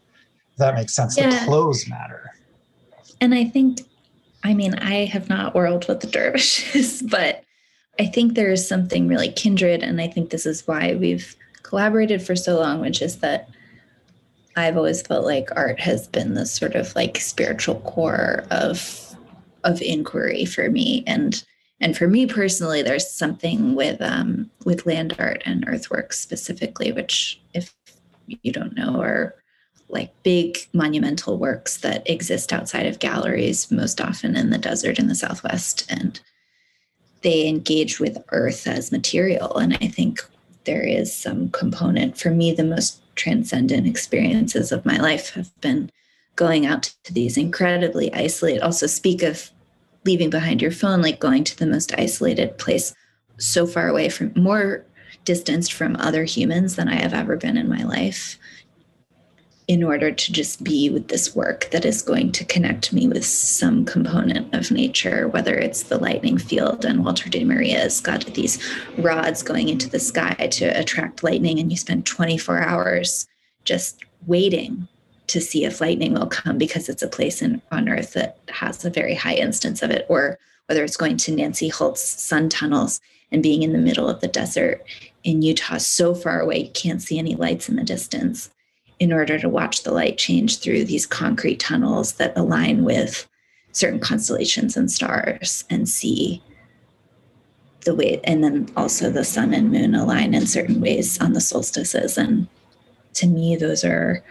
If 0.52 0.58
that 0.58 0.74
makes 0.74 0.94
sense. 0.94 1.16
Yeah. 1.16 1.30
The 1.30 1.46
clothes 1.46 1.88
matter. 1.88 2.32
And 3.20 3.34
I 3.34 3.44
think, 3.44 3.80
I 4.44 4.54
mean, 4.54 4.74
I 4.74 5.04
have 5.04 5.28
not 5.28 5.54
whirled 5.54 5.86
with 5.88 6.00
the 6.00 6.06
dervishes, 6.06 7.02
but 7.10 7.44
I 7.98 8.06
think 8.06 8.34
there 8.34 8.50
is 8.50 8.66
something 8.66 9.08
really 9.08 9.30
kindred. 9.30 9.82
And 9.82 10.00
I 10.00 10.08
think 10.08 10.30
this 10.30 10.46
is 10.46 10.66
why 10.66 10.94
we've 10.94 11.36
collaborated 11.62 12.22
for 12.22 12.34
so 12.34 12.58
long, 12.58 12.80
which 12.80 13.02
is 13.02 13.18
that 13.18 13.48
I've 14.56 14.76
always 14.76 15.02
felt 15.02 15.24
like 15.24 15.48
art 15.56 15.80
has 15.80 16.08
been 16.08 16.34
this 16.34 16.52
sort 16.52 16.74
of 16.74 16.94
like 16.94 17.18
spiritual 17.18 17.80
core 17.80 18.44
of 18.50 19.06
of 19.62 19.80
inquiry 19.82 20.44
for 20.44 20.70
me 20.70 21.04
and 21.06 21.44
and 21.80 21.96
for 21.96 22.08
me 22.08 22.26
personally 22.26 22.82
there's 22.82 23.08
something 23.08 23.74
with 23.74 24.00
um, 24.00 24.50
with 24.64 24.86
land 24.86 25.14
art 25.18 25.42
and 25.44 25.64
earthworks 25.68 26.18
specifically 26.18 26.92
which 26.92 27.40
if 27.54 27.74
you 28.26 28.52
don't 28.52 28.76
know 28.76 29.00
are 29.00 29.34
like 29.92 30.22
big 30.22 30.58
monumental 30.72 31.36
works 31.38 31.78
that 31.78 32.08
exist 32.08 32.52
outside 32.52 32.86
of 32.86 32.98
galleries 32.98 33.70
most 33.70 34.00
often 34.00 34.36
in 34.36 34.50
the 34.50 34.58
desert 34.58 34.98
in 34.98 35.08
the 35.08 35.14
southwest 35.14 35.84
and 35.90 36.20
they 37.22 37.46
engage 37.46 38.00
with 38.00 38.16
earth 38.30 38.66
as 38.66 38.92
material. 38.92 39.56
And 39.58 39.74
i 39.74 39.88
think 39.88 40.24
there 40.64 40.82
is 40.82 41.14
some 41.14 41.50
component. 41.50 42.18
For 42.18 42.30
me 42.30 42.52
the 42.52 42.64
most 42.64 43.00
transcendent 43.14 43.86
experiences 43.86 44.72
of 44.72 44.86
my 44.86 44.98
life 44.98 45.30
have 45.30 45.50
been 45.60 45.90
going 46.36 46.64
out 46.64 46.92
to 47.04 47.12
these 47.12 47.36
incredibly 47.36 48.12
isolated 48.14 48.62
also 48.62 48.86
speak 48.86 49.22
of 49.22 49.50
leaving 50.06 50.30
behind 50.30 50.62
your 50.62 50.70
phone 50.70 51.02
like 51.02 51.20
going 51.20 51.44
to 51.44 51.58
the 51.58 51.66
most 51.66 51.92
isolated 51.98 52.56
place 52.56 52.94
so 53.38 53.66
far 53.66 53.88
away 53.88 54.08
from 54.08 54.32
more 54.34 54.84
distanced 55.26 55.72
from 55.72 55.96
other 55.96 56.24
humans 56.24 56.76
than 56.76 56.88
i 56.88 56.94
have 56.94 57.12
ever 57.12 57.36
been 57.36 57.58
in 57.58 57.68
my 57.68 57.82
life 57.82 58.38
in 59.70 59.84
order 59.84 60.10
to 60.10 60.32
just 60.32 60.64
be 60.64 60.90
with 60.90 61.06
this 61.06 61.32
work 61.36 61.70
that 61.70 61.84
is 61.84 62.02
going 62.02 62.32
to 62.32 62.44
connect 62.44 62.92
me 62.92 63.06
with 63.06 63.24
some 63.24 63.84
component 63.84 64.52
of 64.52 64.72
nature, 64.72 65.28
whether 65.28 65.54
it's 65.54 65.84
the 65.84 65.96
lightning 65.96 66.36
field 66.36 66.84
and 66.84 67.04
Walter 67.04 67.30
de 67.30 67.44
Maria's 67.44 68.00
got 68.00 68.26
these 68.34 68.58
rods 68.98 69.44
going 69.44 69.68
into 69.68 69.88
the 69.88 70.00
sky 70.00 70.34
to 70.50 70.64
attract 70.76 71.22
lightning, 71.22 71.60
and 71.60 71.70
you 71.70 71.76
spend 71.76 72.04
24 72.04 72.58
hours 72.58 73.28
just 73.62 74.04
waiting 74.26 74.88
to 75.28 75.40
see 75.40 75.64
if 75.64 75.80
lightning 75.80 76.14
will 76.14 76.26
come 76.26 76.58
because 76.58 76.88
it's 76.88 77.04
a 77.04 77.06
place 77.06 77.40
in, 77.40 77.62
on 77.70 77.88
Earth 77.88 78.14
that 78.14 78.38
has 78.48 78.84
a 78.84 78.90
very 78.90 79.14
high 79.14 79.36
instance 79.36 79.84
of 79.84 79.92
it, 79.92 80.04
or 80.08 80.36
whether 80.66 80.82
it's 80.82 80.96
going 80.96 81.16
to 81.16 81.32
Nancy 81.32 81.68
Holt's 81.68 82.02
sun 82.02 82.48
tunnels 82.48 83.00
and 83.30 83.40
being 83.40 83.62
in 83.62 83.72
the 83.72 83.78
middle 83.78 84.08
of 84.08 84.20
the 84.20 84.26
desert 84.26 84.84
in 85.22 85.42
Utah, 85.42 85.78
so 85.78 86.12
far 86.12 86.40
away, 86.40 86.58
you 86.58 86.70
can't 86.70 87.00
see 87.00 87.20
any 87.20 87.36
lights 87.36 87.68
in 87.68 87.76
the 87.76 87.84
distance, 87.84 88.50
in 89.00 89.12
order 89.12 89.38
to 89.38 89.48
watch 89.48 89.82
the 89.82 89.92
light 89.92 90.18
change 90.18 90.58
through 90.58 90.84
these 90.84 91.06
concrete 91.06 91.58
tunnels 91.58 92.12
that 92.14 92.36
align 92.36 92.84
with 92.84 93.26
certain 93.72 93.98
constellations 93.98 94.76
and 94.76 94.92
stars 94.92 95.64
and 95.70 95.88
see 95.88 96.42
the 97.84 97.94
way, 97.94 98.20
and 98.24 98.44
then 98.44 98.68
also 98.76 99.10
the 99.10 99.24
sun 99.24 99.54
and 99.54 99.72
moon 99.72 99.94
align 99.94 100.34
in 100.34 100.46
certain 100.46 100.80
ways 100.80 101.18
on 101.20 101.32
the 101.32 101.40
solstices. 101.40 102.18
And 102.18 102.46
to 103.14 103.26
me, 103.26 103.56
those 103.56 103.84
are 103.84 104.22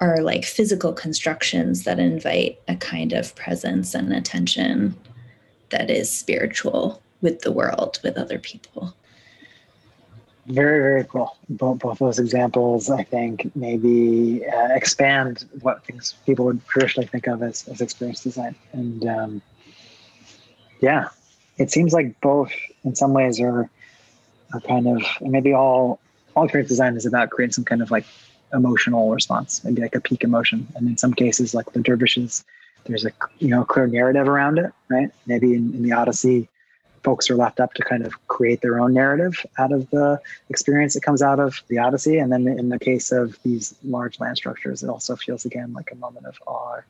are 0.00 0.20
like 0.20 0.44
physical 0.44 0.92
constructions 0.92 1.84
that 1.84 2.00
invite 2.00 2.58
a 2.66 2.74
kind 2.74 3.12
of 3.12 3.36
presence 3.36 3.94
and 3.94 4.12
attention 4.12 4.96
that 5.70 5.90
is 5.90 6.10
spiritual 6.10 7.00
with 7.20 7.42
the 7.42 7.52
world, 7.52 8.00
with 8.02 8.18
other 8.18 8.38
people. 8.38 8.96
Very, 10.46 10.80
very 10.80 11.04
cool. 11.04 11.36
Both, 11.48 11.78
both 11.78 11.98
those 11.98 12.18
examples, 12.18 12.90
I 12.90 13.04
think, 13.04 13.54
maybe 13.54 14.44
uh, 14.44 14.74
expand 14.74 15.44
what 15.60 15.84
things 15.84 16.14
people 16.26 16.46
would 16.46 16.66
traditionally 16.66 17.06
think 17.06 17.28
of 17.28 17.42
as, 17.42 17.68
as 17.68 17.80
experience 17.80 18.24
design. 18.24 18.56
And 18.72 19.06
um, 19.06 19.42
yeah, 20.80 21.10
it 21.58 21.70
seems 21.70 21.92
like 21.92 22.20
both, 22.20 22.50
in 22.84 22.96
some 22.96 23.12
ways, 23.12 23.40
are 23.40 23.70
are 24.52 24.60
kind 24.60 24.86
of 24.88 25.02
maybe 25.20 25.52
all 25.54 26.00
all 26.34 26.44
experience 26.44 26.68
design 26.68 26.96
is 26.96 27.06
about 27.06 27.30
creating 27.30 27.52
some 27.52 27.64
kind 27.64 27.80
of 27.80 27.90
like 27.90 28.04
emotional 28.52 29.10
response, 29.12 29.62
maybe 29.64 29.80
like 29.80 29.94
a 29.94 30.00
peak 30.00 30.24
emotion. 30.24 30.66
And 30.74 30.88
in 30.88 30.96
some 30.96 31.14
cases, 31.14 31.54
like 31.54 31.72
the 31.72 31.80
dervishes, 31.80 32.44
there's 32.84 33.04
a 33.04 33.12
you 33.38 33.48
know 33.48 33.64
clear 33.64 33.86
narrative 33.86 34.26
around 34.26 34.58
it, 34.58 34.72
right? 34.88 35.10
Maybe 35.26 35.54
in, 35.54 35.72
in 35.72 35.82
the 35.84 35.92
Odyssey, 35.92 36.48
folks 37.02 37.30
are 37.30 37.36
left 37.36 37.60
up 37.60 37.74
to 37.74 37.82
kind 37.82 38.06
of 38.06 38.26
create 38.28 38.60
their 38.60 38.78
own 38.78 38.94
narrative 38.94 39.44
out 39.58 39.72
of 39.72 39.88
the 39.90 40.20
experience 40.48 40.94
that 40.94 41.02
comes 41.02 41.22
out 41.22 41.40
of 41.40 41.62
the 41.68 41.78
Odyssey. 41.78 42.18
And 42.18 42.32
then 42.32 42.46
in 42.46 42.68
the 42.68 42.78
case 42.78 43.10
of 43.10 43.38
these 43.42 43.74
large 43.82 44.20
land 44.20 44.36
structures, 44.36 44.82
it 44.82 44.88
also 44.88 45.16
feels 45.16 45.44
again 45.44 45.72
like 45.72 45.90
a 45.92 45.96
moment 45.96 46.26
of 46.26 46.36
awe. 46.46 46.80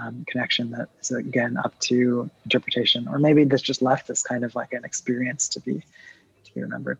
Um, 0.00 0.24
connection 0.28 0.70
that 0.70 0.88
is 1.00 1.10
again 1.10 1.56
up 1.56 1.76
to 1.80 2.30
interpretation, 2.44 3.08
or 3.08 3.18
maybe 3.18 3.42
this 3.42 3.60
just 3.60 3.82
left 3.82 4.08
as 4.08 4.22
kind 4.22 4.44
of 4.44 4.54
like 4.54 4.72
an 4.72 4.84
experience 4.84 5.48
to 5.48 5.58
be 5.58 5.82
to 6.44 6.54
be 6.54 6.62
remembered. 6.62 6.96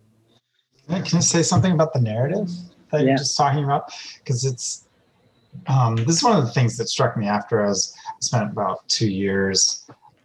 Can 0.89 1.05
you 1.05 1.23
say 1.23 1.45
something 1.45 1.71
about 1.71 1.93
the 1.93 2.01
narrative? 2.01 2.51
that 2.91 3.03
yeah. 3.03 3.09
you're 3.09 3.17
just 3.17 3.37
talking 3.37 3.65
about 3.65 3.93
because 4.19 4.45
it's 4.45 4.87
um, 5.67 5.97
this 5.97 6.17
is 6.17 6.23
one 6.23 6.37
of 6.37 6.45
the 6.45 6.51
things 6.53 6.77
that 6.77 6.89
struck 6.89 7.17
me 7.17 7.27
after 7.27 7.65
I 7.65 7.69
was 7.69 7.95
I 8.09 8.13
spent 8.21 8.51
about 8.51 8.87
two 8.89 9.09
years 9.09 9.85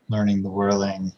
learning 0.09 0.43
the 0.43 0.49
whirling, 0.49 1.11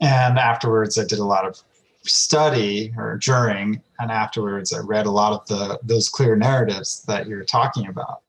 and 0.00 0.38
afterwards 0.38 0.98
I 0.98 1.04
did 1.04 1.18
a 1.18 1.24
lot 1.24 1.46
of 1.46 1.62
study 2.02 2.92
or 2.96 3.18
during 3.18 3.82
and 3.98 4.10
afterwards 4.10 4.72
i 4.72 4.78
read 4.78 5.06
a 5.06 5.10
lot 5.10 5.32
of 5.32 5.46
the 5.48 5.78
those 5.82 6.08
clear 6.08 6.36
narratives 6.36 7.02
that 7.06 7.26
you're 7.26 7.44
talking 7.44 7.88
about. 7.88 8.22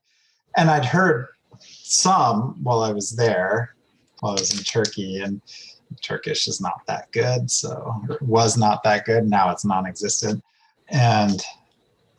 And 0.56 0.70
i'd 0.70 0.84
heard 0.84 1.28
some 1.60 2.62
while 2.62 2.80
i 2.80 2.92
was 2.92 3.12
there 3.12 3.74
while 4.20 4.32
i 4.32 4.40
was 4.40 4.56
in 4.56 4.64
turkey 4.64 5.20
and 5.20 5.40
turkish 6.02 6.46
is 6.46 6.60
not 6.60 6.82
that 6.86 7.10
good 7.12 7.50
so 7.50 7.94
it 8.10 8.22
was 8.22 8.56
not 8.56 8.82
that 8.82 9.04
good 9.04 9.28
now 9.28 9.50
it's 9.50 9.64
non-existent. 9.64 10.42
And 10.88 11.40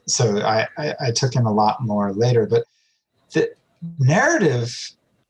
so 0.07 0.39
I, 0.41 0.67
I, 0.77 0.95
I 1.07 1.11
took 1.11 1.35
in 1.35 1.45
a 1.45 1.53
lot 1.53 1.81
more 1.81 2.13
later 2.13 2.45
but 2.47 2.63
the 3.33 3.51
narrative 3.99 4.73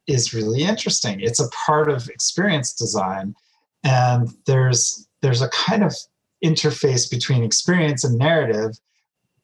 is 0.07 0.33
really 0.33 0.63
interesting. 0.63 1.21
It's 1.21 1.39
a 1.39 1.49
part 1.49 1.89
of 1.89 2.09
experience 2.09 2.73
design 2.73 3.35
and 3.83 4.29
there's 4.45 5.07
there's 5.21 5.41
a 5.41 5.49
kind 5.49 5.83
of 5.83 5.95
interface 6.43 7.09
between 7.09 7.43
experience 7.43 8.03
and 8.03 8.17
narrative, 8.17 8.79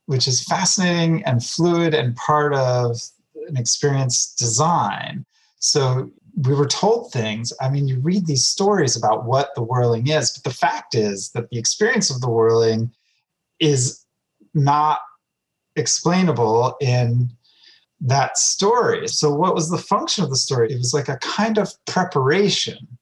which 0.07 0.27
is 0.27 0.43
fascinating 0.43 1.23
and 1.25 1.43
fluid 1.43 1.93
and 1.93 2.15
part 2.15 2.53
of 2.53 2.97
an 3.47 3.57
experience 3.57 4.33
design. 4.33 5.25
So 5.59 6.11
we 6.43 6.53
were 6.53 6.67
told 6.67 7.11
things. 7.11 7.53
I 7.61 7.69
mean, 7.69 7.87
you 7.87 7.99
read 7.99 8.25
these 8.25 8.45
stories 8.45 8.95
about 8.95 9.25
what 9.25 9.53
the 9.55 9.63
whirling 9.63 10.07
is, 10.07 10.31
but 10.31 10.43
the 10.43 10.55
fact 10.55 10.95
is 10.95 11.31
that 11.31 11.49
the 11.49 11.57
experience 11.57 12.09
of 12.09 12.21
the 12.21 12.29
whirling 12.29 12.91
is 13.59 14.05
not 14.53 14.99
explainable 15.75 16.75
in 16.79 17.31
that 18.01 18.37
story. 18.37 19.07
So, 19.07 19.33
what 19.33 19.55
was 19.55 19.69
the 19.69 19.77
function 19.77 20.23
of 20.23 20.29
the 20.29 20.35
story? 20.35 20.71
It 20.71 20.77
was 20.77 20.93
like 20.93 21.09
a 21.09 21.17
kind 21.17 21.57
of 21.57 21.73
preparation 21.85 22.96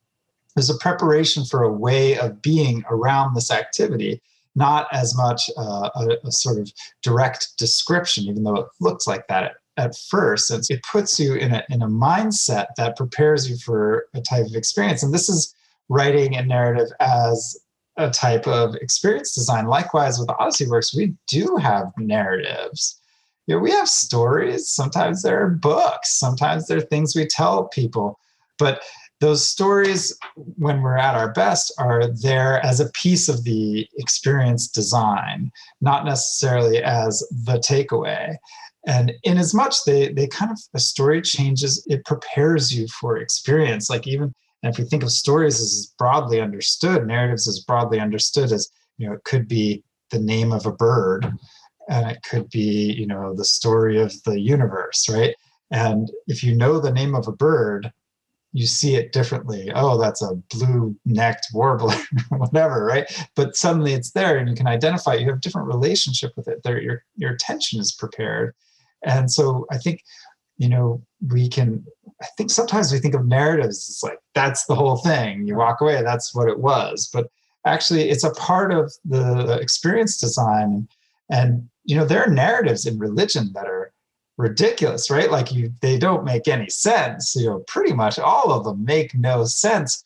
is 0.55 0.69
a 0.69 0.77
preparation 0.77 1.45
for 1.45 1.63
a 1.63 1.71
way 1.71 2.17
of 2.17 2.41
being 2.41 2.83
around 2.89 3.33
this 3.33 3.51
activity, 3.51 4.21
not 4.55 4.87
as 4.93 5.15
much 5.15 5.49
uh, 5.57 5.89
a, 5.95 6.27
a, 6.27 6.31
sort 6.31 6.59
of 6.59 6.71
direct 7.03 7.49
description, 7.57 8.25
even 8.25 8.43
though 8.43 8.55
it 8.55 8.67
looks 8.79 9.05
like 9.05 9.27
that 9.27 9.55
at, 9.77 9.97
first. 10.09 10.51
It's, 10.51 10.69
it 10.69 10.81
puts 10.83 11.19
you 11.19 11.35
in 11.35 11.53
a, 11.53 11.63
in 11.69 11.81
a 11.81 11.87
mindset 11.87 12.67
that 12.77 12.95
prepares 12.95 13.49
you 13.49 13.57
for 13.57 14.07
a 14.13 14.21
type 14.21 14.45
of 14.45 14.55
experience. 14.55 15.03
And 15.03 15.13
this 15.13 15.27
is 15.27 15.53
writing 15.89 16.35
a 16.35 16.45
narrative 16.45 16.87
as 16.99 17.57
a 17.97 18.09
type 18.09 18.47
of 18.47 18.75
experience 18.75 19.33
design. 19.33 19.67
Likewise, 19.67 20.19
with 20.19 20.29
Odyssey 20.29 20.67
Works, 20.67 20.95
we 20.95 21.13
do 21.27 21.57
have 21.57 21.91
narratives. 21.97 22.99
You 23.47 23.55
know, 23.55 23.61
we 23.61 23.71
have 23.71 23.87
stories. 23.87 24.69
Sometimes 24.69 25.21
they're 25.21 25.49
books. 25.49 26.17
Sometimes 26.17 26.67
they're 26.67 26.81
things 26.81 27.15
we 27.15 27.27
tell 27.27 27.67
people. 27.67 28.19
But 28.57 28.81
those 29.21 29.47
stories, 29.47 30.17
when 30.35 30.81
we're 30.81 30.97
at 30.97 31.15
our 31.15 31.31
best, 31.31 31.73
are 31.77 32.07
there 32.21 32.63
as 32.65 32.79
a 32.79 32.91
piece 32.91 33.29
of 33.29 33.43
the 33.43 33.87
experience 33.97 34.67
design, 34.67 35.51
not 35.81 36.05
necessarily 36.05 36.83
as 36.83 37.19
the 37.45 37.57
takeaway. 37.59 38.35
And 38.87 39.13
in 39.23 39.37
as 39.37 39.53
much 39.53 39.83
they 39.85 40.13
they 40.13 40.27
kind 40.27 40.51
of 40.51 40.59
a 40.73 40.79
story 40.79 41.21
changes, 41.21 41.83
it 41.89 42.05
prepares 42.05 42.75
you 42.75 42.87
for 42.99 43.17
experience. 43.17 43.89
Like 43.89 44.05
even 44.05 44.33
and 44.61 44.73
if 44.73 44.79
we 44.79 44.85
think 44.85 45.03
of 45.03 45.11
stories 45.11 45.61
as 45.61 45.93
broadly 45.97 46.41
understood, 46.41 47.07
narratives 47.07 47.47
as 47.47 47.59
broadly 47.59 47.99
understood 47.99 48.51
as 48.51 48.69
you 48.97 49.07
know, 49.07 49.13
it 49.13 49.23
could 49.23 49.47
be 49.47 49.83
the 50.11 50.19
name 50.19 50.51
of 50.51 50.65
a 50.65 50.71
bird, 50.71 51.25
and 51.89 52.09
it 52.09 52.21
could 52.23 52.49
be 52.49 52.93
you 52.93 53.07
know 53.07 53.33
the 53.33 53.45
story 53.45 53.99
of 53.99 54.13
the 54.23 54.39
universe, 54.39 55.07
right? 55.09 55.35
And 55.71 56.11
if 56.27 56.43
you 56.43 56.55
know 56.55 56.79
the 56.79 56.91
name 56.91 57.15
of 57.15 57.27
a 57.27 57.31
bird, 57.31 57.91
you 58.55 58.65
see 58.65 58.95
it 58.95 59.11
differently. 59.11 59.69
Oh, 59.75 59.99
that's 59.99 60.21
a 60.21 60.33
blue 60.49 60.95
necked 61.05 61.47
warbler, 61.53 61.97
whatever, 62.29 62.85
right? 62.85 63.05
But 63.35 63.57
suddenly 63.57 63.91
it's 63.91 64.11
there 64.11 64.37
and 64.37 64.47
you 64.47 64.55
can 64.55 64.65
identify. 64.65 65.15
You 65.15 65.25
have 65.25 65.37
a 65.39 65.41
different 65.41 65.67
relationship 65.67 66.31
with 66.37 66.47
it. 66.47 66.63
There, 66.63 66.81
your 66.81 67.03
your 67.17 67.33
attention 67.33 67.81
is 67.81 67.91
prepared. 67.91 68.55
And 69.03 69.29
so 69.29 69.65
I 69.71 69.77
think, 69.77 70.03
you 70.57 70.69
know, 70.69 71.03
we 71.27 71.49
can 71.49 71.85
I 72.21 72.27
think 72.37 72.49
sometimes 72.49 72.93
we 72.93 72.99
think 72.99 73.13
of 73.13 73.25
narratives 73.25 73.89
as 73.89 74.09
like 74.09 74.19
that's 74.33 74.65
the 74.67 74.75
whole 74.75 74.99
thing. 74.99 75.45
You 75.45 75.55
walk 75.57 75.81
away, 75.81 76.01
that's 76.01 76.33
what 76.33 76.47
it 76.47 76.59
was. 76.59 77.09
But 77.11 77.27
actually 77.65 78.09
it's 78.09 78.23
a 78.23 78.31
part 78.35 78.73
of 78.73 78.93
the 79.03 79.59
experience 79.61 80.17
design. 80.17 80.87
And 81.29 81.67
you 81.83 81.97
know, 81.97 82.05
there 82.05 82.23
are 82.23 82.31
narratives 82.31 82.85
in 82.85 82.99
religion 82.99 83.51
that 83.53 83.65
are 83.65 83.91
ridiculous, 84.37 85.09
right? 85.09 85.31
Like 85.31 85.51
you, 85.53 85.71
they 85.81 85.97
don't 85.97 86.25
make 86.25 86.47
any 86.47 86.69
sense. 86.69 87.35
You 87.35 87.49
know, 87.49 87.59
pretty 87.67 87.93
much 87.93 88.19
all 88.19 88.51
of 88.51 88.63
them 88.63 88.83
make 88.83 89.15
no 89.15 89.45
sense 89.45 90.03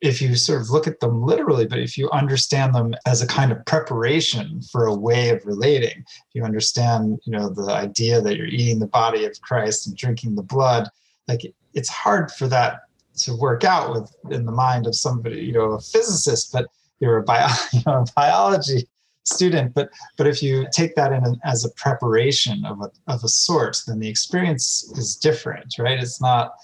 if 0.00 0.22
you 0.22 0.34
sort 0.34 0.62
of 0.62 0.70
look 0.70 0.86
at 0.86 1.00
them 1.00 1.22
literally, 1.22 1.66
but 1.66 1.78
if 1.78 1.98
you 1.98 2.10
understand 2.10 2.74
them 2.74 2.94
as 3.06 3.20
a 3.20 3.26
kind 3.26 3.52
of 3.52 3.64
preparation 3.66 4.62
for 4.62 4.86
a 4.86 4.94
way 4.94 5.28
of 5.28 5.44
relating, 5.44 5.98
if 5.98 6.34
you 6.34 6.42
understand, 6.42 7.18
you 7.24 7.32
know, 7.32 7.50
the 7.50 7.70
idea 7.70 8.20
that 8.20 8.36
you're 8.36 8.46
eating 8.46 8.78
the 8.78 8.86
body 8.86 9.26
of 9.26 9.40
Christ 9.42 9.86
and 9.86 9.96
drinking 9.96 10.36
the 10.36 10.42
blood, 10.42 10.88
like 11.28 11.42
it's 11.74 11.90
hard 11.90 12.30
for 12.32 12.48
that 12.48 12.80
to 13.18 13.36
work 13.36 13.64
out 13.64 13.92
with 13.92 14.10
in 14.30 14.46
the 14.46 14.52
mind 14.52 14.86
of 14.86 14.94
somebody, 14.94 15.42
you 15.42 15.52
know, 15.52 15.72
a 15.72 15.80
physicist, 15.80 16.50
but 16.50 16.66
you're 17.00 17.18
a, 17.18 17.22
bio, 17.22 17.48
you 17.72 17.82
know, 17.86 17.98
a 17.98 18.06
biology 18.16 18.88
student 19.30 19.74
but 19.74 19.90
but 20.16 20.26
if 20.26 20.42
you 20.42 20.66
take 20.72 20.94
that 20.94 21.12
in 21.12 21.22
as 21.44 21.64
a 21.64 21.70
preparation 21.70 22.64
of 22.64 22.80
a, 22.80 22.90
of 23.06 23.22
a 23.24 23.28
sort 23.28 23.80
then 23.86 23.98
the 23.98 24.08
experience 24.08 24.92
is 24.96 25.16
different 25.16 25.74
right? 25.78 25.98
It's 25.98 26.20
not 26.20 26.54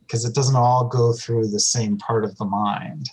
because 0.00 0.24
it 0.24 0.34
doesn't 0.34 0.56
all 0.56 0.86
go 0.86 1.12
through 1.12 1.48
the 1.48 1.60
same 1.60 1.96
part 1.96 2.24
of 2.24 2.36
the 2.36 2.44
mind. 2.44 3.08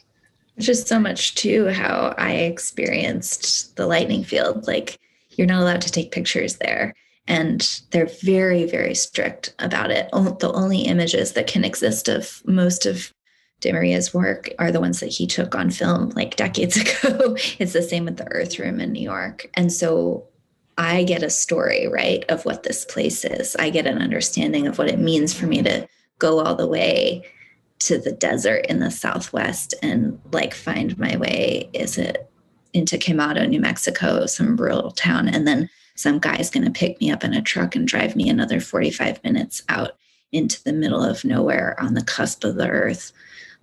There's 0.56 0.66
just 0.66 0.88
so 0.88 1.00
much 1.00 1.36
too 1.36 1.68
how 1.70 2.14
i 2.18 2.34
experienced 2.34 3.78
the 3.78 3.88
lightning 3.88 4.24
field. 4.24 4.68
Like 4.68 5.00
you're 5.32 5.47
not 5.47 5.62
allowed 5.62 5.82
to 5.82 5.91
take 5.91 6.12
pictures 6.12 6.58
there 6.58 6.93
and 7.28 7.82
they're 7.91 8.10
very 8.22 8.66
very 8.66 8.95
strict 8.95 9.54
about 9.60 9.91
it. 9.91 10.10
The 10.12 10.52
only 10.54 10.82
images 10.82 11.34
that 11.34 11.47
can 11.47 11.64
exist 11.64 12.10
of 12.10 12.41
most 12.45 12.86
of 12.86 13.14
De 13.62 13.72
Maria's 13.72 14.14
work 14.14 14.53
are 14.57 14.72
the 14.72 14.80
ones 14.80 14.99
that 14.99 15.07
he 15.07 15.28
took 15.28 15.55
on 15.55 15.70
film 15.70 16.10
like 16.12 16.36
decades 16.36 16.78
ago. 17.03 17.36
it's 17.57 17.74
the 17.74 17.82
same 17.82 18.05
with 18.05 18.18
the 18.18 18.32
Earth 18.32 18.57
Room 18.60 18.80
in 18.80 18.91
New 18.91 19.01
York. 19.01 19.49
And 19.55 19.72
so 19.72 20.28
I 20.78 21.03
get 21.03 21.24
a 21.24 21.30
story, 21.30 21.88
right, 21.88 22.24
of 22.30 22.45
what 22.45 22.64
this 22.64 22.86
place 22.86 23.26
is. 23.26 23.55
I 23.57 23.70
get 23.70 23.86
an 23.86 24.01
understanding 24.01 24.66
of 24.66 24.78
what 24.78 24.89
it 24.89 24.99
means 24.99 25.34
for 25.34 25.45
me 25.45 25.62
to 25.64 25.88
go 26.20 26.39
all 26.39 26.55
the 26.55 26.68
way 26.68 27.26
to 27.80 27.97
the 27.97 28.12
desert 28.12 28.66
in 28.68 28.80
the 28.80 28.91
Southwest 28.91 29.74
and 29.82 30.20
like 30.32 30.53
find 30.53 30.97
my 30.97 31.18
way. 31.18 31.70
Is 31.74 31.97
it 31.97 32.30
into 32.74 32.97
Quemado, 32.97 33.47
New 33.47 33.60
Mexico, 33.60 34.26
some 34.26 34.55
rural 34.55 34.91
town? 34.91 35.28
And 35.28 35.47
then 35.47 35.70
some 35.95 36.20
guy's 36.20 36.49
going 36.49 36.66
to 36.66 36.72
pick 36.72 36.99
me 37.01 37.12
up 37.12 37.26
in 37.26 37.34
a 37.34 37.41
truck 37.41 37.76
and 37.76 37.88
drive 37.88 38.16
me 38.16 38.30
another 38.30 38.62
45 38.62 39.22
minutes 39.24 39.64
out 39.68 39.97
into 40.32 40.64
the 40.64 40.74
middle 40.74 41.03
of 41.03 41.26
nowhere 41.26 41.76
on 41.80 41.93
the 41.93 42.03
cusp 42.03 42.43
of 42.45 42.55
the 42.55 42.70
earth 42.70 43.12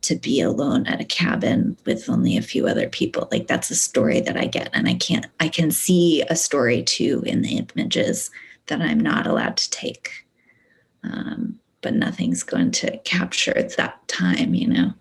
to 0.03 0.17
be 0.17 0.41
alone 0.41 0.87
at 0.87 1.01
a 1.01 1.05
cabin 1.05 1.77
with 1.85 2.09
only 2.09 2.37
a 2.37 2.43
few 2.43 2.67
other 2.67 2.89
people. 2.89 3.29
Like 3.31 3.47
that's 3.47 3.71
a 3.71 3.75
story 3.75 4.21
that 4.21 4.37
i 4.37 4.47
get 4.47 4.71
and 4.73 4.89
i 4.89 4.95
can't 4.95 5.27
i 5.41 5.49
can 5.49 5.71
see 5.71 6.23
a 6.29 6.37
story 6.37 6.83
too 6.83 7.23
in 7.27 7.43
the 7.43 7.59
images 7.59 8.31
that 8.67 8.81
i'm 8.81 9.01
not 9.01 9.27
allowed 9.27 9.57
to 9.59 9.71
take. 9.71 10.27
Um, 11.03 11.59
but 11.83 11.95
nothing's 11.95 12.43
going 12.43 12.73
to 12.73 12.99
capture 12.99 13.63
that 13.77 14.07
time 14.09 14.55
you 14.55 14.69
know? 14.69 14.93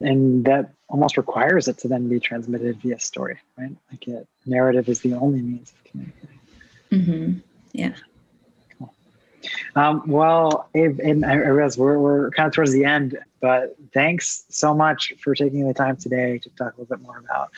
And 0.00 0.44
that 0.44 0.72
almost 0.88 1.16
requires 1.16 1.68
it 1.68 1.78
to 1.78 1.88
then 1.88 2.08
be 2.08 2.20
transmitted 2.20 2.80
via 2.80 2.98
story 2.98 3.38
right? 3.56 3.76
Like 3.90 4.08
it 4.08 4.26
narrative 4.46 4.88
is 4.88 5.00
the 5.00 5.14
only 5.14 5.42
means 5.42 5.72
of 5.72 5.84
communicating. 5.84 6.38
Mm-hmm. 6.90 7.38
yeah 7.72 7.94
um, 9.76 10.02
well, 10.06 10.68
Abe, 10.74 11.00
and 11.00 11.24
I 11.24 11.34
realize 11.34 11.78
we're, 11.78 11.98
we're 11.98 12.30
kind 12.30 12.46
of 12.46 12.54
towards 12.54 12.72
the 12.72 12.84
end, 12.84 13.18
but 13.40 13.76
thanks 13.92 14.44
so 14.48 14.74
much 14.74 15.12
for 15.22 15.34
taking 15.34 15.66
the 15.66 15.74
time 15.74 15.96
today 15.96 16.38
to 16.38 16.50
talk 16.50 16.76
a 16.76 16.80
little 16.80 16.96
bit 16.96 17.02
more 17.02 17.18
about 17.18 17.50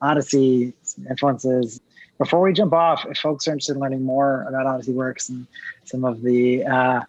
Odyssey, 0.00 0.74
influences. 1.08 1.80
Before 2.18 2.40
we 2.40 2.52
jump 2.52 2.72
off, 2.72 3.04
if 3.06 3.18
folks 3.18 3.46
are 3.46 3.52
interested 3.52 3.74
in 3.74 3.80
learning 3.80 4.02
more 4.02 4.46
about 4.48 4.66
Odyssey 4.66 4.92
Works 4.92 5.28
and 5.28 5.46
some 5.84 6.04
of 6.04 6.22
the 6.22 6.64
uh, 6.64 7.00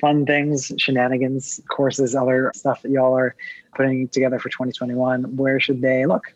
fun 0.00 0.26
things, 0.26 0.70
shenanigans, 0.76 1.60
courses, 1.68 2.14
other 2.14 2.52
stuff 2.54 2.82
that 2.82 2.90
y'all 2.90 3.16
are 3.16 3.34
putting 3.74 4.08
together 4.08 4.38
for 4.38 4.50
2021, 4.50 5.36
where 5.36 5.58
should 5.58 5.80
they 5.80 6.04
look? 6.04 6.34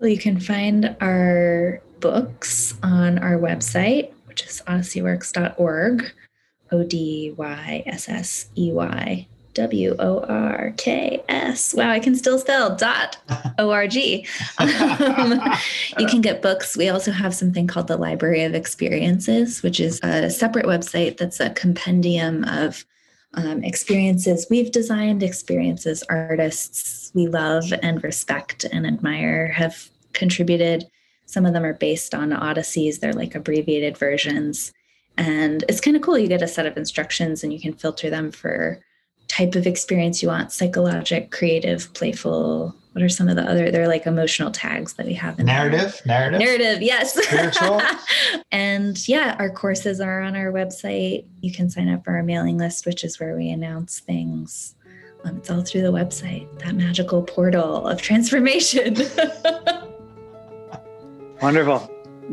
Well, 0.00 0.08
you 0.08 0.18
can 0.18 0.40
find 0.40 0.96
our 1.00 1.82
books 2.00 2.74
on 2.82 3.18
our 3.18 3.38
website, 3.38 4.13
which 4.34 4.46
is 4.46 4.62
odysseyworks.org, 4.66 6.12
O 6.72 6.82
D 6.82 7.32
Y 7.36 7.84
S 7.86 8.08
S 8.08 8.48
E 8.58 8.72
Y 8.72 9.28
W 9.54 9.94
O 10.00 10.24
R 10.28 10.74
K 10.76 11.22
S. 11.28 11.72
Wow, 11.72 11.90
I 11.90 12.00
can 12.00 12.16
still 12.16 12.40
spell 12.40 12.74
dot 12.74 13.16
O 13.60 13.70
R 13.70 13.86
G. 13.86 14.26
You 14.60 16.06
can 16.08 16.20
get 16.20 16.42
books. 16.42 16.76
We 16.76 16.88
also 16.88 17.12
have 17.12 17.32
something 17.32 17.68
called 17.68 17.86
the 17.86 17.96
Library 17.96 18.42
of 18.42 18.56
Experiences, 18.56 19.62
which 19.62 19.78
is 19.78 20.00
a 20.02 20.28
separate 20.30 20.66
website 20.66 21.16
that's 21.16 21.38
a 21.38 21.50
compendium 21.50 22.42
of 22.42 22.84
um, 23.34 23.62
experiences 23.62 24.48
we've 24.50 24.72
designed, 24.72 25.22
experiences 25.22 26.02
artists 26.08 27.12
we 27.14 27.28
love 27.28 27.72
and 27.84 28.02
respect 28.02 28.64
and 28.64 28.84
admire 28.84 29.52
have 29.52 29.88
contributed. 30.12 30.86
Some 31.26 31.46
of 31.46 31.52
them 31.52 31.64
are 31.64 31.74
based 31.74 32.14
on 32.14 32.30
Odysseys, 32.30 33.00
they're 33.00 33.12
like 33.12 33.34
abbreviated 33.34 33.96
versions. 33.96 34.72
And 35.16 35.64
it's 35.68 35.80
kind 35.80 35.96
of 35.96 36.02
cool. 36.02 36.18
You 36.18 36.28
get 36.28 36.42
a 36.42 36.48
set 36.48 36.66
of 36.66 36.76
instructions 36.76 37.44
and 37.44 37.52
you 37.52 37.60
can 37.60 37.72
filter 37.72 38.10
them 38.10 38.32
for 38.32 38.80
type 39.28 39.54
of 39.54 39.66
experience 39.66 40.22
you 40.22 40.28
want 40.28 40.52
psychologic, 40.52 41.30
creative, 41.30 41.92
playful. 41.94 42.74
What 42.92 43.02
are 43.02 43.08
some 43.08 43.28
of 43.28 43.36
the 43.36 43.42
other? 43.42 43.70
They're 43.70 43.88
like 43.88 44.06
emotional 44.06 44.50
tags 44.50 44.94
that 44.94 45.06
we 45.06 45.14
have 45.14 45.40
in 45.40 45.46
narrative, 45.46 46.00
there. 46.04 46.30
narrative, 46.30 46.40
narrative. 46.40 46.82
Yes, 46.82 47.14
spiritual. 47.14 47.80
and 48.52 49.08
yeah, 49.08 49.34
our 49.38 49.50
courses 49.50 50.00
are 50.00 50.20
on 50.20 50.36
our 50.36 50.52
website. 50.52 51.26
You 51.40 51.52
can 51.52 51.68
sign 51.70 51.88
up 51.88 52.04
for 52.04 52.14
our 52.16 52.22
mailing 52.22 52.58
list, 52.58 52.86
which 52.86 53.02
is 53.02 53.18
where 53.18 53.36
we 53.36 53.50
announce 53.50 53.98
things. 53.98 54.76
Um, 55.24 55.38
it's 55.38 55.50
all 55.50 55.62
through 55.62 55.82
the 55.82 55.92
website. 55.92 56.46
That 56.60 56.76
magical 56.76 57.22
portal 57.22 57.88
of 57.88 58.00
transformation. 58.00 58.96
Wonderful 61.44 61.90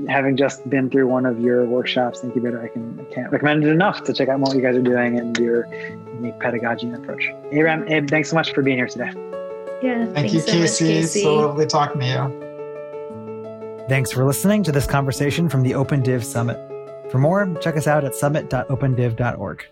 having 0.07 0.37
just 0.37 0.67
been 0.69 0.89
through 0.89 1.07
one 1.07 1.25
of 1.25 1.39
your 1.39 1.65
workshops, 1.65 2.23
incubator, 2.23 2.61
I 2.61 2.67
can 2.67 2.99
I 2.99 3.13
can't 3.13 3.31
recommend 3.31 3.63
it 3.63 3.69
enough 3.69 4.03
to 4.03 4.13
check 4.13 4.29
out 4.29 4.39
what 4.39 4.55
you 4.55 4.61
guys 4.61 4.75
are 4.75 4.81
doing 4.81 5.19
and 5.19 5.37
your 5.37 5.65
unique 6.15 6.39
pedagogy 6.39 6.87
and 6.87 6.95
approach. 6.95 7.27
Abraham, 7.51 7.87
Abe, 7.87 8.09
thanks 8.09 8.29
so 8.29 8.35
much 8.35 8.53
for 8.53 8.61
being 8.61 8.77
here 8.77 8.87
today. 8.87 9.11
Yeah. 9.81 10.05
Thank 10.13 10.33
you, 10.33 10.39
so 10.39 10.51
Casey. 10.51 10.83
much, 10.83 10.93
Casey. 10.93 11.21
So 11.23 11.35
lovely 11.35 11.65
talking 11.65 12.01
to 12.01 12.07
you. 12.07 13.85
Thanks 13.89 14.11
for 14.11 14.25
listening 14.25 14.63
to 14.63 14.71
this 14.71 14.87
conversation 14.87 15.49
from 15.49 15.63
the 15.63 15.73
Open 15.73 16.01
Div 16.01 16.23
Summit. 16.23 16.57
For 17.11 17.17
more, 17.17 17.53
check 17.61 17.75
us 17.75 17.87
out 17.87 18.05
at 18.05 18.15
summit.opendiv.org. 18.15 19.65